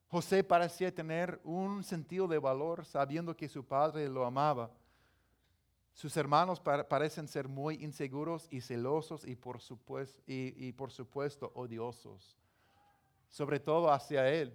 José 0.07 0.45
parecía 0.45 0.95
tener 0.95 1.41
un 1.43 1.83
sentido 1.83 2.29
de 2.29 2.39
valor 2.39 2.85
sabiendo 2.85 3.37
que 3.37 3.49
su 3.49 3.65
padre 3.65 4.09
lo 4.09 4.25
amaba 4.25 4.71
sus 5.97 6.15
hermanos 6.19 6.61
parecen 6.61 7.27
ser 7.27 7.49
muy 7.49 7.83
inseguros 7.83 8.47
y 8.51 8.61
celosos 8.61 9.25
y 9.25 9.35
por, 9.35 9.63
supuesto, 9.63 11.51
odiosos, 11.55 12.37
sobre 13.31 13.59
todo 13.59 13.91
hacia 13.91 14.29
él. 14.29 14.55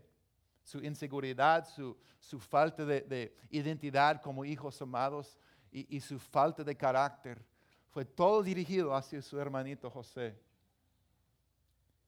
Su 0.63 0.77
inseguridad, 0.83 1.67
su, 1.67 1.97
falta 2.39 2.85
de, 2.85 3.35
identidad 3.49 4.21
como 4.21 4.45
hijos 4.45 4.79
amados 4.83 5.35
y, 5.71 5.97
y 5.97 5.99
su 5.99 6.19
falta 6.19 6.63
de 6.63 6.77
carácter 6.77 7.43
fue 7.89 8.05
todo 8.05 8.43
dirigido 8.43 8.93
hacia 8.95 9.19
su 9.19 9.39
hermanito 9.39 9.89
José. 9.89 10.39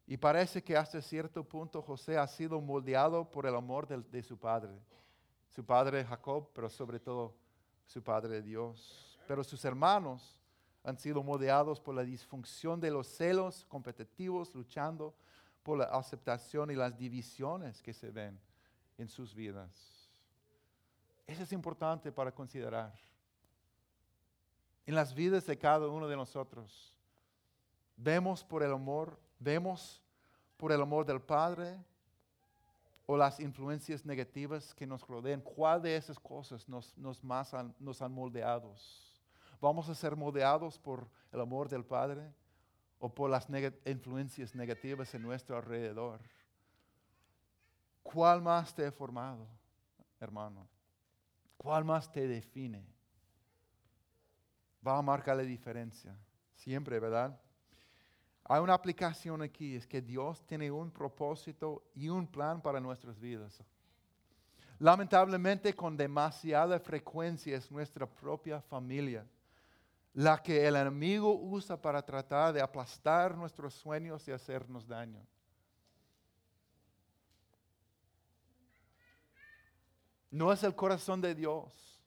Y 0.06 0.16
parece 0.16 0.64
que 0.64 0.78
hasta 0.78 1.02
cierto 1.02 1.44
punto 1.44 1.82
José 1.82 2.20
ha 2.20 2.28
sido 2.28 2.62
moldeado 2.62 3.28
por 3.32 3.48
el 3.48 3.56
amor 3.56 3.88
de, 3.88 3.98
de, 3.98 4.22
su 4.22 4.38
padre. 4.38 4.74
Su 5.50 5.66
padre 5.66 6.06
Jacob, 6.06 6.52
pero 6.54 6.70
sobre 6.70 7.00
todo 7.00 7.34
su 7.88 8.04
padre 8.04 8.40
Dios 8.44 9.13
pero 9.28 9.44
sus 9.44 9.64
hermanos 9.66 10.38
han 10.84 10.98
sido 10.98 11.24
moldeados 11.24 11.80
por 11.80 11.96
la 11.96 12.04
disfunción 12.04 12.80
de 12.80 12.92
los 12.92 13.08
celos 13.08 13.66
competitivos, 13.66 14.54
luchando 14.54 15.14
por 15.64 15.78
la 15.78 15.86
aceptación 15.86 16.72
y 16.72 16.76
las 16.76 16.98
divisiones 16.98 17.82
que 17.82 17.94
se 17.94 18.12
ven 18.12 18.38
en 18.98 19.08
sus 19.08 19.34
vidas. 19.34 20.10
Eso 21.26 21.44
es 21.44 21.54
importante 21.54 22.12
para 22.12 22.32
considerar. 22.32 22.94
En 24.86 24.96
las 24.96 25.14
vidas 25.14 25.46
de 25.46 25.58
cada 25.58 25.88
uno 25.88 26.08
de 26.08 26.18
nosotros, 26.18 26.94
vemos 27.96 28.44
por 28.44 28.62
el 28.64 28.74
amor, 28.74 29.18
vemos 29.40 30.02
por 30.58 30.74
el 30.74 30.82
amor 30.82 31.06
del 31.06 31.22
Padre 31.22 31.78
o 33.06 33.16
las 33.16 33.40
influencias 33.40 34.06
negativas 34.06 34.74
que 34.74 34.86
nos 34.86 35.08
rodean. 35.08 35.40
¿Cuál 35.40 35.82
de 35.82 35.96
esas 35.96 36.20
cosas 36.20 36.68
nos, 36.68 36.98
nos, 36.98 37.24
más 37.24 37.54
han, 37.54 37.74
nos 37.80 38.02
han 38.02 38.12
moldeado? 38.12 38.76
¿Vamos 39.64 39.88
a 39.88 39.96
ser 39.96 40.14
moldeados 40.14 40.78
por 40.78 41.08
el 41.32 41.40
amor 41.40 41.70
del 41.70 41.86
Padre 41.86 42.34
o 43.00 43.08
por 43.08 43.30
las 43.30 43.48
influencias 43.86 44.54
negativas 44.54 45.16
en 45.16 45.22
nuestro 45.22 45.56
alrededor? 45.56 46.20
¿Cuál 48.02 48.42
más 48.42 48.76
te 48.76 48.86
ha 48.86 48.92
formado, 48.92 49.48
hermano? 50.20 50.68
¿Cuál 51.56 51.86
más 51.86 52.12
te 52.12 52.28
define? 52.28 52.86
Va 54.86 54.98
a 54.98 55.02
marcar 55.02 55.38
la 55.38 55.44
diferencia. 55.44 56.14
Siempre, 56.56 57.00
¿verdad? 57.00 57.40
Hay 58.44 58.60
una 58.60 58.74
aplicación 58.74 59.42
aquí, 59.42 59.78
es 59.78 59.88
que 59.88 60.02
Dios 60.02 60.46
tiene 60.46 60.70
un 60.72 60.92
propósito 60.92 61.86
y 61.96 62.10
un 62.10 62.28
plan 62.28 62.62
para 62.62 62.82
nuestras 62.82 63.18
vidas. 63.18 63.64
Lamentablemente 64.78 65.74
con 65.74 65.96
demasiada 65.96 66.78
frecuencia 66.82 67.56
es 67.56 67.72
nuestra 67.72 68.06
propia 68.06 68.60
familia 68.60 69.26
la 70.14 70.42
que 70.42 70.68
el 70.68 70.76
enemigo 70.76 71.34
usa 71.34 71.82
para 71.82 72.04
tratar 72.04 72.54
de 72.54 72.62
aplastar 72.62 73.36
nuestros 73.36 73.74
sueños 73.74 74.28
y 74.28 74.32
hacernos 74.32 74.88
daño. 74.88 75.26
No 80.30 80.52
es 80.52 80.64
el 80.64 80.76
corazón 80.76 81.22
de 81.22 81.34
Dios. 81.34 82.02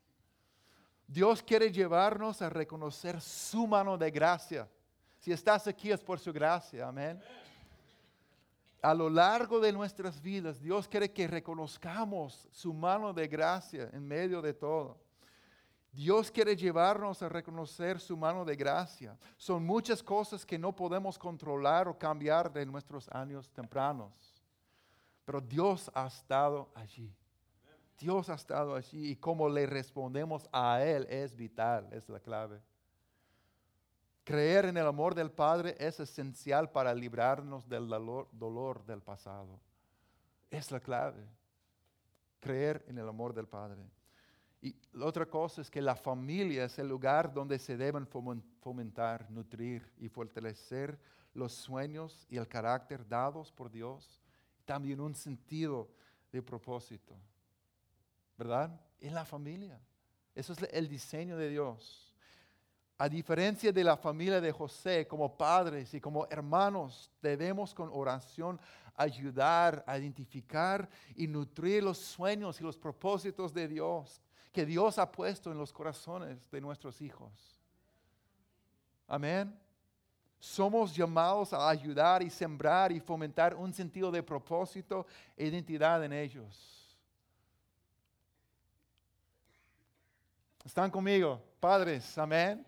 Dios 1.07 1.43
quiere 1.43 1.71
llevarnos 1.71 2.43
a 2.43 2.49
reconocer 2.49 3.21
su 3.21 3.67
mano 3.67 3.97
de 3.97 4.11
gracia. 4.11 4.69
Si 5.21 5.33
estás 5.33 5.67
aquí 5.67 5.91
es 5.91 6.03
por 6.03 6.19
su 6.19 6.33
gracia, 6.33 6.89
amén. 6.89 7.21
A 8.83 8.95
lo 8.95 9.09
largo 9.09 9.59
de 9.59 9.73
nuestras 9.73 10.21
vidas, 10.21 10.61
Dios 10.61 10.87
quiere 10.87 11.13
que 11.13 11.27
reconozcamos 11.27 12.49
su 12.53 12.73
mano 12.73 13.13
de 13.13 13.27
gracia 13.27 13.91
en 13.93 14.07
medio 14.07 14.41
de 14.43 14.55
todo. 14.55 15.06
Dios 15.97 16.31
quiere 16.31 16.55
llevarnos 16.55 17.23
a 17.23 17.29
reconocer 17.31 17.99
su 17.99 18.19
mano 18.19 18.45
de 18.45 18.55
gracia. 18.55 19.17
Son 19.39 19.65
muchas 19.65 20.03
cosas 20.03 20.45
que 20.45 20.59
no 20.59 20.77
podemos 20.77 21.19
controlar 21.19 21.89
o 21.89 21.99
cambiar 21.99 22.53
de 22.53 22.67
nuestros 22.67 23.09
años 23.09 23.49
tempranos. 23.49 24.13
Pero 25.25 25.41
Dios 25.41 25.91
ha 25.95 26.07
estado 26.07 26.69
allí. 26.75 27.11
Dios 27.99 28.29
ha 28.29 28.35
estado 28.35 28.75
allí 28.75 29.13
y 29.13 29.17
cómo 29.17 29.49
le 29.49 29.65
respondemos 29.65 30.47
a 30.53 30.83
Él 30.85 31.07
es 31.09 31.35
vital, 31.35 31.89
es 31.91 32.07
la 32.11 32.21
clave. 32.21 32.61
Creer 34.23 34.67
en 34.67 34.77
el 34.77 34.87
amor 34.87 35.15
del 35.15 35.31
Padre 35.31 35.77
es 35.79 35.99
esencial 35.99 36.71
para 36.71 36.93
librarnos 36.93 37.67
del 37.67 37.89
dolor, 37.89 38.29
dolor 38.33 38.85
del 38.85 39.01
pasado. 39.01 39.59
Es 40.51 40.71
la 40.71 40.81
clave. 40.81 41.25
Creer 42.39 42.85
en 42.87 42.99
el 42.99 43.09
amor 43.09 43.33
del 43.33 43.49
Padre. 43.49 43.96
Y 44.67 44.75
la 44.95 45.07
otra 45.07 45.27
cosa 45.27 45.61
es 45.61 45.71
que 45.71 45.81
la 45.81 45.95
familia 45.95 46.65
es 46.65 46.77
el 46.81 46.89
lugar 46.89 47.33
donde 47.33 47.57
se 47.57 47.77
deben 47.77 48.05
fomentar, 48.05 49.31
nutrir 49.31 49.89
y 49.97 50.09
fortalecer 50.09 50.99
los 51.35 51.53
sueños 51.53 52.27
y 52.29 52.37
el 52.37 52.49
carácter 52.49 53.07
dados 53.07 53.53
por 53.53 53.71
Dios. 53.71 54.21
También 54.65 55.01
un 55.01 55.15
sentido 55.15 55.89
de 56.33 56.43
propósito. 56.43 57.15
¿Verdad? 58.37 58.81
En 58.99 59.15
la 59.15 59.25
familia. 59.25 59.81
Eso 60.35 60.53
es 60.53 60.59
el 60.73 60.89
diseño 60.89 61.37
de 61.37 61.49
Dios. 61.49 62.13
A 62.99 63.09
diferencia 63.09 63.71
de 63.71 63.85
la 63.85 63.97
familia 63.97 64.41
de 64.41 64.51
José, 64.51 65.07
como 65.07 65.37
padres 65.37 65.95
y 65.95 66.01
como 66.01 66.27
hermanos, 66.29 67.09
debemos 67.23 67.73
con 67.73 67.89
oración 67.93 68.59
ayudar 68.97 69.85
a 69.87 69.97
identificar 69.97 70.89
y 71.15 71.29
nutrir 71.29 71.85
los 71.85 71.99
sueños 71.99 72.61
y 72.61 72.65
los 72.65 72.77
propósitos 72.77 73.55
de 73.55 73.69
Dios 73.69 74.21
que 74.57 74.65
Dios 74.65 74.99
ha 74.99 75.13
puesto 75.13 75.53
en 75.53 75.59
los 75.59 75.71
corazones 75.71 76.51
de 76.51 76.63
nuestros 76.63 77.03
hijos. 77.03 77.31
Amén. 79.07 79.55
Somos 80.39 80.97
llamados 80.97 81.53
a 81.53 81.69
ayudar 81.69 82.23
y 82.23 82.31
sembrar 82.31 82.91
y 82.91 82.99
fomentar 82.99 83.55
un 83.55 83.71
sentido 83.75 84.11
de 84.11 84.23
propósito 84.23 85.07
e 85.37 85.49
identidad 85.49 86.03
en 86.03 86.15
ellos. 86.15 86.97
¿Están 90.65 90.91
conmigo? 90.91 91.43
Padres, 91.61 92.17
amén. 92.17 92.67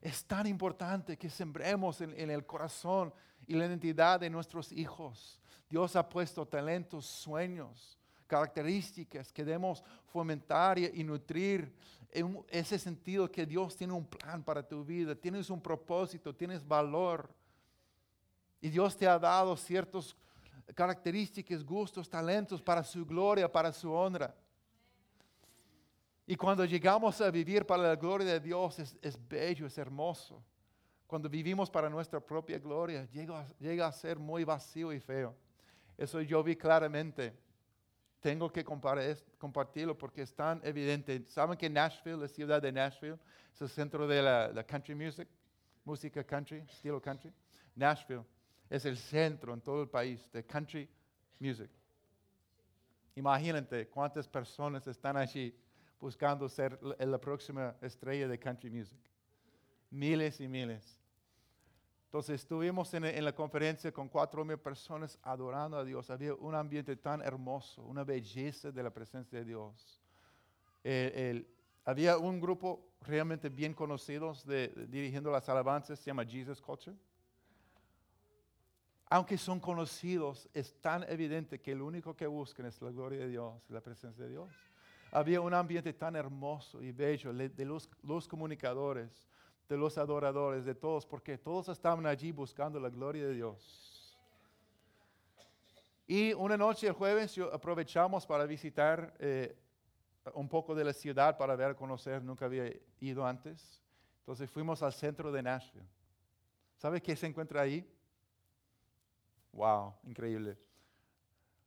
Es 0.00 0.24
tan 0.24 0.48
importante 0.48 1.16
que 1.16 1.30
sembremos 1.30 2.00
en, 2.00 2.18
en, 2.18 2.30
el 2.30 2.44
corazón 2.44 3.14
y 3.46 3.54
la 3.54 3.66
identidad 3.66 4.18
de 4.18 4.28
nuestros 4.28 4.72
hijos. 4.72 5.38
Dios 5.70 5.94
ha 5.94 6.08
puesto 6.08 6.44
talentos, 6.44 7.06
sueños, 7.06 7.96
características 8.26 9.32
que 9.32 9.44
debemos 9.44 9.84
fomentar 10.12 10.78
y, 10.78 11.02
nutrir 11.02 11.72
ese 12.48 12.78
sentido 12.78 13.30
que 13.30 13.46
Dios 13.46 13.74
tiene 13.74 13.94
un 13.94 14.06
plan 14.06 14.44
para 14.44 14.62
tu 14.62 14.84
vida, 14.84 15.14
tienes 15.14 15.48
un 15.48 15.60
propósito, 15.60 16.34
tienes 16.34 16.66
valor. 16.66 17.34
Y 18.60 18.68
Dios 18.68 18.96
te 18.96 19.08
ha 19.08 19.18
dado 19.18 19.56
ciertas 19.56 20.14
características, 20.74 21.64
gustos, 21.64 22.08
talentos 22.08 22.60
para 22.60 22.84
su 22.84 23.04
gloria, 23.06 23.50
para 23.50 23.72
su 23.72 23.90
honra. 23.90 24.34
Y 26.26 26.36
cuando 26.36 26.64
llegamos 26.64 27.20
a 27.20 27.30
vivir 27.30 27.66
para 27.66 27.82
la 27.82 27.96
gloria 27.96 28.34
de 28.34 28.40
Dios 28.40 28.78
es, 28.78 29.18
bello, 29.28 29.66
es 29.66 29.76
hermoso. 29.78 30.42
Cuando 31.06 31.28
vivimos 31.28 31.70
para 31.70 31.90
nuestra 31.90 32.20
propia 32.20 32.58
gloria 32.58 33.06
llega 33.58 33.86
a 33.86 33.92
ser 33.92 34.18
muy 34.18 34.44
vacío 34.44 34.92
y 34.92 35.00
feo. 35.00 35.34
Eso 35.96 36.20
yo 36.20 36.42
vi 36.42 36.56
claramente 36.56 37.34
tengo 38.22 38.50
que 38.50 38.64
compartirlo 38.64 39.98
porque 39.98 40.22
es 40.22 40.32
tan 40.32 40.60
evidente. 40.62 41.24
¿Saben 41.28 41.58
que 41.58 41.68
Nashville, 41.68 42.18
la 42.18 42.28
ciudad 42.28 42.62
de 42.62 42.70
Nashville, 42.70 43.18
es 43.52 43.60
el 43.60 43.68
centro 43.68 44.06
de 44.06 44.22
la, 44.22 44.64
country 44.64 44.94
music, 44.94 45.28
música 45.84 46.24
country, 46.24 46.58
estilo 46.58 47.02
country? 47.02 47.32
Nashville 47.74 48.24
es 48.70 48.84
el 48.84 48.96
centro 48.96 49.52
en 49.52 49.60
todo 49.60 49.82
el 49.82 49.88
país 49.88 50.30
de 50.32 50.44
country 50.46 50.88
music. 51.40 51.68
Imagínate 53.16 53.88
cuántas 53.88 54.28
personas 54.28 54.86
están 54.86 55.16
allí 55.16 55.52
buscando 56.00 56.48
ser 56.48 56.78
la 56.80 57.18
próxima 57.18 57.74
estrella 57.82 58.28
de 58.28 58.38
country 58.38 58.70
music. 58.70 59.00
Miles 59.90 60.40
y 60.40 60.46
miles. 60.46 61.01
Entonces 62.12 62.42
estuvimos 62.42 62.92
en, 62.92 63.24
la 63.24 63.34
conferencia 63.34 63.90
con 63.90 64.06
cuatro 64.06 64.44
mil 64.44 64.58
personas 64.58 65.18
adorando 65.22 65.78
a 65.78 65.82
Dios. 65.82 66.10
Había 66.10 66.34
un 66.34 66.54
ambiente 66.54 66.94
tan 66.96 67.22
hermoso, 67.22 67.80
una 67.84 68.04
belleza 68.04 68.70
de 68.70 68.82
la 68.82 68.90
presencia 68.90 69.38
de 69.38 69.46
Dios. 69.46 69.98
había 71.86 72.18
un 72.18 72.38
grupo 72.38 72.96
realmente 73.00 73.48
bien 73.48 73.72
conocido 73.72 74.34
de, 74.44 74.68
dirigiendo 74.90 75.30
las 75.30 75.48
alabanzas, 75.48 75.98
se 76.00 76.04
llama 76.04 76.26
Jesus 76.26 76.60
Culture. 76.60 76.94
Aunque 79.06 79.38
son 79.38 79.58
conocidos, 79.58 80.50
es 80.52 80.78
tan 80.82 81.04
evidente 81.04 81.62
que 81.62 81.74
lo 81.74 81.86
único 81.86 82.14
que 82.14 82.26
buscan 82.26 82.66
es 82.66 82.82
la 82.82 82.90
gloria 82.90 83.20
de 83.20 83.28
Dios, 83.28 83.54
la 83.70 83.80
presencia 83.80 84.22
de 84.24 84.32
Dios. 84.32 84.50
Había 85.12 85.40
un 85.40 85.54
ambiente 85.54 85.94
tan 85.94 86.14
hermoso 86.14 86.82
y 86.82 86.92
bello 86.92 87.32
de 87.32 87.64
los 88.02 88.28
comunicadores 88.28 89.31
de 89.72 89.78
los 89.78 89.96
adoradores, 89.96 90.66
de 90.66 90.74
todos, 90.74 91.06
porque 91.06 91.38
todos 91.38 91.70
estaban 91.70 92.04
allí 92.04 92.30
buscando 92.30 92.78
la 92.78 92.90
gloria 92.90 93.24
de 93.24 93.32
Dios. 93.32 94.18
Y 96.06 96.34
una 96.34 96.58
noche 96.58 96.88
el 96.88 96.92
jueves 96.92 97.38
aprovechamos 97.50 98.26
para 98.26 98.44
visitar 98.44 99.14
eh, 99.18 99.56
un 100.34 100.46
poco 100.46 100.74
de 100.74 100.84
la 100.84 100.92
ciudad 100.92 101.38
para 101.38 101.56
ver, 101.56 101.74
conocer, 101.74 102.22
nunca 102.22 102.44
había 102.44 102.70
ido 103.00 103.26
antes. 103.26 103.80
Entonces 104.18 104.50
fuimos 104.50 104.82
al 104.82 104.92
centro 104.92 105.32
de 105.32 105.42
Nashville. 105.42 105.88
¿Sabe 106.76 107.00
qué 107.00 107.16
se 107.16 107.26
encuentra 107.26 107.62
ahí? 107.62 107.90
Wow, 109.52 109.94
increíble. 110.02 110.58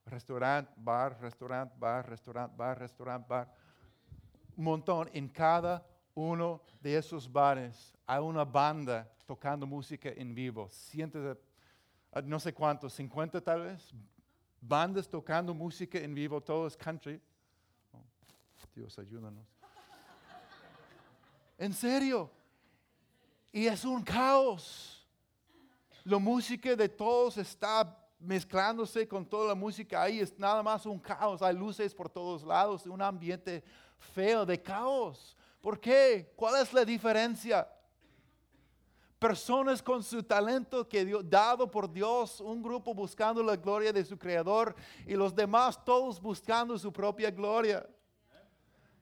Restaurante, 0.05 0.71
bar, 0.77 1.19
restaurante, 1.19 1.73
bar, 1.79 2.07
restaurante, 2.07 2.55
bar, 2.55 2.77
restaurante, 2.77 3.27
bar. 3.27 3.51
Un 4.55 4.63
montón 4.63 5.09
en 5.11 5.27
cada 5.27 5.83
uno 6.15 6.61
de 6.81 6.97
esos 6.97 7.31
bares 7.31 7.93
hay 8.07 8.19
una 8.19 8.45
banda 8.45 9.11
tocando 9.25 9.67
música 9.67 10.09
en 10.09 10.33
vivo. 10.33 10.69
Cientos 10.69 11.37
ah, 12.11 12.21
no 12.21 12.39
sé 12.39 12.53
cuántos, 12.53 12.93
50 12.93 13.41
tal 13.41 13.61
vez, 13.61 13.93
bandas 14.61 15.07
tocando 15.07 15.53
música 15.53 15.99
en 15.99 16.15
vivo, 16.15 16.41
todo 16.41 16.67
es 16.67 16.77
country. 16.77 17.21
Oh, 17.91 18.03
Dios, 18.73 18.97
ayúdanos. 18.97 19.45
en 21.57 21.73
serio. 21.73 22.31
Y 23.51 23.67
es 23.67 23.83
un 23.85 24.03
caos. 24.03 25.05
La 26.03 26.17
música 26.19 26.75
de 26.75 26.87
todos 26.87 27.37
está 27.37 27.97
mezclándose 28.19 29.07
con 29.07 29.25
toda 29.25 29.49
la 29.49 29.55
música 29.55 30.01
ahí, 30.01 30.19
es 30.19 30.37
nada 30.37 30.63
más 30.63 30.85
un 30.85 30.99
caos, 30.99 31.41
hay 31.41 31.55
luces 31.55 31.93
por 31.93 32.09
todos 32.09 32.43
lados, 32.43 32.85
un 32.85 33.01
ambiente 33.01 33.63
feo 34.13 34.45
de 34.45 34.61
caos. 34.61 35.35
¿Por 35.65 35.79
qué? 35.79 36.31
¿Cuál 36.35 36.61
es 36.61 36.71
la 36.73 36.85
diferencia? 36.85 37.67
Personas 39.17 39.81
con 39.81 40.03
su 40.03 40.21
talento 40.21 40.87
que 40.87 41.03
dio, 41.03 41.23
dado 41.23 41.71
por 41.71 41.91
Dios, 41.91 42.39
un 42.39 42.61
grupo 42.61 42.93
buscando 42.93 43.41
la 43.41 43.55
gloria 43.55 43.91
de 43.91 44.05
su 44.05 44.15
Creador 44.15 44.75
y 45.07 45.15
los 45.15 45.33
demás 45.33 45.83
todos 45.83 46.21
buscando 46.21 46.77
su 46.77 46.93
propia 46.93 47.31
gloria. 47.31 47.83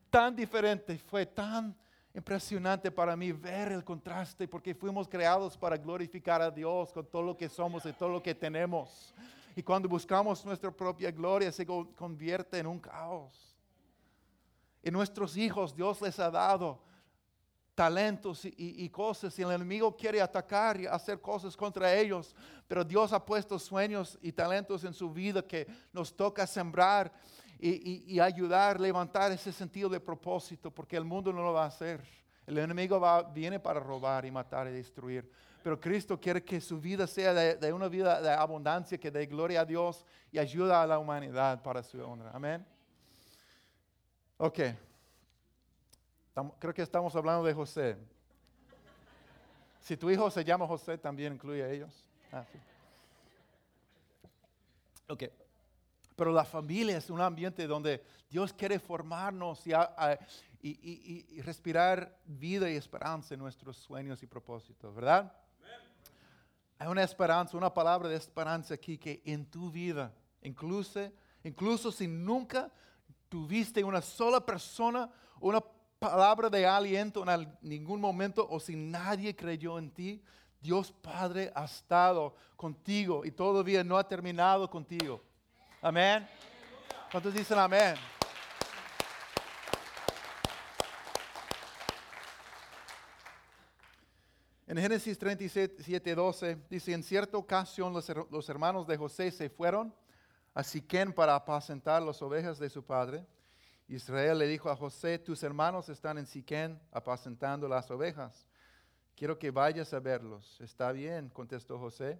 Tan 0.09 0.33
diferente, 0.33 0.97
fue 0.99 1.25
tan 1.25 1.75
impresionante 2.13 2.89
para 2.89 3.17
mí 3.17 3.33
ver 3.33 3.73
el 3.73 3.83
contraste 3.83 4.47
porque 4.47 4.73
fuimos 4.73 5.09
creados 5.09 5.57
para 5.57 5.75
glorificar 5.75 6.41
a 6.41 6.49
Dios 6.49 6.93
con 6.93 7.05
todo 7.05 7.23
lo 7.23 7.35
que 7.35 7.49
somos 7.49 7.85
y 7.85 7.91
todo 7.91 8.07
lo 8.07 8.23
que 8.23 8.33
tenemos. 8.33 9.13
Y 9.53 9.61
cuando 9.63 9.89
buscamos 9.89 10.45
nuestra 10.45 10.71
propia 10.71 11.11
gloria 11.11 11.51
se 11.51 11.65
convierte 11.65 12.57
en 12.57 12.67
un 12.67 12.79
caos. 12.79 13.52
Y 14.83 14.91
nuestros 14.91 15.37
hijos 15.37 15.73
Dios 15.75 16.01
les 16.01 16.19
ha 16.19 16.29
dado 16.29 16.83
talentos 17.73 18.45
y, 18.45 18.87
cosas 18.89 19.37
y 19.39 19.41
el 19.41 19.51
enemigo 19.51 19.95
quiere 19.95 20.21
atacar 20.21 20.79
y 20.79 20.85
hacer 20.85 21.19
cosas 21.19 21.57
contra 21.57 21.93
ellos, 21.95 22.35
pero 22.67 22.83
Dios 22.83 23.11
ha 23.13 23.25
puesto 23.25 23.57
sueños 23.57 24.17
y 24.21 24.31
talentos 24.31 24.83
en 24.83 24.93
su 24.93 25.11
vida 25.11 25.41
que 25.41 25.67
nos 25.91 26.15
toca 26.15 26.45
sembrar 26.45 27.11
y, 27.59 28.19
ayudar, 28.19 28.79
levantar 28.79 29.31
ese 29.31 29.51
sentido 29.51 29.87
de 29.89 29.99
propósito, 29.99 30.69
porque 30.69 30.97
el 30.97 31.05
mundo 31.05 31.31
no 31.31 31.41
lo 31.41 31.53
va 31.53 31.63
a 31.63 31.67
hacer. 31.67 32.03
El 32.45 32.57
enemigo 32.57 33.01
viene 33.33 33.57
para 33.59 33.79
robar 33.79 34.25
y 34.25 34.31
matar 34.31 34.67
y 34.67 34.71
destruir. 34.71 35.31
Pero 35.63 35.79
Cristo 35.79 36.19
quiere 36.19 36.43
que 36.43 36.59
su 36.59 36.77
vida 36.77 37.07
sea 37.07 37.33
de, 37.33 37.55
de 37.55 37.71
una 37.71 37.87
vida 37.87 38.19
de 38.21 38.31
abundancia, 38.31 38.97
que 38.97 39.09
dé 39.09 39.25
gloria 39.27 39.61
a 39.61 39.65
Dios 39.65 40.05
y 40.29 40.39
ayuda 40.39 40.83
a 40.83 40.87
la 40.87 40.99
humanidad 40.99 41.63
para 41.63 41.81
su 41.81 42.01
honra. 42.01 42.31
Amén. 42.33 42.72
Ok. 44.37 44.59
Creo 46.59 46.73
que 46.73 46.81
estamos 46.81 47.15
hablando 47.15 47.43
de 47.43 47.53
José. 47.53 47.97
Si 49.81 49.97
tu 49.97 50.09
hijo 50.09 50.31
se 50.31 50.43
llama 50.43 50.65
José, 50.65 50.97
también 50.97 51.33
incluye 51.33 51.63
a 51.63 51.69
ellos. 51.69 52.03
Ah, 52.31 52.45
ok. 55.09 55.23
Pero 56.15 56.31
la 56.31 56.45
familia 56.45 56.97
es 56.97 57.09
un 57.09 57.21
ambiente 57.21 57.67
donde 57.67 58.03
Dios 58.29 58.53
quiere 58.53 58.79
formarnos 58.79 59.61
y, 59.67 61.41
respirar 61.41 62.17
vida 62.25 62.69
y 62.69 62.75
esperanza 62.75 63.33
en 63.33 63.39
nuestros 63.41 63.77
sueños 63.77 64.23
y 64.23 64.27
propósitos, 64.27 64.95
¿verdad? 64.95 65.31
Hay 66.79 66.87
una 66.87 67.03
esperanza, 67.03 67.57
una 67.57 67.73
palabra 67.73 68.09
de 68.09 68.15
esperanza 68.15 68.73
aquí 68.73 68.97
que 68.97 69.21
en 69.25 69.45
tu 69.45 69.69
vida, 69.69 70.13
incluso, 70.41 71.11
incluso 71.43 71.91
si 71.91 72.07
nunca 72.07 72.71
tuviste 73.33 73.83
una 73.83 73.99
sola 73.99 74.45
persona, 74.45 75.09
una 75.39 75.59
palabra 75.97 76.51
de 76.51 76.67
aliento 76.67 77.27
en 77.27 77.57
ningún 77.63 77.99
momento 77.99 78.47
o 78.47 78.59
si 78.59 78.75
nadie 78.75 79.35
creyó 79.35 79.79
en 79.79 79.89
ti, 79.89 80.23
Dios 80.61 80.91
Padre 80.91 81.51
ha 81.55 81.65
estado 81.65 82.35
contigo 82.55 83.25
y 83.25 83.31
todavía 83.31 83.83
no 83.83 83.97
ha 83.97 84.07
terminado 84.07 84.69
contigo. 84.69 85.19
Amén. 85.81 86.29
¿Cuántos 87.11 87.33
dicen 87.33 87.57
amén? 87.57 87.95
En 94.67 94.77
Génesis 94.77 95.17
37, 95.17 96.13
12 96.13 96.57
dice, 96.69 96.93
en 96.93 97.01
cierta 97.01 97.35
ocasión 97.35 97.93
los, 97.93 98.07
los 98.29 98.47
hermanos 98.47 98.85
de 98.85 98.95
José 98.95 99.31
se 99.31 99.49
fueron 99.49 99.91
a 100.53 100.63
Siquén 100.63 101.13
para 101.13 101.35
apacentar 101.35 102.01
las 102.01 102.21
ovejas 102.21 102.59
de 102.59 102.69
su 102.69 102.83
padre. 102.83 103.25
Israel 103.87 104.39
le 104.39 104.47
dijo 104.47 104.69
a 104.69 104.75
José, 104.75 105.19
tus 105.19 105.43
hermanos 105.43 105.89
están 105.89 106.17
en 106.17 106.25
Siquén 106.25 106.79
apacentando 106.91 107.67
las 107.67 107.89
ovejas. 107.91 108.47
Quiero 109.15 109.37
que 109.37 109.51
vayas 109.51 109.93
a 109.93 109.99
verlos. 109.99 110.59
Está 110.61 110.91
bien, 110.91 111.29
contestó 111.29 111.77
José. 111.77 112.19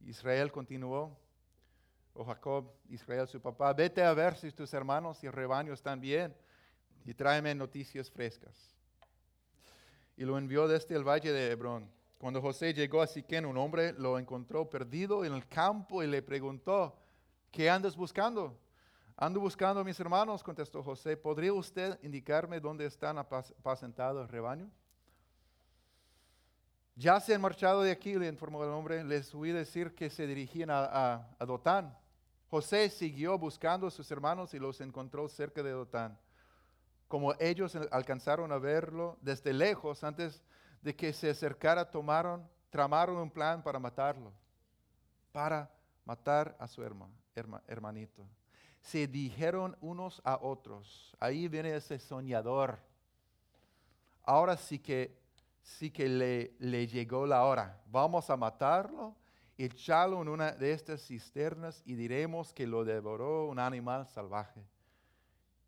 Israel 0.00 0.52
continuó, 0.52 1.18
o 2.14 2.24
Jacob, 2.24 2.72
Israel, 2.88 3.26
su 3.28 3.40
papá, 3.40 3.72
vete 3.72 4.02
a 4.02 4.12
ver 4.12 4.36
si 4.36 4.50
tus 4.52 4.72
hermanos 4.74 5.22
y 5.22 5.26
el 5.26 5.32
rebaño 5.32 5.72
están 5.72 6.00
bien 6.00 6.34
y 7.04 7.14
tráeme 7.14 7.54
noticias 7.54 8.10
frescas. 8.10 8.74
Y 10.16 10.24
lo 10.24 10.36
envió 10.36 10.66
desde 10.66 10.96
el 10.96 11.04
valle 11.04 11.32
de 11.32 11.52
Hebrón. 11.52 11.88
Cuando 12.18 12.42
José 12.42 12.74
llegó 12.74 13.00
a 13.00 13.06
Siquén, 13.06 13.46
un 13.46 13.56
hombre 13.56 13.92
lo 13.92 14.18
encontró 14.18 14.68
perdido 14.68 15.24
en 15.24 15.32
el 15.32 15.46
campo 15.46 16.02
y 16.02 16.08
le 16.08 16.22
preguntó, 16.22 16.98
¿qué 17.50 17.68
andas 17.68 17.96
buscando? 17.96 18.58
Ando 19.16 19.40
buscando 19.40 19.80
a 19.80 19.84
mis 19.84 19.98
hermanos, 19.98 20.44
contestó 20.44 20.82
José. 20.82 21.16
¿Podría 21.16 21.52
usted 21.52 21.98
indicarme 22.02 22.60
dónde 22.60 22.86
están 22.86 23.18
apacentados 23.18 24.22
el 24.22 24.28
rebaño? 24.28 24.70
Ya 26.94 27.18
se 27.20 27.34
han 27.34 27.40
marchado 27.40 27.82
de 27.82 27.90
aquí, 27.90 28.14
le 28.14 28.28
informó 28.28 28.62
el 28.62 28.70
hombre. 28.70 29.02
Les 29.02 29.34
oí 29.34 29.50
decir 29.50 29.94
que 29.94 30.08
se 30.08 30.26
dirigían 30.26 30.70
a, 30.70 31.26
a 31.38 31.46
Dotán. 31.46 31.96
José 32.48 32.88
siguió 32.90 33.36
buscando 33.38 33.88
a 33.88 33.90
sus 33.90 34.10
hermanos 34.10 34.54
y 34.54 34.58
los 34.58 34.80
encontró 34.80 35.28
cerca 35.28 35.62
de 35.62 35.72
Dotán. 35.72 36.18
Como 37.08 37.34
ellos 37.40 37.76
alcanzaron 37.90 38.52
a 38.52 38.58
verlo 38.58 39.18
desde 39.20 39.52
lejos, 39.52 40.04
antes 40.04 40.42
de 40.80 40.94
que 40.94 41.12
se 41.12 41.30
acercara, 41.30 41.90
tomaron, 41.90 42.48
tramaron 42.70 43.16
un 43.16 43.30
plan 43.30 43.62
para 43.62 43.78
matarlo, 43.78 44.32
para 45.32 45.70
matar 46.04 46.56
a 46.58 46.68
su 46.68 46.82
hermanito. 47.34 48.26
Se 48.80 49.06
dijeron 49.06 49.76
unos 49.80 50.20
a 50.24 50.38
otros, 50.40 51.16
ahí 51.20 51.48
viene 51.48 51.74
ese 51.74 51.98
soñador. 51.98 52.78
Ahora 54.24 54.56
sí 54.56 54.78
que, 54.78 55.18
sí 55.62 55.90
que 55.90 56.08
le, 56.08 56.54
le 56.58 56.86
llegó 56.86 57.26
la 57.26 57.44
hora. 57.44 57.82
Vamos 57.86 58.30
a 58.30 58.36
matarlo 58.36 59.16
echarlo 59.58 60.22
en 60.22 60.28
una 60.28 60.52
de 60.52 60.72
estas 60.72 61.04
cisternas 61.04 61.82
y 61.84 61.94
diremos 61.94 62.54
que 62.54 62.66
lo 62.66 62.84
devoró 62.84 63.48
un 63.48 63.58
animal 63.58 64.06
salvaje. 64.06 64.64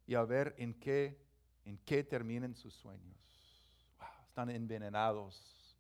Y 0.07 0.15
a 0.15 0.23
ver 0.23 0.55
en 0.59 0.75
qué, 0.75 1.21
en 1.65 1.77
qué 1.79 2.05
terminan 2.05 2.55
sus 2.55 2.73
sueños. 2.75 3.17
están 4.29 4.49
envenenados 4.51 5.77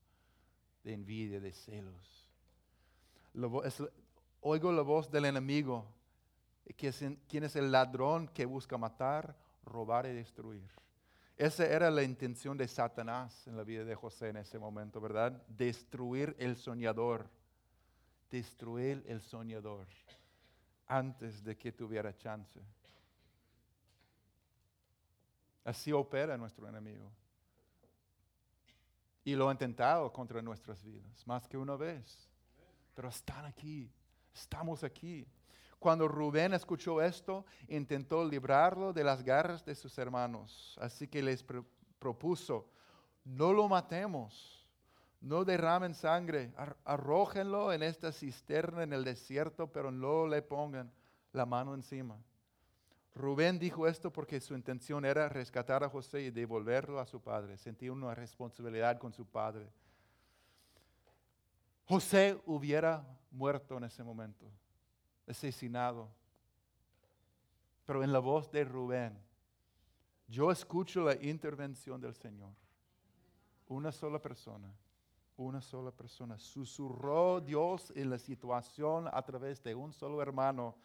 de 0.82 0.92
envidia, 0.92 1.40
de 1.40 1.52
celos. 1.52 2.28
Oigo 4.40 4.72
la 4.72 4.82
voz 4.82 5.10
del 5.10 5.24
enemigo, 5.26 5.86
que 6.76 6.88
es, 6.88 7.04
quien 7.28 7.44
es 7.44 7.56
el 7.56 7.70
ladrón 7.70 8.28
que 8.28 8.44
busca 8.44 8.78
matar, 8.78 9.36
robar 9.64 10.06
y 10.06 10.12
destruir. 10.12 10.70
Esa 11.36 11.66
era 11.66 11.90
la 11.90 12.02
intención 12.02 12.56
de 12.56 12.68
Satanás 12.68 13.46
en 13.46 13.56
la 13.56 13.64
vida 13.64 13.84
de 13.84 13.94
José 13.94 14.28
en 14.28 14.36
ese 14.36 14.58
momento, 14.58 15.00
¿verdad? 15.00 15.42
Destruir 15.48 16.36
el 16.38 16.56
soñador 16.56 17.28
destruir 18.30 19.04
el 19.06 19.20
soñador 19.20 19.86
antes 20.86 21.42
de 21.42 21.56
que 21.56 21.72
tuviera 21.72 22.16
chance. 22.16 22.60
Así 25.64 25.92
opera 25.92 26.36
nuestro 26.36 26.66
enemigo. 26.68 27.10
Y 29.24 29.34
lo 29.34 29.48
ha 29.48 29.52
intentado 29.52 30.10
contra 30.12 30.40
nuestras 30.40 30.82
vidas, 30.82 31.26
más 31.26 31.46
que 31.46 31.58
una 31.58 31.76
vez. 31.76 32.28
Pero 32.94 33.08
están 33.08 33.44
aquí, 33.44 33.92
estamos 34.34 34.84
aquí. 34.84 35.26
Cuando 35.78 36.06
Rubén 36.08 36.52
escuchó 36.52 37.00
esto, 37.00 37.44
intentó 37.68 38.24
librarlo 38.24 38.92
de 38.92 39.04
las 39.04 39.22
garras 39.22 39.64
de 39.64 39.74
sus 39.74 39.96
hermanos. 39.98 40.76
Así 40.80 41.08
que 41.08 41.22
les 41.22 41.44
propuso, 41.98 42.68
no 43.24 43.52
lo 43.52 43.66
matemos 43.68 44.60
no 45.20 45.44
derramen 45.44 45.94
sangre, 45.94 46.52
arrójenlo 46.84 47.72
en 47.72 47.82
esta 47.82 48.10
cisterna 48.10 48.82
en 48.82 48.92
el 48.92 49.04
desierto, 49.04 49.70
pero 49.70 49.90
no 49.90 50.26
le 50.26 50.40
pongan 50.40 50.90
la 51.32 51.44
mano 51.44 51.74
encima. 51.74 52.18
Rubén 53.14 53.58
dijo 53.58 53.86
esto 53.86 54.10
porque 54.10 54.40
su 54.40 54.54
intención 54.54 55.04
era 55.04 55.28
rescatar 55.28 55.84
a 55.84 55.90
José 55.90 56.22
y 56.22 56.30
devolverlo 56.30 57.00
a 57.00 57.06
su 57.06 57.20
padre. 57.20 57.58
Sentía 57.58 57.92
una 57.92 58.14
responsabilidad 58.14 58.98
con 58.98 59.12
su 59.12 59.26
padre. 59.26 59.70
José 61.90 62.40
hubiera 62.46 63.04
muerto 63.32 63.76
en 63.76 63.82
ese 63.82 64.04
momento, 64.04 64.46
asesinado. 65.26 66.08
Pero 67.84 68.04
en 68.04 68.12
la 68.12 68.20
voz 68.20 68.48
de 68.52 68.62
Rubén, 68.62 69.18
yo 70.28 70.52
escucho 70.52 71.02
la 71.02 71.16
intervención 71.20 72.00
del 72.00 72.14
Señor. 72.14 72.52
Una 73.66 73.90
sola 73.90 74.22
persona 74.22 74.72
una 75.36 75.60
sola 75.60 75.90
persona. 75.90 76.38
Susurró 76.38 77.40
Dios 77.40 77.92
en 77.96 78.10
la 78.10 78.18
situación 78.18 79.08
a 79.10 79.22
través 79.22 79.62
de 79.62 79.74
un 79.74 79.92
solo 79.92 80.20
hermano 80.20 80.76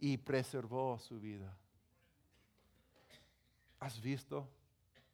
y 0.00 0.16
preservó 0.16 0.98
su 0.98 1.20
vida. 1.20 1.56
¿Has 3.78 4.00
visto? 4.00 4.48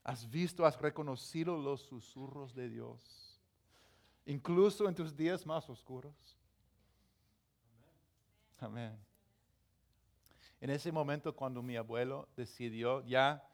¿Has 0.05 0.30
visto, 0.30 0.64
has 0.64 0.80
reconocido 0.80 1.59
los 1.59 1.82
susurros 1.82 2.55
de 2.55 2.68
Dios? 2.68 3.24
Incluso 4.27 4.89
en 4.89 4.95
tus 4.95 5.14
días 5.14 5.45
más 5.45 5.68
oscuros. 5.68 6.39
Amén. 8.59 8.99
En 10.61 10.70
ese 10.70 10.91
momento 10.91 11.35
cuando 11.35 11.62
mi 11.62 11.77
abuelo 11.77 12.27
decidió 12.35 13.03
ya 13.05 13.47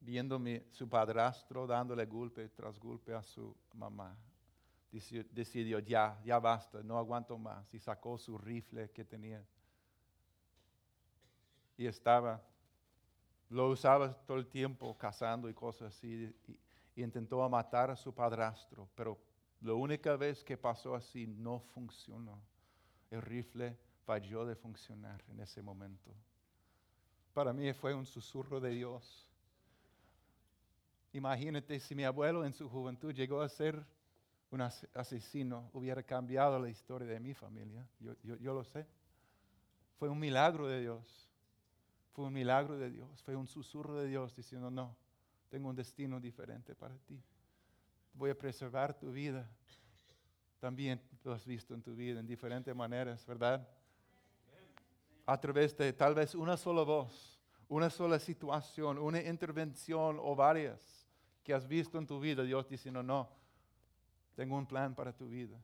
viendo 0.00 0.40
su 0.70 0.88
padrastro 0.88 1.66
dándole 1.66 2.06
golpe 2.06 2.48
tras 2.48 2.78
golpe 2.78 3.14
a 3.14 3.22
su 3.22 3.54
mamá, 3.74 4.16
decidió 4.90 5.78
ya, 5.78 6.18
ya 6.24 6.38
basta, 6.38 6.82
no 6.82 6.98
aguanto 6.98 7.38
más 7.38 7.72
y 7.74 7.78
sacó 7.78 8.18
su 8.18 8.38
rifle 8.38 8.90
que 8.90 9.04
tenía. 9.04 9.44
Y 11.76 11.86
estaba, 11.86 12.42
lo 13.50 13.68
usaba 13.68 14.12
todo 14.12 14.38
el 14.38 14.46
tiempo 14.46 14.96
cazando 14.96 15.48
y 15.48 15.54
cosas 15.54 15.94
así 15.94 16.34
y, 16.46 17.02
intentó 17.02 17.48
matar 17.48 17.90
a 17.90 17.96
su 17.96 18.12
padrastro, 18.12 18.88
pero 18.94 19.18
la 19.60 19.74
única 19.74 20.16
vez 20.16 20.42
que 20.42 20.56
pasó 20.56 20.94
así 20.94 21.26
no 21.26 21.60
funcionó. 21.60 22.40
El 23.10 23.22
rifle 23.22 23.76
falló 24.04 24.46
de 24.46 24.56
funcionar 24.56 25.22
en 25.28 25.40
ese 25.40 25.62
momento. 25.62 26.10
Para 27.34 27.52
mí 27.52 27.72
fue 27.72 27.94
un 27.94 28.06
susurro 28.06 28.60
de 28.60 28.70
Dios. 28.70 29.28
Imagínate 31.12 31.78
si 31.80 31.94
mi 31.94 32.04
abuelo 32.04 32.44
en 32.44 32.52
su 32.52 32.68
juventud 32.68 33.12
llegó 33.12 33.40
a 33.42 33.48
ser 33.48 33.84
un 34.50 34.62
asesino, 34.62 35.70
hubiera 35.72 36.02
cambiado 36.02 36.58
la 36.58 36.68
historia 36.68 37.06
de 37.06 37.20
mi 37.20 37.34
familia. 37.34 37.86
Yo, 38.00 38.14
yo, 38.22 38.52
lo 38.52 38.64
sé. 38.64 38.86
Fue 39.98 40.08
un 40.08 40.18
milagro 40.18 40.66
de 40.66 40.80
Dios. 40.80 41.30
Fue 42.12 42.24
un 42.24 42.32
milagro 42.32 42.76
de 42.76 42.90
Dios. 42.90 43.22
Fue 43.22 43.36
un 43.36 43.46
susurro 43.46 43.94
de 43.94 44.08
Dios 44.08 44.34
diciendo, 44.34 44.70
no, 44.70 44.96
tengo 45.48 45.68
un 45.68 45.76
destino 45.76 46.18
diferente 46.18 46.74
para 46.74 46.96
ti. 46.98 47.22
Voy 48.12 48.30
a 48.30 48.38
preservar 48.38 48.98
tu 48.98 49.12
vida. 49.12 49.48
También 50.58 51.00
lo 51.24 51.32
has 51.32 51.44
visto 51.46 51.74
en 51.74 51.82
tu 51.82 51.94
vida 51.94 52.20
en 52.20 52.26
diferentes 52.26 52.74
maneras, 52.74 53.24
¿verdad? 53.26 53.66
a 55.30 55.40
través 55.40 55.76
de 55.76 55.92
tal 55.92 56.12
vez 56.12 56.34
una 56.34 56.56
sola 56.56 56.82
voz, 56.82 57.38
una 57.68 57.88
sola 57.88 58.18
situación, 58.18 58.98
una 58.98 59.22
intervención 59.22 60.18
o 60.20 60.34
varias 60.34 61.06
que 61.44 61.54
has 61.54 61.68
visto 61.68 61.98
en 61.98 62.06
tu 62.06 62.18
vida, 62.18 62.42
Dios 62.42 62.68
diciendo, 62.68 63.00
no, 63.00 63.28
tengo 64.34 64.56
un 64.56 64.66
plan 64.66 64.92
para 64.92 65.12
tu 65.12 65.28
vida. 65.28 65.56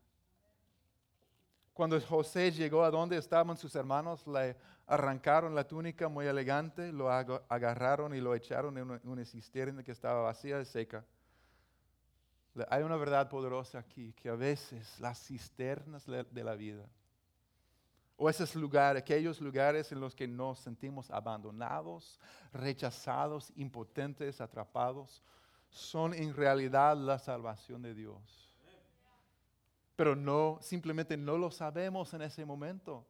Cuando 1.73 2.01
José 2.01 2.53
llegó 2.53 2.85
a 2.85 2.93
donde 2.93 3.17
estaban 3.17 3.57
sus 3.57 3.75
hermanos, 3.75 4.25
le 4.29 4.57
arrancaron 4.87 5.53
la 5.53 5.67
túnica 5.67 6.09
muy 6.09 6.27
elegante, 6.27 6.93
lo 6.93 7.11
agarraron 7.11 8.15
y 8.15 8.21
lo 8.21 8.37
echaron 8.37 8.79
en 8.79 9.01
una 9.03 9.25
cisterna 9.25 9.83
que 9.83 9.91
estaba 9.91 10.23
vacía 10.23 10.61
y 10.61 10.65
seca. 10.65 11.05
Hay 12.71 12.83
una 12.83 12.97
verdad 12.97 13.29
poderosa 13.29 13.79
aquí, 13.79 14.13
que 14.15 14.29
a 14.29 14.35
veces 14.35 14.99
las 15.01 15.19
cisternas 15.19 16.07
de 16.07 16.45
la 16.45 16.55
vida 16.55 16.87
o 18.17 18.31
esos 18.31 18.55
lugares, 18.55 19.03
aquellos 19.03 19.41
lugares 19.41 19.93
en 19.93 20.01
los 20.01 20.15
que 20.15 20.27
nos 20.27 20.59
sentimos 20.61 21.11
abandonados, 21.11 22.19
rechazados, 22.53 23.53
impotentes, 23.57 24.41
atrapados, 24.41 25.23
son 25.69 26.15
en 26.15 26.35
realidad 26.35 26.97
la 26.97 27.19
salvación 27.19 27.83
de 27.83 27.95
Dios. 27.95 28.51
Pero 29.95 30.17
no, 30.17 30.59
simplemente 30.63 31.17
no 31.17 31.37
lo 31.37 31.51
sabemos 31.51 32.13
en 32.15 32.23
ese 32.23 32.45
momento. 32.45 33.07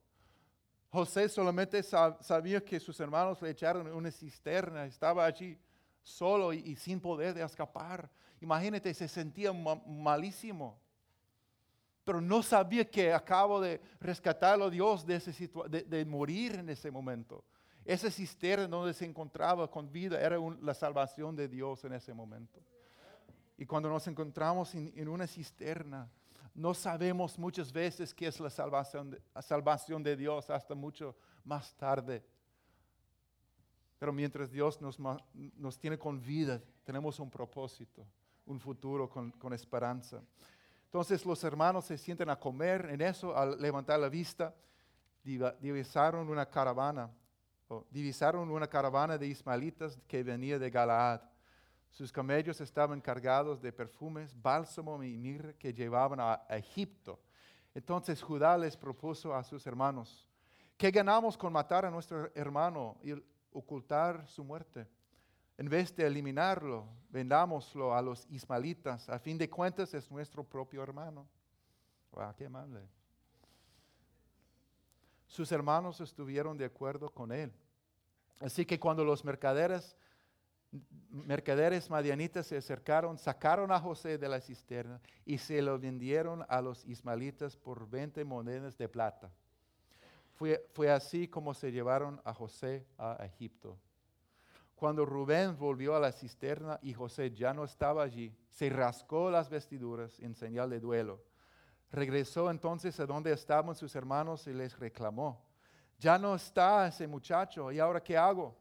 José 0.91 1.29
solamente 1.29 1.83
sabía 1.83 2.65
que 2.65 2.81
sus 2.81 2.99
hermanos 2.99 3.41
le 3.43 3.51
echaron 3.51 3.87
una 3.93 4.11
cisterna, 4.11 4.87
estaba 4.87 5.25
allí 5.25 5.59
solo 6.03 6.53
y, 6.53 6.75
sin 6.77 7.01
poder 7.01 7.35
de 7.35 7.45
escapar. 7.45 8.09
Imagínate, 8.47 8.95
se 8.95 9.09
sentía 9.09 9.53
malísimo 9.53 10.79
pero 12.07 12.21
no 12.21 12.41
sabía 12.41 12.89
que 12.89 13.13
acabo 13.13 13.61
de 13.61 13.81
rescatarlo 13.99 14.71
Dios 14.71 15.05
de, 15.05 15.19
de, 15.89 16.05
morir 16.05 16.55
en 16.55 16.69
ese 16.69 16.89
momento. 16.89 17.43
Esa 17.85 18.13
cisterna 18.13 18.69
donde 18.69 18.95
se 18.95 19.05
encontraba 19.05 19.69
con 19.69 19.91
vida 19.91 20.21
era 20.21 20.39
la 20.63 20.73
salvación 20.73 21.35
de 21.35 21.49
Dios 21.49 21.85
en 21.85 21.95
ese 21.95 22.15
momento. 22.15 22.61
Y 23.59 23.67
cuando 23.67 23.89
nos 23.89 24.07
encontramos 24.07 24.73
en, 24.77 25.09
una 25.09 25.27
cisterna, 25.27 26.09
no 26.55 26.75
sabemos 26.75 27.37
muchas 27.41 27.73
veces 27.73 28.15
qué 28.15 28.29
es 28.29 28.39
la 28.39 28.51
salvación, 28.51 29.11
de, 29.11 29.21
salvación 29.43 30.05
de 30.05 30.17
Dios 30.17 30.49
hasta 30.49 30.77
mucho 30.77 31.17
más 31.43 31.75
tarde. 31.75 32.25
Pero 33.99 34.13
mientras 34.13 34.53
Dios 34.53 34.81
nos, 34.81 34.97
nos 35.35 35.77
tiene 35.77 35.99
con 35.99 36.23
vida, 36.23 36.63
tenemos 36.85 37.19
un 37.19 37.31
propósito, 37.31 38.07
un 38.47 38.61
futuro 38.61 39.09
con, 39.09 39.53
esperanza. 39.53 40.23
Entonces 40.85 41.25
los 41.27 41.43
hermanos 41.45 41.85
se 41.85 41.99
sienten 41.99 42.31
a 42.31 42.37
comer 42.37 42.89
en 42.91 43.01
eso, 43.03 43.37
al 43.37 43.61
levantar 43.61 44.01
la 44.01 44.09
vista, 44.09 44.55
divisaron 45.23 46.29
una 46.29 46.47
caravana, 46.47 47.11
divisaron 47.91 48.51
una 48.51 48.69
caravana 48.69 49.19
de 49.19 49.27
ismaelitas 49.27 49.99
que 50.07 50.23
venía 50.23 50.59
de 50.59 50.71
Galaad. 50.71 51.21
Sus 51.91 52.13
camellos 52.13 52.61
estaban 52.61 53.01
cargados 53.01 53.61
de 53.61 53.73
perfumes, 53.73 54.35
bálsamo 54.41 55.03
y 55.03 55.17
mirra 55.17 55.53
que 55.55 55.73
llevaban 55.73 56.21
a 56.21 56.45
Egipto. 56.51 57.19
Entonces 57.77 58.23
Judá 58.23 58.57
les 58.57 58.75
propuso 58.75 59.35
a 59.35 59.45
sus 59.45 59.67
hermanos, 59.67 60.27
¿qué 60.79 60.91
ganamos 60.91 61.37
con 61.37 61.53
matar 61.53 61.85
a 61.85 61.91
nuestro 61.91 62.31
hermano 62.35 62.97
y 63.03 63.13
ocultar 63.53 64.27
su 64.27 64.43
muerte? 64.43 64.87
En 65.59 65.69
vez 65.69 65.95
de 65.97 66.07
eliminarlo, 66.07 66.87
vendámoslo 67.09 67.95
a 67.95 68.03
los 68.03 68.27
ismaelitas. 68.31 69.09
A 69.09 69.19
fin 69.19 69.39
de 69.39 69.49
cuentas 69.49 69.95
es 69.95 70.11
nuestro 70.11 70.45
propio 70.45 70.83
hermano. 70.83 71.27
Wow, 72.13 72.35
qué 72.37 72.47
amable. 72.47 72.81
Sus 75.27 75.51
hermanos 75.53 76.01
estuvieron 76.01 76.57
de 76.57 76.67
acuerdo 76.67 77.11
con 77.11 77.33
él. 77.33 77.53
Así 78.41 78.67
que 78.67 78.79
cuando 78.79 79.03
los 79.03 79.25
mercaderes, 79.25 79.97
mercaderes 81.11 81.89
madianitas 81.89 82.47
se 82.47 82.59
acercaron, 82.59 83.19
sacaron 83.19 83.73
a 83.73 83.81
José 83.81 84.19
de 84.19 84.29
la 84.29 84.41
cisterna 84.41 85.01
y 85.25 85.39
se 85.39 85.63
lo 85.63 85.79
vendieron 85.79 86.45
a 86.49 86.61
los 86.61 86.85
ismaelitas 86.85 87.57
por 87.57 87.89
20 87.89 88.25
monedas 88.25 88.77
de 88.77 88.89
plata. 88.89 89.31
Fue, 90.35 90.67
fue 90.75 90.91
así 90.91 91.29
como 91.29 91.55
se 91.55 91.73
llevaron 91.73 92.21
a 92.25 92.35
José 92.35 92.87
a 92.99 93.25
Egipto. 93.25 93.79
Cuando 94.77 95.07
Rubén 95.07 95.57
volvió 95.57 95.97
a 95.97 96.01
la 96.01 96.13
cisterna 96.13 96.79
y 96.83 96.93
José 96.93 97.31
ya 97.31 97.55
no 97.55 97.65
estaba 97.65 98.03
allí, 98.03 98.37
se 98.51 98.69
rascó 98.69 99.31
las 99.31 99.49
vestiduras 99.49 100.21
en 100.21 100.35
señal 100.35 100.69
de 100.69 100.81
duelo. 100.81 101.25
Regresó 101.91 102.51
entonces 102.51 103.01
a 103.01 103.07
donde 103.07 103.33
estaban 103.33 103.75
sus 103.75 103.97
hermanos 103.97 104.47
y 104.47 104.53
les 104.53 104.79
reclamó, 104.79 105.43
ya 105.99 106.19
no 106.19 106.35
está 106.35 106.89
ese 106.89 107.07
muchacho, 107.07 107.73
¿y 107.73 107.79
ahora 107.79 108.03
qué 108.03 108.19
hago? 108.19 108.55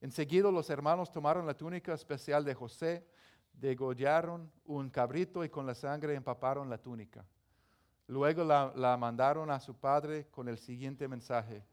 Enseguida 0.00 0.50
los 0.50 0.68
hermanos 0.68 1.12
tomaron 1.12 1.46
la 1.46 1.54
túnica 1.54 1.94
especial 1.94 2.44
de 2.44 2.52
José, 2.52 3.06
degollaron 3.52 4.50
un 4.64 4.90
cabrito 4.90 5.44
y 5.44 5.48
con 5.48 5.64
la 5.64 5.76
sangre 5.76 6.14
empaparon 6.14 6.68
la 6.68 6.78
túnica. 6.78 7.24
Luego 8.08 8.42
la, 8.42 8.72
la 8.74 8.96
mandaron 8.96 9.48
a 9.52 9.60
su 9.60 9.76
padre 9.76 10.26
con 10.26 10.48
el 10.48 10.58
siguiente 10.58 11.06
mensaje. 11.06 11.64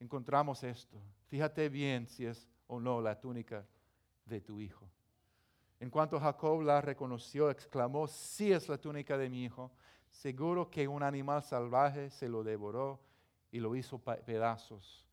Encontramos 0.00 0.64
esto. 0.64 1.00
Fíjate 1.28 1.68
bien 1.68 2.08
si 2.08 2.26
es 2.26 2.48
o 2.70 2.78
no 2.78 3.00
la 3.00 3.18
túnica 3.18 3.66
de 4.24 4.40
tu 4.40 4.60
hijo. 4.60 4.88
En 5.80 5.90
cuanto 5.90 6.20
Jacob 6.20 6.62
la 6.62 6.80
reconoció, 6.80 7.50
exclamó, 7.50 8.06
sí 8.06 8.52
es 8.52 8.68
la 8.68 8.78
túnica 8.78 9.18
de 9.18 9.28
mi 9.28 9.44
hijo. 9.44 9.72
Seguro 10.10 10.70
que 10.70 10.86
un 10.86 11.02
animal 11.02 11.42
salvaje 11.42 12.10
se 12.10 12.28
lo 12.28 12.44
devoró 12.44 13.00
y 13.50 13.58
lo 13.58 13.74
hizo 13.74 13.98
pedazos. 13.98 15.04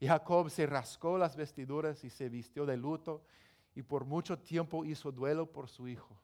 Y 0.00 0.06
Jacob 0.06 0.48
se 0.48 0.66
rascó 0.66 1.18
las 1.18 1.36
vestiduras 1.36 2.02
y 2.02 2.10
se 2.10 2.28
vistió 2.28 2.64
de 2.64 2.76
luto 2.76 3.22
y 3.74 3.82
por 3.82 4.04
mucho 4.04 4.38
tiempo 4.38 4.84
hizo 4.84 5.12
duelo 5.12 5.46
por 5.46 5.68
su 5.68 5.88
hijo. 5.88 6.16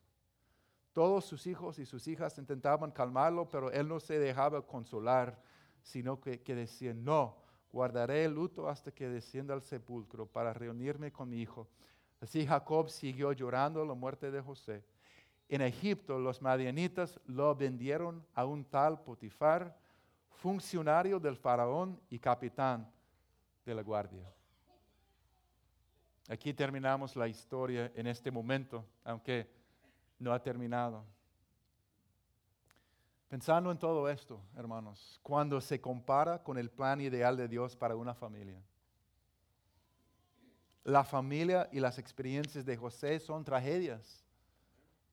Todos 0.92 1.26
sus 1.26 1.46
hijos 1.46 1.78
y 1.78 1.84
sus 1.84 2.08
hijas 2.08 2.38
intentaban 2.38 2.92
calmarlo, 2.92 3.48
pero 3.48 3.70
él 3.70 3.86
no 3.88 4.00
se 4.00 4.18
dejaba 4.18 4.66
consolar, 4.66 5.40
sino 5.82 6.20
que, 6.20 6.40
que 6.40 6.54
decían, 6.54 7.04
no, 7.04 7.36
guardaré 7.72 8.24
el 8.24 8.34
luto 8.34 8.68
hasta 8.68 8.90
que 8.90 9.08
descienda 9.08 9.54
al 9.54 9.62
sepulcro 9.62 10.26
para 10.26 10.52
reunirme 10.52 11.12
con 11.12 11.28
mi 11.28 11.40
hijo. 11.40 11.68
Así 12.20 12.46
Jacob 12.46 12.88
siguió 12.90 13.32
llorando 13.32 13.84
la 13.84 13.94
muerte 13.94 14.30
de 14.30 14.40
José. 14.40 14.84
En 15.48 15.62
Egipto 15.62 16.18
los 16.18 16.42
madianitas 16.42 17.18
lo 17.26 17.54
vendieron 17.54 18.24
a 18.34 18.44
un 18.44 18.64
tal 18.64 19.00
Potifar, 19.02 19.76
funcionario 20.30 21.18
del 21.18 21.36
faraón 21.36 22.00
y 22.10 22.18
capitán 22.18 22.90
de 23.64 23.74
la 23.74 23.82
guardia. 23.82 24.32
Aquí 26.28 26.52
terminamos 26.52 27.16
la 27.16 27.26
historia 27.26 27.90
en 27.94 28.06
este 28.06 28.30
momento, 28.30 28.84
aunque 29.04 29.50
no 30.18 30.32
ha 30.32 30.42
terminado. 30.42 31.04
Pensando 33.28 33.70
en 33.70 33.78
todo 33.78 34.08
esto, 34.08 34.40
hermanos, 34.56 35.20
cuando 35.22 35.60
se 35.60 35.78
compara 35.80 36.42
con 36.42 36.56
el 36.56 36.70
plan 36.70 37.00
ideal 37.00 37.36
de 37.36 37.46
Dios 37.46 37.76
para 37.76 37.94
una 37.94 38.14
familia. 38.14 38.62
La 40.82 41.04
familia 41.04 41.68
y 41.70 41.78
las 41.78 41.98
experiencias 41.98 42.64
de 42.64 42.76
José 42.76 43.20
son 43.20 43.44
tragedias, 43.44 44.24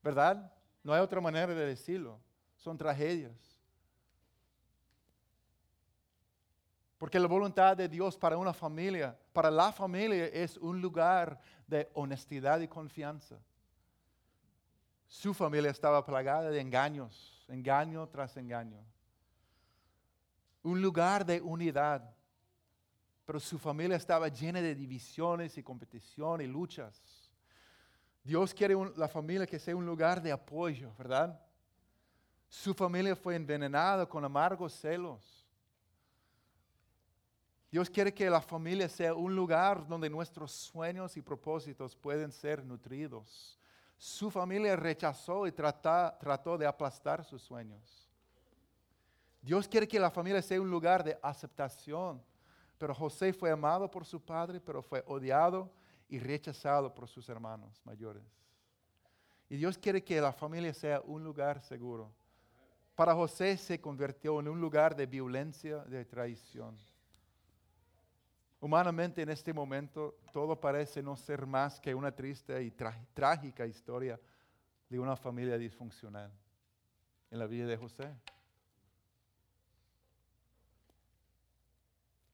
¿verdad? 0.02 0.50
No 0.82 0.94
hay 0.94 1.02
otra 1.02 1.20
manera 1.20 1.54
de 1.54 1.66
decirlo, 1.66 2.18
son 2.56 2.78
tragedias. 2.78 3.34
Porque 6.98 7.20
la 7.20 7.28
voluntad 7.28 7.76
de 7.76 7.90
Dios 7.90 8.18
para 8.18 8.38
una 8.38 8.54
familia, 8.54 9.20
para 9.34 9.52
la 9.52 9.74
familia, 9.74 10.28
es 10.28 10.56
un 10.56 10.80
lugar 10.80 11.38
de 11.68 11.90
honestidad 11.94 12.62
y 12.62 12.70
confianza. 12.70 13.38
Su 15.06 15.34
familia 15.34 15.72
estaba 15.72 16.06
plagada 16.06 16.50
de 16.50 16.62
engaños, 16.62 17.35
engaño 17.48 18.08
tras 18.08 18.36
engaño. 18.38 18.84
Un 20.64 20.82
lugar 20.82 21.26
de 21.26 21.42
unidad, 21.42 22.14
pero 23.26 23.40
su 23.40 23.58
familia 23.60 23.98
estaba 23.98 24.28
llena 24.28 24.62
de 24.62 24.76
divisiones 24.76 25.58
y 25.58 25.64
competición 25.64 26.42
y 26.42 26.48
luchas. 26.48 27.32
Dios 28.24 28.54
quiere 28.54 28.76
la 28.96 29.08
familia 29.08 29.46
que 29.46 29.60
sea 29.60 29.76
un 29.76 29.86
lugar 29.86 30.22
de 30.22 30.32
apoyo, 30.32 30.92
¿verdad? 30.98 31.40
Su 32.50 32.74
familia 32.74 33.16
fue 33.16 33.36
envenenada 33.36 34.08
con 34.08 34.24
amargos 34.26 34.74
celos. 34.74 35.46
Dios 37.70 37.90
quiere 37.90 38.14
que 38.14 38.30
la 38.30 38.42
familia 38.42 38.88
sea 38.88 39.14
un 39.14 39.36
lugar 39.36 39.86
donde 39.86 40.10
nuestros 40.10 40.52
sueños 40.52 41.18
y 41.18 41.22
propósitos 41.22 41.96
pueden 41.96 42.32
ser 42.32 42.64
nutridos. 42.64 43.60
Su 44.06 44.30
familia 44.30 44.76
rechazó 44.76 45.48
y 45.48 45.52
trató 45.52 46.60
de 46.60 46.68
aplastar 46.68 47.24
sus 47.24 47.42
sueños. 47.42 48.08
Dios 49.42 49.68
quiere 49.68 49.88
que 49.88 50.00
la 50.00 50.12
familia 50.12 50.44
sea 50.44 50.62
un 50.62 50.70
lugar 50.70 51.04
de 51.04 51.18
aceptación. 51.24 52.24
Pero 52.78 52.94
José 52.94 53.34
fue 53.34 53.50
amado 53.50 53.90
por 53.90 54.06
su 54.06 54.24
padre, 54.24 54.62
pero 54.62 54.84
fue 54.84 55.04
odiado 55.08 55.72
y 56.08 56.20
rechazado 56.20 56.94
por 56.94 57.08
sus 57.08 57.28
hermanos 57.30 57.82
mayores. 57.84 58.22
Y 59.50 59.58
Dios 59.58 59.76
quiere 59.76 60.04
que 60.04 60.22
la 60.22 60.32
familia 60.32 60.72
sea 60.72 61.02
un 61.02 61.24
lugar 61.24 61.60
seguro. 61.64 62.14
Para 62.94 63.16
José 63.16 63.58
se 63.58 63.82
convirtió 63.82 64.40
en 64.40 64.50
un 64.50 64.62
lugar 64.62 64.96
de 64.96 65.08
violencia, 65.08 65.78
de 65.78 66.06
traición. 66.06 66.78
Humanamente 68.66 69.22
en 69.22 69.30
este 69.30 69.54
momento 69.54 70.18
todo 70.34 70.60
parece 70.60 71.04
no 71.04 71.16
ser 71.16 71.46
más 71.46 71.80
que 71.80 71.94
una 71.94 72.12
triste 72.12 72.64
y 72.64 72.72
trágica 72.72 73.68
historia 73.68 74.20
de 74.90 74.98
una 74.98 75.16
familia 75.16 75.56
disfuncional 75.56 76.32
en 77.30 77.38
la 77.38 77.46
vida 77.46 77.68
de 77.68 77.78
José. 77.78 78.12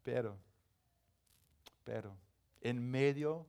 Pero, 0.04 0.38
pero, 1.84 2.16
en 2.62 2.82
medio 2.82 3.46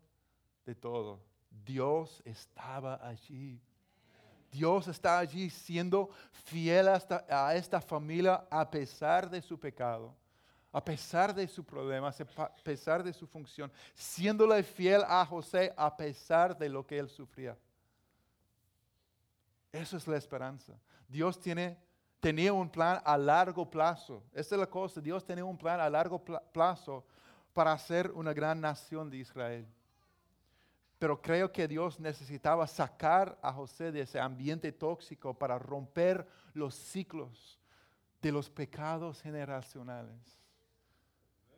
de 0.67 0.75
todo, 0.75 1.21
Dios 1.65 2.21
estaba 2.25 2.99
allí. 3.07 3.61
Dios 4.51 4.89
está 4.89 5.21
allí 5.21 5.51
siendo 5.51 6.11
fiel 6.33 6.89
a 6.89 7.55
esta 7.55 7.81
familia 7.81 8.45
a 8.51 8.69
pesar 8.69 9.31
de 9.31 9.41
su 9.41 9.57
pecado 9.57 10.21
a 10.73 10.83
pesar 10.83 11.35
de 11.35 11.47
su 11.47 11.63
problema, 11.63 12.09
a 12.09 12.55
pesar 12.63 13.03
de 13.03 13.13
su 13.13 13.27
función, 13.27 13.71
siéndole 13.95 14.63
fiel 14.63 15.03
a 15.07 15.25
José 15.27 15.73
a 15.77 15.95
pesar 15.95 16.57
de 16.57 16.69
lo 16.71 16.87
que 16.87 16.99
él 16.99 17.11
sufría. 17.11 17.57
Eso 19.71 19.99
es 19.99 20.07
la 20.07 20.17
esperanza. 20.17 20.73
Dios 21.07 21.39
tiene, 21.39 21.79
tenía 22.21 22.55
un 22.55 22.71
plan 22.71 23.03
a 23.05 23.19
largo 23.19 23.69
plazo. 23.69 24.23
Esa 24.33 24.55
es 24.55 24.61
la 24.61 24.67
cosa. 24.67 25.01
Dios 25.01 25.25
tenía 25.25 25.45
un 25.45 25.59
plan 25.59 25.79
a 25.79 25.91
largo 25.91 26.23
plazo 26.25 27.05
para 27.53 27.73
hacer 27.73 28.11
una 28.11 28.33
gran 28.33 28.61
nación 28.61 29.11
de 29.11 29.19
Israel. 29.19 29.67
Pero 30.99 31.21
creo 31.21 31.53
que 31.53 31.69
Dios 31.69 32.01
necesitaba 32.01 32.67
sacar 32.67 33.39
a 33.43 33.53
José 33.53 33.93
de 33.93 34.03
ese 34.03 34.21
ambiente 34.21 34.73
tóxico 34.73 35.35
para 35.35 35.59
romper 35.59 36.27
los 36.55 36.75
ciclos 36.75 37.59
de 38.23 38.33
los 38.33 38.49
pecados 38.49 39.21
generacionales 39.21 40.42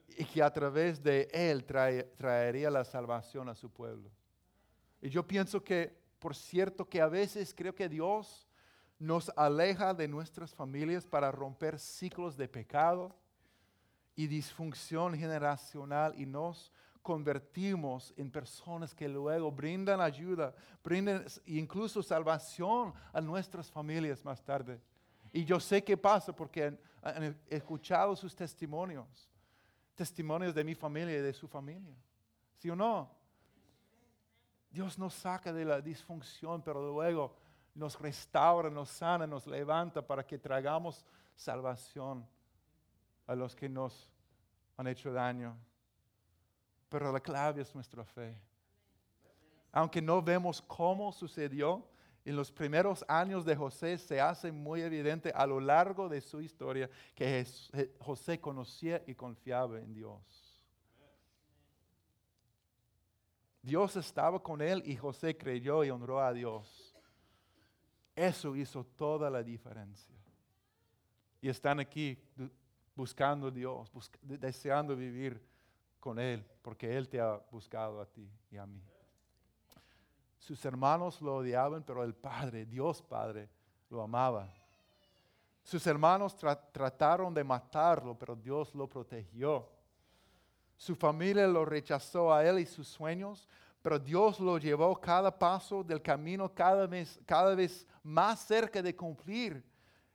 y 0.09 0.25
que 0.25 0.43
a 0.43 0.53
través 0.53 1.03
de 1.03 1.29
él 1.33 1.65
traería 1.65 2.71
la 2.71 2.85
salvación 2.85 3.49
a 3.49 3.55
su 3.55 3.71
pueblo. 3.71 4.11
Y 5.01 5.09
yo 5.09 5.27
pienso 5.27 5.63
que, 5.63 5.97
por 6.19 6.35
cierto, 6.35 6.89
que 6.89 7.01
a 7.01 7.09
veces 7.09 7.55
creo 7.55 7.75
que 7.75 7.89
Dios 7.89 8.47
nos 8.99 9.31
aleja 9.37 9.93
de 9.93 10.09
nuestras 10.09 10.55
familias 10.55 11.05
para 11.05 11.31
romper 11.33 11.79
ciclos 11.79 12.37
de 12.37 12.49
pecado 12.49 13.15
y 14.17 14.27
disfunción 14.27 15.15
generacional 15.15 16.15
y 16.17 16.25
nos 16.25 16.73
convertimos 17.03 18.15
en 18.17 18.31
personas 18.31 18.95
que 18.95 19.09
luego 19.09 19.53
brindan 19.53 20.01
ayuda, 20.01 20.55
brindan 20.83 21.27
incluso 21.45 22.03
salvación 22.03 22.95
a 23.13 23.21
nuestras 23.21 23.71
familias 23.71 24.25
más 24.25 24.43
tarde. 24.43 24.81
Y 25.33 25.45
yo 25.45 25.61
sé 25.61 25.85
que 25.85 25.97
pasa 25.97 26.35
porque 26.35 26.79
han 27.03 27.37
escuchado 27.51 28.17
sus 28.17 28.35
testimonios 28.35 29.29
testimonios 29.95 30.55
de 30.55 30.65
mi 30.65 30.75
familia 30.75 31.19
y 31.19 31.23
de 31.23 31.33
su 31.33 31.47
familia. 31.47 31.95
¿Sí 32.57 32.71
o 32.71 32.77
no? 32.77 33.11
Dios 34.71 34.99
nos 34.99 35.15
saca 35.15 35.53
de 35.53 35.65
la 35.65 35.81
disfunción, 35.81 36.61
pero 36.63 36.93
luego 36.93 37.37
nos 37.75 37.99
restaura, 38.01 38.71
nos 38.71 38.89
sana, 38.89 39.27
nos 39.27 39.47
levanta 39.47 40.05
para 40.05 40.27
que 40.27 40.39
tragamos 40.39 41.05
salvación 41.37 42.27
a 43.27 43.35
los 43.35 43.55
que 43.55 43.69
nos 43.69 44.11
han 44.77 44.87
hecho 44.89 45.13
daño. 45.13 45.57
Pero 46.89 47.13
la 47.13 47.21
clave 47.21 47.63
es 47.63 47.75
nuestra 47.75 48.05
fe. 48.05 48.37
Aunque 49.73 50.01
no 50.01 50.23
vemos 50.23 50.63
cómo 50.63 51.13
sucedió, 51.13 51.85
en 52.25 52.37
los 52.37 52.51
primeros 52.51 53.05
años 53.07 53.45
de 53.45 53.55
José 53.55 53.99
se 53.99 54.21
hace 54.21 54.51
muy 54.51 54.81
evidente 54.81 55.31
a 55.35 55.47
lo 55.47 55.61
largo 55.61 56.09
de 56.09 56.21
su 56.21 56.41
historia 56.41 56.89
que 57.15 57.47
José 57.99 58.41
conocía 58.41 59.03
y 59.07 59.15
confiaba 59.15 59.79
en 59.79 59.93
Dios. 59.93 60.23
Dios 63.61 63.97
estaba 63.97 64.43
con 64.43 64.61
él 64.61 64.83
y 64.87 64.97
José 64.97 65.37
creyó 65.37 65.85
y 65.85 65.91
honró 65.91 66.21
a 66.21 66.33
Dios. 66.33 66.95
Eso 68.15 68.55
hizo 68.57 68.85
toda 68.85 69.29
la 69.31 69.43
diferencia. 69.43 70.15
Y 71.41 71.49
están 71.49 71.81
aquí 71.81 72.19
buscando 72.95 73.49
a 73.49 73.51
Dios, 73.51 73.91
deseando 74.23 74.97
vivir 74.97 75.43
con 75.99 76.19
Él, 76.19 76.45
porque 76.63 76.97
Él 76.97 77.09
te 77.09 77.21
ha 77.21 77.37
buscado 77.51 78.01
a 78.01 78.07
ti 78.07 78.31
y 78.51 78.57
a 78.57 78.67
mí. 78.67 78.83
Sus 80.45 80.63
hermanos 80.67 81.23
lo 81.23 81.37
odiaban, 81.37 81.83
pero 81.83 82.05
el 82.05 82.15
Padre, 82.15 82.67
Dios 82.67 83.01
Padre, 83.01 83.49
lo 83.89 84.03
amaba. 84.03 84.53
Sus 85.63 85.87
hermanos 85.87 86.37
trataron 86.37 87.33
de 87.33 87.43
matarlo, 87.43 88.15
pero 88.15 88.37
Dios 88.37 88.75
lo 88.75 88.87
protegió. 88.87 89.67
Su 90.77 90.95
familia 90.95 91.47
lo 91.47 91.65
rechazó 91.65 92.31
a 92.31 92.45
él 92.45 92.59
y 92.59 92.67
sus 92.67 92.87
sueños, 92.87 93.49
pero 93.81 93.99
Dios 93.99 94.39
lo 94.39 94.59
llevó 94.59 94.95
cada 95.01 95.35
paso 95.35 95.83
del 95.83 96.03
camino 96.03 96.53
cada 96.53 96.87
vez, 96.87 97.19
cada 97.25 97.55
vez 97.55 97.87
más 98.03 98.41
cerca 98.41 98.83
de 98.83 98.95
cumplir 98.95 99.65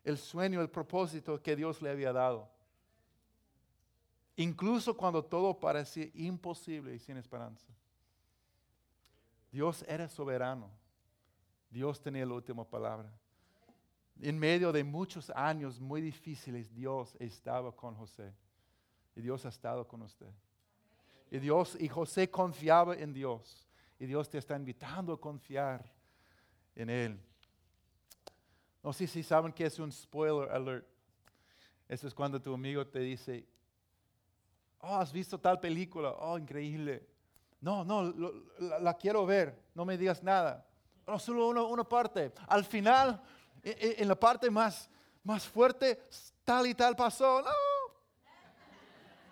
el 0.04 0.20
sueño, 0.20 0.62
el 0.62 0.70
propósito 0.70 1.42
que 1.42 1.56
Dios 1.56 1.82
le 1.82 1.90
había 1.90 2.14
dado. 2.14 2.48
Incluso 4.36 4.96
cuando 4.96 5.26
todo 5.26 5.60
parecía 5.60 6.08
imposible 6.14 6.94
y 6.94 7.00
sin 7.00 7.18
esperanza. 7.18 7.66
Dios 9.52 9.84
era 9.88 10.08
soberano. 10.08 10.70
Dios 11.70 12.02
tenía 12.02 12.26
la 12.26 12.34
última 12.34 12.64
palabra. 12.64 13.12
En 14.22 14.38
medio 14.38 14.72
de 14.72 14.84
muchos 14.84 15.30
años 15.30 15.80
muy 15.80 16.02
difíciles, 16.02 16.74
Dios 16.74 17.16
estaba 17.20 17.72
con 17.76 17.96
José. 17.96 18.34
Y 19.16 19.22
Dios 19.22 19.46
ha 19.46 19.50
estado 19.50 19.88
con 19.88 20.02
usted. 20.02 20.32
Y 21.32 21.40
Dios 21.40 21.78
y 21.80 21.88
José 21.88 22.30
confiaba 22.30 22.96
en 22.96 23.14
Dios. 23.14 23.68
Y 24.00 24.06
Dios 24.06 24.30
te 24.30 24.38
está 24.38 24.56
invitando 24.56 25.14
a 25.14 25.20
confiar 25.20 25.92
en 26.76 26.90
Él. 26.90 27.20
No 28.82 28.94
sé 28.94 29.08
si 29.08 29.24
saben 29.24 29.52
que 29.52 29.66
es 29.66 29.78
un 29.80 29.92
spoiler 29.92 30.50
alert. 30.50 30.88
Eso 31.88 32.08
es 32.08 32.14
cuando 32.14 32.42
tu 32.42 32.54
amigo 32.54 32.86
te 32.88 33.00
dice, 33.00 33.46
oh, 34.80 34.96
has 34.96 35.12
visto 35.12 35.40
tal 35.40 35.60
película, 35.60 36.12
oh, 36.12 36.38
increíble. 36.38 37.06
No, 37.62 37.84
no, 37.84 38.14
la, 38.60 38.94
quiero 38.98 39.26
ver, 39.26 39.58
no 39.76 39.84
me 39.84 39.98
digas 39.98 40.24
nada. 40.24 40.66
No, 41.06 41.20
solo 41.20 41.50
una, 41.50 41.84
parte. 41.84 42.32
Al 42.48 42.64
final, 42.64 43.22
e, 43.62 43.72
e, 43.72 44.02
en, 44.02 44.08
la 44.08 44.18
parte 44.18 44.50
más, 44.50 44.90
más 45.24 45.46
fuerte, 45.46 46.02
tal 46.44 46.68
y 46.68 46.74
tal 46.74 46.96
pasó. 46.96 47.42
No. 47.42 47.50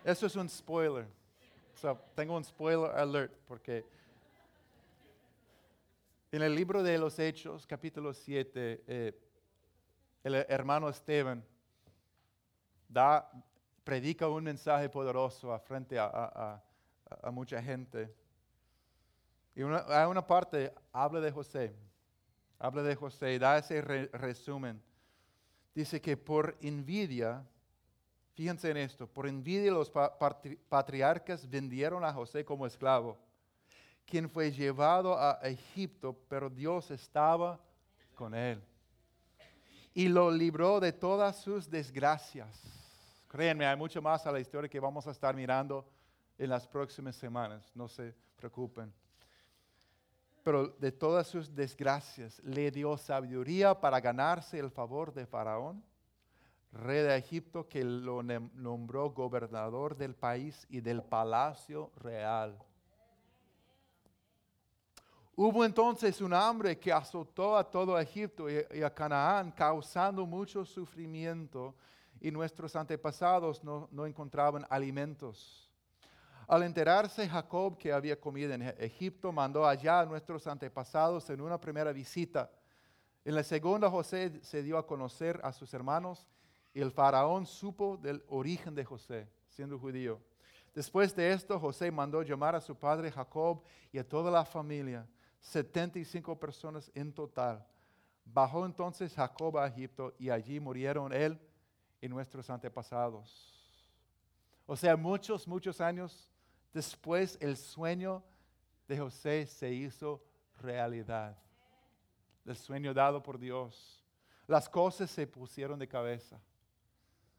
Eso 0.03 0.25
es 0.25 0.35
un 0.35 0.49
spoiler. 0.49 1.07
tengo 2.15 2.35
un 2.35 2.43
spoiler 2.43 2.91
alert 2.91 3.33
porque 3.47 3.85
en 6.31 6.41
el 6.41 6.53
libro 6.53 6.83
de 6.83 6.97
los 6.97 7.17
Hechos, 7.19 7.65
capítulo 7.65 8.13
7, 8.13 8.83
eh, 8.87 9.21
el 10.23 10.35
hermano 10.49 10.89
Esteban 10.89 11.45
da, 12.89 13.29
predica 13.85 14.27
un 14.27 14.43
mensaje 14.43 14.89
poderoso 14.89 15.53
a 15.53 15.59
frente 15.59 15.97
a 15.97 16.61
a, 17.21 17.31
mucha 17.31 17.61
gente. 17.61 18.13
Y 19.55 19.63
una, 19.63 19.85
hay 19.87 20.07
una 20.07 20.25
parte, 20.25 20.73
habla 20.91 21.19
de 21.19 21.31
José, 21.31 21.75
habla 22.59 22.83
de 22.83 22.95
José, 22.95 23.39
da 23.39 23.57
ese 23.57 23.81
resumen. 23.81 24.81
Dice 25.73 26.01
que 26.01 26.17
por 26.17 26.57
envidia 26.61 27.45
Fíjense 28.37 28.69
en 28.69 28.77
esto, 28.77 29.07
por 29.07 29.27
envidia 29.27 29.71
los 29.71 29.89
patriarcas 29.89 31.49
vendieron 31.49 32.05
a 32.05 32.13
José 32.13 32.45
como 32.45 32.67
esclavo, 32.67 33.17
quien 34.05 34.29
fue 34.29 34.51
llevado 34.51 35.17
a 35.17 35.39
Egipto, 35.41 36.15
pero 36.29 36.47
Dios 36.47 36.91
estaba 36.91 37.59
con 38.13 38.35
él 38.35 38.61
y 39.97 40.07
lo 40.07 40.29
libró 40.29 40.79
de 40.79 40.93
todas 40.93 41.37
sus 41.37 41.67
desgracias. 41.67 42.61
Créanme, 43.27 43.65
hay 43.65 43.75
mucho 43.75 43.99
más 44.03 44.27
a 44.27 44.31
la 44.31 44.39
historia 44.39 44.69
que 44.69 44.79
vamos 44.79 45.07
a 45.07 45.11
estar 45.11 45.35
mirando 45.35 45.83
en 46.37 46.49
las 46.49 46.67
próximas 46.67 47.15
semanas, 47.15 47.71
no 47.73 47.87
se 47.87 48.13
preocupen. 48.35 48.93
Pero 50.43 50.67
de 50.67 50.91
todas 50.91 51.27
sus 51.27 51.53
desgracias 51.53 52.39
le 52.43 52.71
dio 52.71 52.97
sabiduría 52.97 53.79
para 53.79 53.99
ganarse 53.99 54.59
el 54.59 54.71
favor 54.71 55.13
de 55.13 55.25
Faraón 55.25 55.83
rey 56.71 57.03
de 57.03 57.17
Egipto, 57.17 57.67
que 57.67 57.83
lo 57.83 58.21
nombró 58.23 59.11
gobernador 59.11 59.95
del 59.95 60.15
país 60.15 60.65
y 60.69 60.81
del 60.81 61.03
palacio 61.03 61.91
real. 61.97 62.57
Hubo 65.35 65.63
entonces 65.63 66.19
un 66.21 66.33
hambre 66.33 66.79
que 66.79 66.91
azotó 66.91 67.57
a 67.57 67.69
todo 67.69 67.99
Egipto 67.99 68.47
y 68.49 68.81
a 68.81 68.93
Canaán, 68.93 69.51
causando 69.51 70.25
mucho 70.25 70.65
sufrimiento, 70.65 71.75
y 72.19 72.31
nuestros 72.31 72.75
antepasados 72.75 73.63
no, 73.63 73.87
no 73.91 74.07
encontraban 74.07 74.65
alimentos. 74.69 75.66
Al 76.47 76.63
enterarse 76.63 77.27
Jacob 77.27 77.77
que 77.77 77.91
había 77.91 78.17
comido 78.17 78.53
en 78.53 78.61
Egipto, 78.79 79.33
mandó 79.33 79.67
allá 79.67 79.99
a 79.99 80.05
nuestros 80.05 80.47
antepasados 80.47 81.29
en 81.29 81.41
una 81.41 81.59
primera 81.59 81.91
visita. 81.91 82.49
En 83.25 83.35
la 83.35 83.43
segunda, 83.43 83.89
José 83.89 84.39
se 84.41 84.63
dio 84.63 84.77
a 84.77 84.87
conocer 84.87 85.41
a 85.43 85.51
sus 85.51 85.73
hermanos 85.73 86.25
y 86.73 86.79
el 86.79 86.91
faraón 86.91 87.45
supo 87.45 87.97
del 87.97 88.23
origen 88.29 88.73
de 88.73 88.85
José, 88.85 89.27
siendo 89.49 89.77
judío. 89.77 90.21
Después 90.73 91.13
de 91.13 91.33
esto, 91.33 91.59
José 91.59 91.91
mandó 91.91 92.21
llamar 92.21 92.55
a 92.55 92.61
su 92.61 92.75
padre 92.77 93.11
Jacob 93.11 93.61
y 93.91 93.97
a 93.97 94.07
toda 94.07 94.31
la 94.31 94.45
familia, 94.45 95.05
75 95.41 96.39
personas 96.39 96.89
en 96.95 97.11
total. 97.11 97.65
Bajó 98.23 98.65
entonces 98.65 99.13
Jacob 99.13 99.57
a 99.57 99.67
Egipto 99.67 100.13
y 100.17 100.29
allí 100.29 100.61
murieron 100.61 101.11
él 101.11 101.37
y 101.99 102.07
nuestros 102.07 102.49
antepasados. 102.49 103.53
O 104.65 104.77
sea, 104.77 104.95
muchos, 104.95 105.45
muchos 105.45 105.81
años 105.81 106.29
después 106.73 107.37
el 107.41 107.57
sueño 107.57 108.23
de 108.87 108.97
José 108.97 109.45
se 109.45 109.71
hizo 109.71 110.23
realidad. 110.61 111.37
El 112.45 112.55
sueño 112.55 112.93
dado 112.93 113.21
por 113.21 113.37
Dios. 113.37 114.03
Las 114.47 114.69
cosas 114.69 115.11
se 115.11 115.27
pusieron 115.27 115.77
de 115.79 115.87
cabeza. 115.87 116.39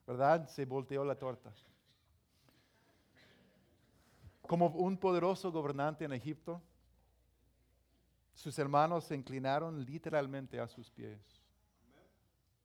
¿verdad? 0.08 0.48
Se 0.48 0.64
volteó 0.64 1.04
la 1.04 1.14
torta. 1.14 1.52
Como 4.40 4.68
un 4.68 4.96
poderoso 4.96 5.52
gobernante 5.52 6.06
en 6.06 6.14
Egipto, 6.14 6.62
sus 8.32 8.58
hermanos 8.58 9.04
se 9.04 9.14
inclinaron 9.14 9.84
literalmente 9.84 10.58
a 10.58 10.66
sus 10.66 10.90
pies 10.90 11.20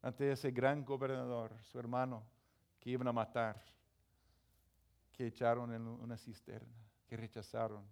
ante 0.01 0.32
ese 0.32 0.51
gran 0.51 0.86
gobernador, 0.86 1.53
su 1.64 1.78
hermano, 1.78 2.24
que 2.80 2.91
iban 2.91 3.09
a 3.09 3.14
matar, 3.14 3.61
que 5.14 5.28
echaron 5.28 5.74
en 5.74 5.88
una 5.88 6.18
cisterna, 6.18 6.74
que 7.07 7.16
rechazaron. 7.16 7.86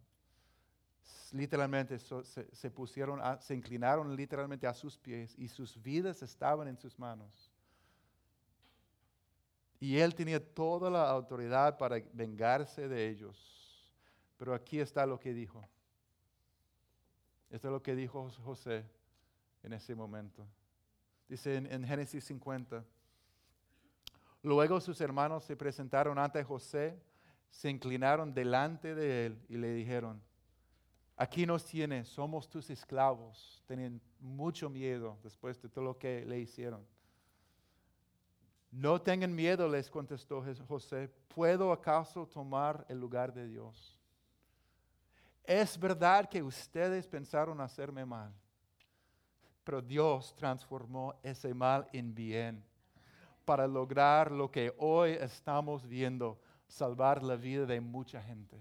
Literalmente 1.32 1.97
se, 1.99 2.72
pusieron, 2.72 3.22
se 3.39 3.55
inclinaron 3.55 4.15
literalmente 4.15 4.67
a 4.67 4.74
sus 4.74 4.97
pies 4.97 5.34
y 5.38 5.47
sus 5.47 5.82
vidas 5.82 6.22
estaban 6.22 6.67
en 6.67 6.78
sus 6.78 6.99
manos. 6.99 7.51
Y 9.80 9.97
él 9.97 10.13
tenía 10.13 10.39
toda 10.39 10.89
la 10.89 11.09
autoridad 11.09 11.78
para 11.78 12.01
vengarse 12.13 12.88
de 12.88 13.09
ellos. 13.09 13.51
Pero 14.38 14.53
aquí 14.53 14.80
está 14.80 15.05
lo 15.05 15.19
que 15.19 15.34
dijo. 15.34 15.67
Esto 17.49 17.67
es 17.67 17.72
lo 17.72 17.82
que 17.82 17.95
dijo 17.95 18.30
José 18.43 18.86
en 19.63 19.74
ese 19.74 19.95
momento. 19.95 20.47
Dice 21.28 21.55
en, 21.55 21.84
Génesis 21.84 22.24
50. 22.26 22.84
Luego 24.43 24.80
sus 24.82 24.99
hermanos 25.01 25.43
se 25.43 25.55
presentaron 25.55 26.17
ante 26.19 26.43
José, 26.43 27.01
se 27.52 27.70
inclinaron 27.70 28.34
delante 28.34 28.95
de 28.95 29.28
él 29.28 29.45
y 29.47 29.58
le 29.58 29.74
dijeron, 29.74 30.22
aquí 31.18 31.45
nos 31.45 31.64
tienes, 31.66 32.08
somos 32.08 32.49
tus 32.49 32.70
esclavos. 32.70 33.62
Tenían 33.68 34.02
mucho 34.20 34.70
miedo 34.70 35.20
después 35.22 35.62
de 35.62 35.70
todo 35.70 35.84
lo 35.84 35.97
que 35.97 36.26
le 36.26 36.39
hicieron. 36.39 36.84
No 38.72 39.02
tengan 39.02 39.36
miedo, 39.36 39.68
les 39.68 39.89
contestó 39.89 40.43
José, 40.68 41.10
¿puedo 41.28 41.74
acaso 41.74 42.26
tomar 42.26 42.86
el 42.88 42.99
lugar 42.99 43.34
de 43.34 43.45
Dios? 43.45 43.99
Es 45.43 45.78
verdad 45.78 46.30
que 46.30 46.41
ustedes 46.41 47.06
pensaron 47.06 47.60
hacerme 47.60 48.06
mal, 48.06 48.34
pero 49.66 49.82
Dios 49.82 50.34
transformó 50.36 51.16
ese 51.22 51.54
mal 51.54 51.88
en 51.91 52.16
bien 52.16 52.64
para 53.43 53.68
lograr 53.68 54.32
lo 54.32 54.49
que 54.49 54.74
hoy 54.78 55.12
estamos 55.12 55.86
viendo, 55.86 56.39
salvar 56.72 57.22
la 57.22 57.36
vida 57.36 57.65
de 57.65 57.82
mucha 57.82 58.22
gente. 58.22 58.59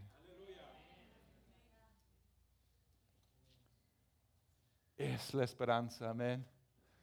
Es 4.97 5.33
la 5.33 5.45
esperanza, 5.45 6.11
amén 6.11 6.45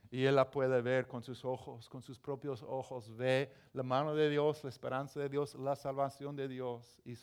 y 0.10 0.26
él 0.26 0.36
la 0.36 0.49
puede 0.49 0.82
ver 0.82 1.08
con 1.08 1.22
sus 1.22 1.43
ojos, 1.43 1.89
con 1.89 2.01
sus 2.01 2.20
propios 2.20 2.64
ojos. 2.64 3.14
Ve 3.16 3.51
la 3.74 3.84
mano 3.84 4.16
de 4.16 4.30
Dios, 4.30 4.64
la 4.64 4.70
esperanza 4.70 5.20
de 5.20 5.30
Dios, 5.30 5.55
la 5.55 5.76
salvación 5.76 6.36
de 6.36 6.47
Dios. 6.47 6.99
Y 7.03 7.16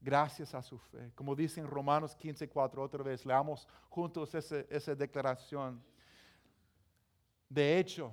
gracias 0.00 0.54
a 0.54 0.62
su 0.62 0.78
fe. 0.78 1.12
Como 1.14 1.36
dice 1.36 1.60
en 1.60 1.66
Romanos 1.66 2.16
15, 2.16 2.48
4, 2.48 2.82
otra 2.82 3.02
vez, 3.02 3.26
leamos 3.26 3.68
juntos 3.90 4.34
esa 4.34 4.94
declaración. 4.94 5.82
De 7.48 7.78
hecho, 7.78 8.10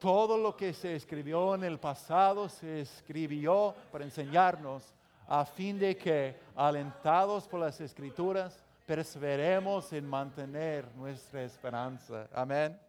todo 0.00 0.38
lo 0.38 0.56
que 0.56 0.72
se 0.72 0.96
escribió 0.96 1.54
en 1.54 1.62
el 1.62 1.78
pasado 1.78 2.48
se 2.48 2.80
escribió 2.80 3.74
para 3.92 4.02
enseñarnos 4.02 4.94
a 5.28 5.44
fin 5.44 5.78
de 5.78 5.96
que, 5.96 6.40
alentados 6.56 7.46
por 7.46 7.60
las 7.60 7.80
escrituras, 7.80 8.64
perseveremos 8.86 9.92
en 9.92 10.08
mantener 10.08 10.90
nuestra 10.96 11.44
esperanza. 11.44 12.28
Amén. 12.32 12.80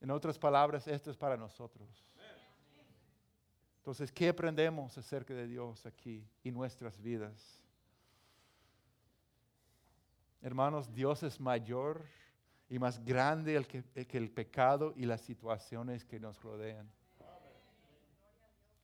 En 0.00 0.10
otras 0.10 0.38
palabras, 0.38 0.86
esto 0.86 1.10
es 1.10 1.16
para 1.16 1.36
nosotros. 1.36 1.88
Entonces, 3.78 4.12
¿qué 4.12 4.28
aprendemos 4.28 4.96
acerca 4.96 5.34
de 5.34 5.48
Dios 5.48 5.84
aquí 5.84 6.24
y 6.44 6.52
nuestras 6.52 6.98
vidas? 7.02 7.60
Hermanos, 10.40 10.94
Dios 10.94 11.22
es 11.24 11.40
mayor 11.40 12.06
y 12.74 12.78
más 12.80 13.04
grande 13.04 13.64
que, 13.66 13.84
que 14.04 14.18
el 14.18 14.32
pecado 14.32 14.94
y 14.96 15.04
las 15.04 15.20
situaciones 15.20 16.04
que 16.04 16.18
nos 16.18 16.42
rodean. 16.42 16.90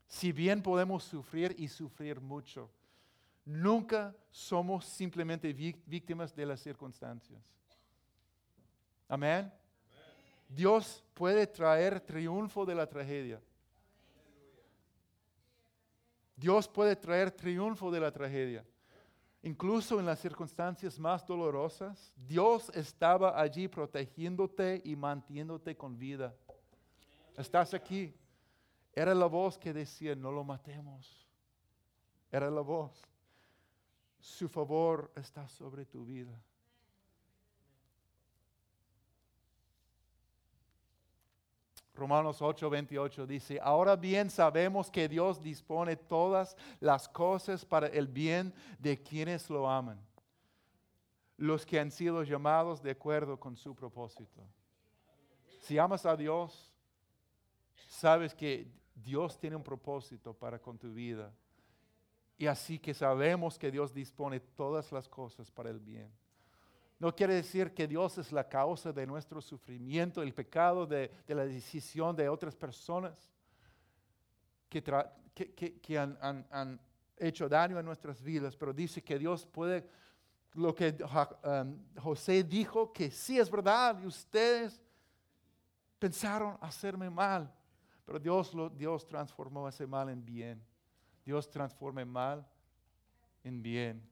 Si 0.06 0.30
bien 0.30 0.62
podemos 0.62 1.02
sufrir 1.02 1.56
y 1.58 1.66
sufrir 1.66 2.20
mucho, 2.20 2.70
nunca 3.44 4.14
somos 4.30 4.84
simplemente 4.84 5.52
víctimas 5.52 6.36
de 6.36 6.46
las 6.46 6.60
circunstancias. 6.60 7.42
Amén. 9.08 9.52
Dios 10.48 11.02
puede 11.12 11.48
traer 11.48 11.98
triunfo 12.00 12.64
de 12.64 12.76
la 12.76 12.86
tragedia. 12.86 13.40
Dios 16.36 16.68
puede 16.68 16.94
traer 16.94 17.32
triunfo 17.32 17.90
de 17.90 17.98
la 17.98 18.12
tragedia. 18.12 18.64
Incluso 19.42 19.98
en 19.98 20.06
las 20.06 20.18
circunstancias 20.18 20.98
más 20.98 21.26
dolorosas, 21.26 22.12
Dios 22.14 22.70
estaba 22.74 23.40
allí 23.40 23.68
protegiéndote 23.68 24.82
y 24.84 24.94
manteniéndote 24.94 25.76
con 25.76 25.98
vida. 25.98 26.34
Estás 27.36 27.72
aquí. 27.72 28.14
Era 28.92 29.14
la 29.14 29.26
voz 29.26 29.56
que 29.56 29.72
decía, 29.72 30.14
no 30.14 30.30
lo 30.30 30.44
matemos. 30.44 31.26
Era 32.30 32.50
la 32.50 32.60
voz. 32.60 33.02
Su 34.18 34.48
favor 34.48 35.10
está 35.16 35.48
sobre 35.48 35.86
tu 35.86 36.04
vida. 36.04 36.38
Romanos 42.00 42.40
8, 42.40 42.70
28 42.70 43.26
dice, 43.26 43.60
ahora 43.62 43.94
bien 43.94 44.30
sabemos 44.30 44.90
que 44.90 45.06
Dios 45.06 45.38
dispone 45.42 45.96
todas 45.96 46.56
las 46.80 47.06
cosas 47.06 47.62
para 47.62 47.88
el 47.88 48.08
bien 48.08 48.54
de 48.78 49.02
quienes 49.02 49.50
lo 49.50 49.68
aman, 49.68 50.00
los 51.36 51.66
que 51.66 51.78
han 51.78 51.90
sido 51.90 52.22
llamados 52.22 52.82
de 52.82 52.92
acuerdo 52.92 53.38
con 53.38 53.54
su 53.54 53.74
propósito. 53.74 54.40
Si 55.60 55.76
amas 55.76 56.06
a 56.06 56.16
Dios, 56.16 56.72
sabes 57.86 58.34
que 58.34 58.66
Dios 58.94 59.38
tiene 59.38 59.56
un 59.56 59.62
propósito 59.62 60.32
para 60.32 60.58
con 60.58 60.78
tu 60.78 60.94
vida. 60.94 61.30
Y 62.38 62.46
así 62.46 62.78
que 62.78 62.94
sabemos 62.94 63.58
que 63.58 63.70
Dios 63.70 63.92
dispone 63.92 64.40
todas 64.40 64.90
las 64.90 65.06
cosas 65.06 65.50
para 65.50 65.68
el 65.68 65.80
bien. 65.80 66.10
No 67.00 67.16
quiere 67.16 67.34
decir 67.34 67.72
que 67.72 67.88
Dios 67.88 68.18
es 68.18 68.30
la 68.30 68.46
causa 68.46 68.92
de 68.92 69.06
nuestro 69.06 69.40
sufrimiento, 69.40 70.22
el 70.22 70.34
pecado 70.34 70.86
de, 70.86 71.10
la 71.26 71.46
decisión 71.46 72.14
de 72.14 72.28
otras 72.28 72.54
personas. 72.54 73.32
que, 74.68 75.98
han, 75.98 76.80
hecho 77.16 77.48
daño 77.48 77.78
en 77.78 77.86
nuestras 77.86 78.22
vidas, 78.22 78.54
pero 78.54 78.74
dice 78.74 79.02
que 79.02 79.18
Dios 79.18 79.46
puede, 79.46 79.88
lo 80.52 80.74
que 80.74 80.96
um, 81.42 81.78
José 81.98 82.44
dijo, 82.44 82.92
que 82.92 83.10
sí 83.10 83.38
es 83.38 83.50
verdad, 83.50 83.98
y 84.02 84.06
ustedes 84.06 84.80
pensaron 85.98 86.58
hacerme 86.60 87.08
mal, 87.08 87.50
pero 88.04 88.18
Dios, 88.18 88.52
lo, 88.52 88.68
Dios 88.68 89.06
transformó 89.06 89.66
ese 89.68 89.86
mal 89.86 90.10
en 90.10 90.24
bien. 90.24 90.62
Dios 91.24 91.48
transforma 91.48 92.00
el 92.02 92.06
mal 92.06 92.46
en 93.44 93.62
bien 93.62 94.02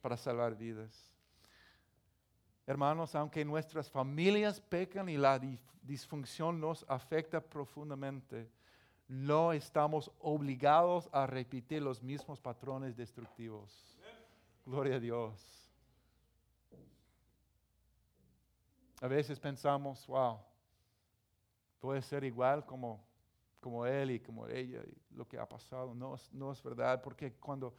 para 0.00 0.16
salvar 0.16 0.56
vidas. 0.56 1.13
Hermanos, 2.66 3.14
aunque 3.14 3.44
nuestras 3.44 3.90
familias 3.90 4.60
pecan 4.60 5.08
y 5.08 5.18
la 5.18 5.38
disfunción 5.82 6.58
nos 6.60 6.84
afecta 6.88 7.40
profundamente, 7.40 8.50
no 9.06 9.52
estamos 9.52 10.10
obligados 10.18 11.10
a 11.12 11.26
repetir 11.26 11.82
los 11.82 12.02
mismos 12.02 12.40
patrones 12.40 12.96
destructivos. 12.96 13.98
Gloria 14.64 14.96
a 14.96 15.00
Dios. 15.00 15.70
A 19.02 19.08
veces 19.08 19.38
pensamos, 19.38 20.06
wow, 20.06 20.38
puede 21.78 22.00
ser 22.00 22.24
igual 22.24 22.64
como, 22.64 23.04
como 23.60 23.84
él 23.84 24.12
y 24.12 24.20
como 24.20 24.46
ella 24.46 24.80
y 24.86 25.14
lo 25.14 25.28
que 25.28 25.38
ha 25.38 25.46
pasado. 25.46 25.94
No, 25.94 26.16
no 26.32 26.52
es 26.52 26.62
verdad, 26.62 27.02
porque 27.02 27.34
cuando 27.34 27.74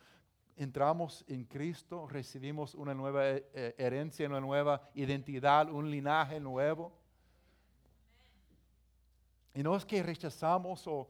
entramos 0.56 1.26
en 1.28 1.46
Cristo 1.46 2.08
recibimos 2.08 2.76
una 2.76 2.94
nueva 2.94 3.28
eh, 3.28 3.76
herencia, 3.78 4.28
una 4.28 4.40
nueva 4.40 4.90
identidad, 4.94 5.70
un 5.70 5.90
linaje 5.90 6.40
nuevo. 6.40 6.92
Y 9.54 9.64
no 9.64 9.76
es 9.76 9.86
que 9.86 10.04
rechazamos 10.04 10.86
o, 10.88 11.10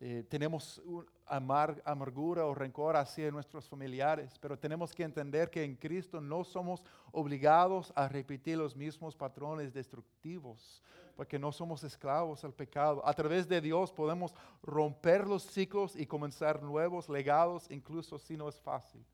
eh, 0.00 0.24
tenemos 0.28 0.82
amargura 1.26 2.46
o 2.46 2.54
rencor 2.54 2.96
hacia 2.96 3.30
nuestros 3.30 3.68
familiares, 3.68 4.38
pero 4.40 4.58
tenemos 4.58 4.94
que 4.94 5.02
entender 5.02 5.50
que 5.50 5.62
en 5.62 5.76
Cristo 5.76 6.20
no 6.20 6.44
somos 6.44 6.82
obligados 7.12 7.92
a 7.94 8.08
repetir 8.08 8.58
los 8.58 8.76
mismos 8.76 9.14
patrones 9.16 9.72
destructivos, 9.72 10.82
porque 11.18 11.36
no 11.36 11.50
somos 11.50 11.82
esclavos 11.82 12.44
al 12.44 12.54
pecado. 12.54 13.04
A 13.04 13.12
través 13.12 13.48
de 13.48 13.60
Dios 13.60 13.90
podemos 13.90 14.32
romper 14.62 15.26
los 15.26 15.42
ciclos 15.42 15.96
y 15.96 16.06
comenzar 16.06 16.62
nuevos 16.62 17.08
legados, 17.08 17.68
incluso 17.72 18.20
si 18.20 18.36
no 18.36 18.48
es 18.48 18.60
fácil. 18.60 19.04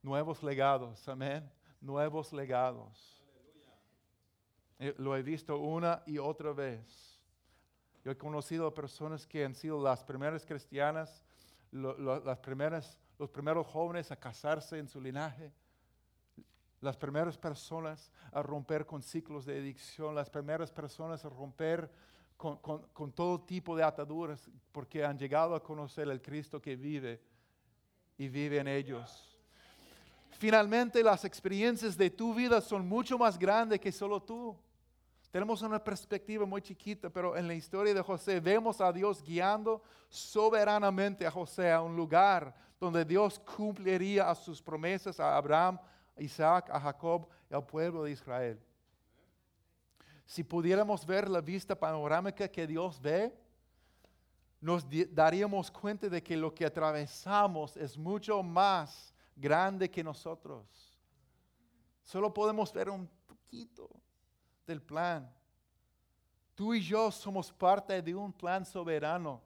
Nuevos 0.00 0.42
legados, 0.42 1.06
amén. 1.06 1.46
Nuevos 1.82 2.32
legados. 2.32 3.22
Eh, 4.78 4.94
lo 4.96 5.14
he 5.14 5.22
visto 5.22 5.58
una 5.58 6.02
y 6.06 6.16
otra 6.16 6.54
vez. 6.54 7.20
Yo 8.02 8.10
he 8.10 8.16
conocido 8.16 8.72
personas 8.72 9.26
que 9.26 9.44
han 9.44 9.54
sido 9.54 9.82
las 9.82 10.02
primeras 10.02 10.46
cristianas, 10.46 11.22
las 11.72 12.38
primeras, 12.38 12.98
los 13.18 13.28
primeros 13.28 13.66
jóvenes 13.66 14.10
a 14.10 14.16
casarse 14.16 14.78
en 14.78 14.88
su 14.88 14.98
linaje, 14.98 15.52
las 16.80 16.96
primeras 16.96 17.36
personas 17.36 18.10
a 18.32 18.42
romper 18.42 18.86
con 18.86 19.02
ciclos 19.02 19.44
de 19.44 19.58
adicción, 19.58 20.14
las 20.14 20.30
primeras 20.30 20.70
personas 20.70 21.24
a 21.24 21.28
romper 21.28 21.90
con, 22.36 22.56
con 22.56 23.12
todo 23.12 23.40
tipo 23.40 23.76
de 23.76 23.82
ataduras, 23.82 24.50
porque 24.72 25.04
han 25.04 25.18
llegado 25.18 25.54
a 25.54 25.62
conocer 25.62 26.08
el 26.08 26.22
Cristo 26.22 26.60
que 26.60 26.74
vive 26.76 27.20
y 28.16 28.28
vive 28.28 28.58
en 28.58 28.68
ellos. 28.68 29.30
Finalmente, 30.38 31.02
las 31.02 31.26
experiencias 31.26 31.98
de 31.98 32.08
tu 32.08 32.34
vida 32.34 32.62
son 32.62 32.88
mucho 32.88 33.18
más 33.18 33.38
grandes 33.38 33.78
que 33.78 33.92
solo 33.92 34.22
tú. 34.22 34.56
Tenemos 35.30 35.62
una 35.62 35.82
perspectiva 35.82 36.44
muy 36.44 36.60
chiquita, 36.60 37.08
pero 37.08 37.36
en 37.36 37.46
la 37.46 37.54
historia 37.54 37.94
de 37.94 38.02
José 38.02 38.40
vemos 38.40 38.80
a 38.80 38.90
Dios 38.90 39.22
guiando 39.22 39.82
soberanamente 40.08 41.26
a 41.26 41.30
José 41.30 41.70
a 41.70 41.82
un 41.82 41.94
lugar 41.94 42.54
donde 42.80 43.04
Dios 43.04 43.38
cumpliría 43.38 44.30
a 44.30 44.34
sus 44.34 44.60
promesas 44.60 45.20
a 45.20 45.36
Abraham, 45.36 45.78
Isaac, 46.20 46.68
a 46.70 46.80
Jacob 46.80 47.28
y 47.50 47.54
al 47.54 47.66
pueblo 47.66 48.04
de 48.04 48.12
Israel. 48.12 48.60
Si 50.24 50.44
pudiéramos 50.44 51.04
ver 51.04 51.28
la 51.28 51.40
vista 51.40 51.74
panorámica 51.74 52.48
que 52.48 52.66
Dios 52.66 53.00
ve, 53.00 53.36
nos 54.60 54.86
daríamos 55.10 55.70
cuenta 55.70 56.08
de 56.08 56.22
que 56.22 56.36
lo 56.36 56.54
que 56.54 56.66
atravesamos 56.66 57.76
es 57.76 57.96
mucho 57.96 58.42
más 58.42 59.14
grande 59.34 59.90
que 59.90 60.04
nosotros. 60.04 60.66
Solo 62.04 62.32
podemos 62.32 62.72
ver 62.72 62.90
un 62.90 63.08
poquito 63.26 63.88
del 64.66 64.82
plan. 64.82 65.32
Tú 66.54 66.74
y 66.74 66.82
yo 66.82 67.10
somos 67.10 67.50
parte 67.50 68.02
de 68.02 68.14
un 68.14 68.32
plan 68.32 68.66
soberano 68.66 69.40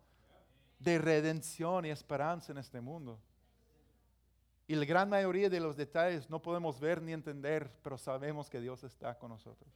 de 0.79 0.99
redención 0.99 1.87
y 1.87 1.91
esperanza 1.91 2.53
en 2.53 2.59
este 2.59 2.81
mundo. 2.81 3.19
Y 4.67 4.75
la 4.75 4.85
gran 4.85 5.11
mayoría 5.11 5.51
de 5.51 5.61
los 5.61 5.77
detalles 5.77 6.31
no 6.31 6.41
podemos 6.41 6.81
ver 6.81 7.03
ni 7.03 7.13
entender, 7.13 7.71
pero 7.83 7.99
sabemos 7.99 8.49
que 8.49 8.61
Dios 8.61 8.83
está 8.83 9.19
con 9.19 9.31
nosotros. 9.31 9.71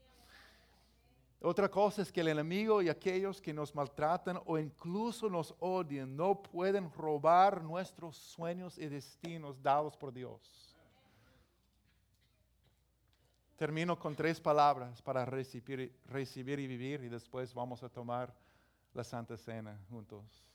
Otra 1.41 1.71
cosa 1.71 2.03
es 2.03 2.11
que 2.11 2.21
el 2.21 2.29
enemigo 2.29 2.83
y 2.83 2.89
aquellos 2.89 3.41
que 3.41 3.53
nos 3.53 3.73
maltratan 3.75 4.41
o 4.45 4.59
incluso 4.59 5.29
nos 5.29 5.55
odian 5.61 6.17
no 6.17 6.43
pueden 6.43 6.91
robar 6.93 7.63
nuestros 7.63 8.17
sueños 8.17 8.77
y 8.77 8.89
destinos 8.89 9.63
dados 9.63 9.97
por 9.97 10.13
Dios. 10.13 10.77
Termino 13.57 13.99
con 13.99 14.17
tres 14.17 14.41
palabras 14.41 15.01
para 15.03 15.25
recibir, 15.25 15.93
recibir 16.07 16.59
y 16.59 16.67
vivir 16.67 17.05
y 17.05 17.09
después 17.09 17.55
vamos 17.55 17.83
a 17.83 17.89
tomar 17.89 18.35
la 18.93 19.05
Santa 19.05 19.37
Cena 19.37 19.79
juntos. 19.91 20.48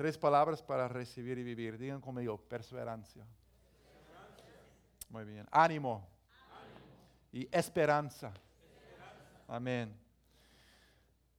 Tres 0.00 0.16
palabras 0.16 0.62
para 0.62 0.88
recibir 0.88 1.36
y 1.36 1.42
vivir. 1.42 1.76
Digan 1.76 2.00
conmigo, 2.00 2.38
perseverancia. 2.38 3.22
Muy 5.10 5.26
bien. 5.26 5.46
Ánimo. 5.50 6.08
Y 7.30 7.46
esperanza. 7.54 8.32
Amén. 9.46 9.94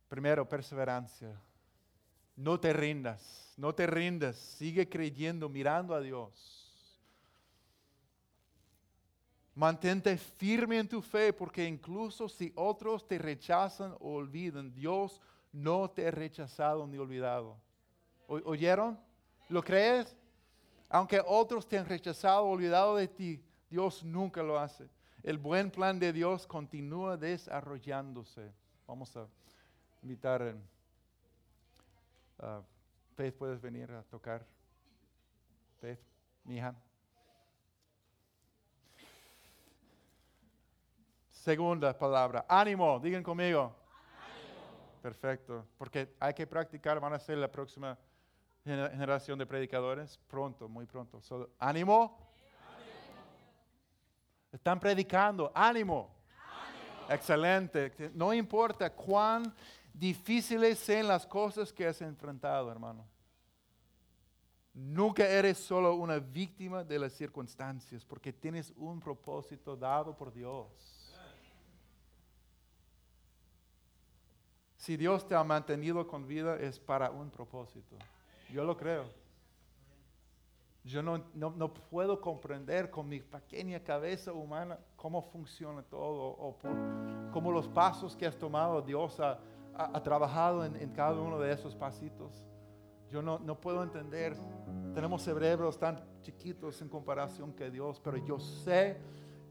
Primero, 0.08 0.48
perseverancia. 0.48 1.36
No 2.36 2.60
te 2.60 2.72
rindas, 2.72 3.52
no 3.58 3.74
te 3.74 3.88
rindas. 3.88 4.36
Sigue 4.36 4.88
creyendo, 4.88 5.50
mirando 5.50 5.96
a 5.96 6.00
Dios. 6.00 6.72
Mantente 9.56 10.16
firme 10.18 10.78
en 10.78 10.88
tu 10.88 11.02
fe 11.02 11.34
porque 11.34 11.66
incluso 11.66 12.30
si 12.30 12.54
otros 12.56 13.08
te 13.08 13.18
rechazan 13.18 13.96
o 14.00 14.14
olvidan, 14.14 14.72
Dios 14.72 15.20
no 15.52 15.90
te 15.90 16.08
ha 16.08 16.12
rechazado 16.12 16.86
ni 16.86 17.00
olvidado. 17.00 17.58
¿Oyeron? 18.32 18.98
¿Lo 19.50 19.62
crees? 19.62 20.16
Aunque 20.90 21.22
otros 21.26 21.68
te 21.68 21.78
han 21.78 21.86
rechazado 21.86 22.46
olvidado 22.46 22.96
de 22.96 23.08
ti, 23.08 23.44
Dios 23.70 24.04
nunca 24.04 24.42
lo 24.42 24.58
hace. 24.58 24.90
El 25.22 25.38
buen 25.38 25.70
plan 25.70 26.00
de 26.00 26.14
Dios 26.14 26.48
continúa 26.48 27.18
desarrollándose. 27.18 28.52
Vamos 28.88 29.16
a 29.18 29.28
invitar 30.02 30.56
uh, 32.40 33.32
puedes 33.38 33.62
venir 33.62 33.92
a 33.92 34.02
tocar. 34.04 34.46
Faith, 35.80 36.00
mi. 36.46 36.60
Segunda 41.30 41.98
palabra, 41.98 42.46
ánimo, 42.48 43.00
digan 43.00 43.24
conmigo. 43.24 43.76
Perfecto, 45.02 45.66
porque 45.78 46.16
hay 46.20 46.34
que 46.34 46.48
practicar, 46.48 47.00
van 47.00 47.14
a 47.14 47.20
ser 47.20 47.38
la 47.38 47.52
próxima 47.52 47.98
generación 48.64 49.40
de 49.40 49.46
predicadores 49.46 50.20
pronto, 50.28 50.68
muy 50.70 50.86
pronto. 50.86 51.22
ánimo. 51.58 52.18
Están 54.52 54.80
predicando, 54.80 55.52
ánimo. 55.56 56.14
Excelente. 57.10 58.12
No 58.14 58.34
importa 58.34 58.94
cuán 58.94 59.54
difíciles 59.94 60.80
sean 60.80 61.08
las 61.08 61.26
cosas 61.26 61.72
que 61.74 61.88
has 61.88 62.02
enfrentado, 62.02 62.72
hermano. 62.72 63.06
Nunca 64.74 65.28
eres 65.28 65.58
solo 65.58 65.96
una 65.96 66.20
víctima 66.20 66.84
de 66.84 66.98
las 66.98 67.12
circunstancias, 67.14 68.06
porque 68.06 68.32
tienes 68.32 68.72
un 68.78 69.00
propósito 69.02 69.76
dado 69.76 70.16
por 70.16 70.32
Dios. 70.32 70.68
Si 74.78 74.98
Dios 74.98 75.28
te 75.28 75.36
ha 75.36 75.44
mantenido 75.44 76.08
con 76.08 76.26
vida 76.26 76.56
es 76.56 76.80
para 76.80 77.12
un 77.12 77.30
propósito. 77.30 77.98
Yo 78.52 78.64
lo 78.66 78.76
creo. 78.76 79.06
Yo 80.84 81.04
no, 81.04 81.24
no, 81.36 81.74
puedo 81.74 82.20
comprender 82.20 82.90
con 82.90 83.08
mi 83.08 83.20
pequeña 83.20 83.80
cabeza 83.82 84.34
humana 84.34 84.80
cómo 84.96 85.22
funciona 85.22 85.84
todo 85.84 86.24
o 86.24 86.58
por, 86.58 86.72
cómo 87.32 87.52
los 87.52 87.68
pasos 87.68 88.16
que 88.16 88.26
has 88.26 88.36
tomado 88.36 88.82
Dios 88.82 89.20
ha, 89.20 89.40
ha, 89.76 90.02
trabajado 90.02 90.66
en, 90.66 90.76
en, 90.76 90.90
cada 90.90 91.22
uno 91.22 91.38
de 91.40 91.54
esos 91.54 91.76
pasitos. 91.76 92.48
Yo 93.12 93.22
no, 93.22 93.38
no 93.40 93.62
puedo 93.62 93.84
entender. 93.84 94.36
Tenemos 94.96 95.22
cerebros 95.22 95.78
tan 95.78 96.04
chiquitos 96.22 96.82
en 96.82 96.90
comparación 96.90 97.54
que 97.54 97.70
Dios, 97.70 98.02
pero 98.04 98.18
yo 98.18 98.40
sé 98.40 98.98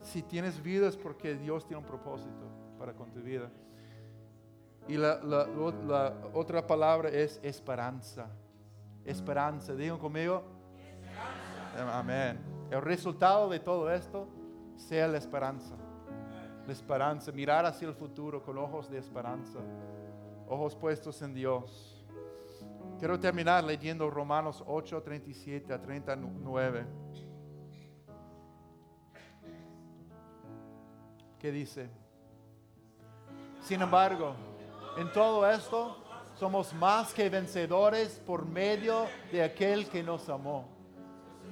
si 0.00 0.22
tienes 0.22 0.60
vida 0.60 0.88
es 0.88 0.96
porque 0.96 1.36
Dios 1.36 1.64
tiene 1.64 1.80
un 1.80 1.86
propósito 1.86 2.50
para 2.76 2.92
con 2.92 3.08
tu 3.12 3.20
vida. 3.20 3.48
Y 4.88 4.96
la- 4.96 5.22
la 5.22 6.14
otra 6.34 6.66
palabra 6.66 7.08
es 7.08 7.38
esperanza. 7.44 8.28
Esperanza. 9.10 9.74
Digan 9.74 9.98
conmigo. 9.98 10.42
Amén. 11.76 12.38
El 12.70 12.80
resultado 12.82 13.48
de 13.48 13.60
todo 13.60 13.90
esto 13.90 14.28
sea 14.76 15.08
la 15.08 15.18
esperanza. 15.18 15.74
La 16.66 16.72
esperanza. 16.72 17.32
Mirar 17.32 17.66
hacia 17.66 17.88
el 17.88 17.94
futuro 17.94 18.42
con 18.42 18.56
ojos 18.58 18.90
de 18.90 18.98
esperanza. 18.98 19.58
Ojos 20.48 20.76
puestos 20.76 21.20
en 21.22 21.34
Dios. 21.34 21.96
Quiero 22.98 23.18
terminar 23.18 23.64
leyendo 23.64 24.10
Romanos 24.10 24.62
8, 24.66 25.02
37 25.02 25.72
a 25.72 25.80
39. 25.80 26.86
¿Qué 31.38 31.50
dice? 31.50 31.88
Sin 33.62 33.80
embargo, 33.80 34.34
en 34.98 35.10
todo 35.12 35.48
esto 35.48 35.96
somos 36.40 36.72
más 36.72 37.12
que 37.12 37.28
vencedores 37.28 38.18
por 38.26 38.46
medio 38.46 39.06
de 39.30 39.42
aquel 39.42 39.86
que 39.90 40.02
nos 40.02 40.26
amó. 40.30 40.66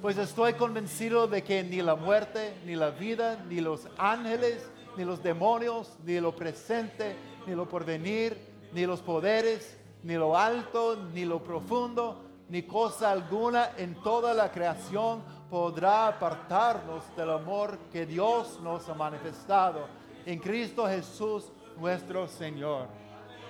Pues 0.01 0.17
estoy 0.17 0.53
convencido 0.53 1.27
de 1.27 1.43
que 1.43 1.63
ni 1.63 1.83
la 1.83 1.95
muerte, 1.95 2.55
ni 2.65 2.75
la 2.75 2.89
vida, 2.89 3.37
ni 3.47 3.61
los 3.61 3.87
ángeles, 3.99 4.67
ni 4.97 5.05
los 5.05 5.21
demonios, 5.21 5.95
ni 6.03 6.19
lo 6.19 6.35
presente, 6.35 7.15
ni 7.45 7.53
lo 7.53 7.69
porvenir, 7.69 8.35
ni 8.73 8.87
los 8.87 9.01
poderes, 9.01 9.77
ni 10.01 10.15
lo 10.15 10.35
alto, 10.35 10.97
ni 11.13 11.23
lo 11.23 11.43
profundo, 11.43 12.23
ni 12.49 12.63
cosa 12.63 13.11
alguna 13.11 13.77
en 13.77 13.93
toda 14.01 14.33
la 14.33 14.51
creación 14.51 15.21
podrá 15.51 16.07
apartarnos 16.07 17.03
del 17.15 17.29
amor 17.29 17.77
que 17.91 18.07
Dios 18.07 18.59
nos 18.63 18.89
ha 18.89 18.95
manifestado 18.95 19.85
en 20.25 20.39
Cristo 20.39 20.87
Jesús 20.87 21.51
nuestro 21.77 22.27
Señor. 22.27 22.87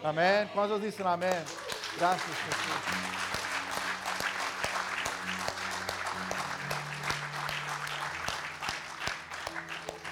Amén. 0.03 0.49
¿Cuántos 0.53 0.81
dicen 0.81 1.05
amén? 1.05 1.43
Gracias 1.97 2.37
Jesús. 2.37 3.09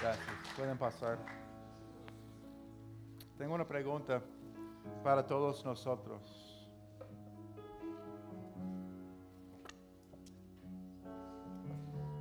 Gracias. 0.01 0.55
Pueden 0.57 0.77
pasar. 0.77 1.17
Tengo 3.38 3.55
una 3.55 3.67
pregunta 3.67 4.21
para 5.03 5.25
todos 5.25 5.63
nosotros. 5.63 6.21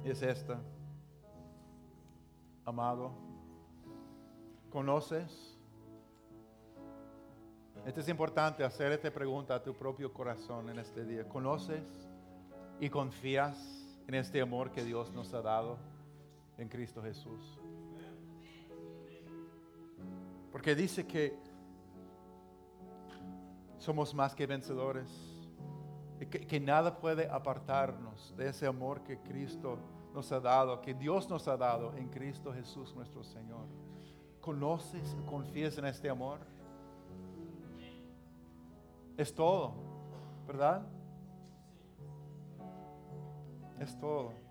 Es 0.04 0.22
esta. 0.22 0.60
Amado, 2.64 3.12
¿conoces? 4.70 5.55
Esto 7.86 8.00
es 8.00 8.08
importante 8.08 8.64
hacer 8.64 8.90
esta 8.90 9.12
pregunta 9.12 9.54
a 9.54 9.62
tu 9.62 9.72
propio 9.72 10.12
corazón 10.12 10.68
en 10.70 10.80
este 10.80 11.04
día. 11.04 11.28
¿Conoces 11.28 11.84
y 12.80 12.90
confías 12.90 13.56
en 14.08 14.16
este 14.16 14.40
amor 14.40 14.72
que 14.72 14.82
Dios 14.82 15.12
nos 15.12 15.32
ha 15.34 15.40
dado 15.40 15.78
en 16.58 16.68
Cristo 16.68 17.00
Jesús? 17.00 17.60
Porque 20.50 20.74
dice 20.74 21.06
que 21.06 21.38
somos 23.78 24.12
más 24.16 24.34
que 24.34 24.48
vencedores. 24.48 25.08
Y 26.18 26.26
que, 26.26 26.44
que 26.44 26.58
nada 26.58 26.98
puede 26.98 27.30
apartarnos 27.30 28.34
de 28.36 28.48
ese 28.48 28.66
amor 28.66 29.04
que 29.04 29.20
Cristo 29.20 29.78
nos 30.12 30.32
ha 30.32 30.40
dado, 30.40 30.80
que 30.80 30.92
Dios 30.92 31.30
nos 31.30 31.46
ha 31.46 31.56
dado 31.56 31.94
en 31.96 32.08
Cristo 32.08 32.52
Jesús 32.52 32.96
nuestro 32.96 33.22
Señor. 33.22 33.68
¿Conoces, 34.40 35.16
confías 35.24 35.78
en 35.78 35.84
este 35.84 36.10
amor? 36.10 36.55
Es 39.16 39.34
todo, 39.34 39.74
¿verdad? 40.46 40.86
Es 43.80 43.98
todo. 43.98 44.45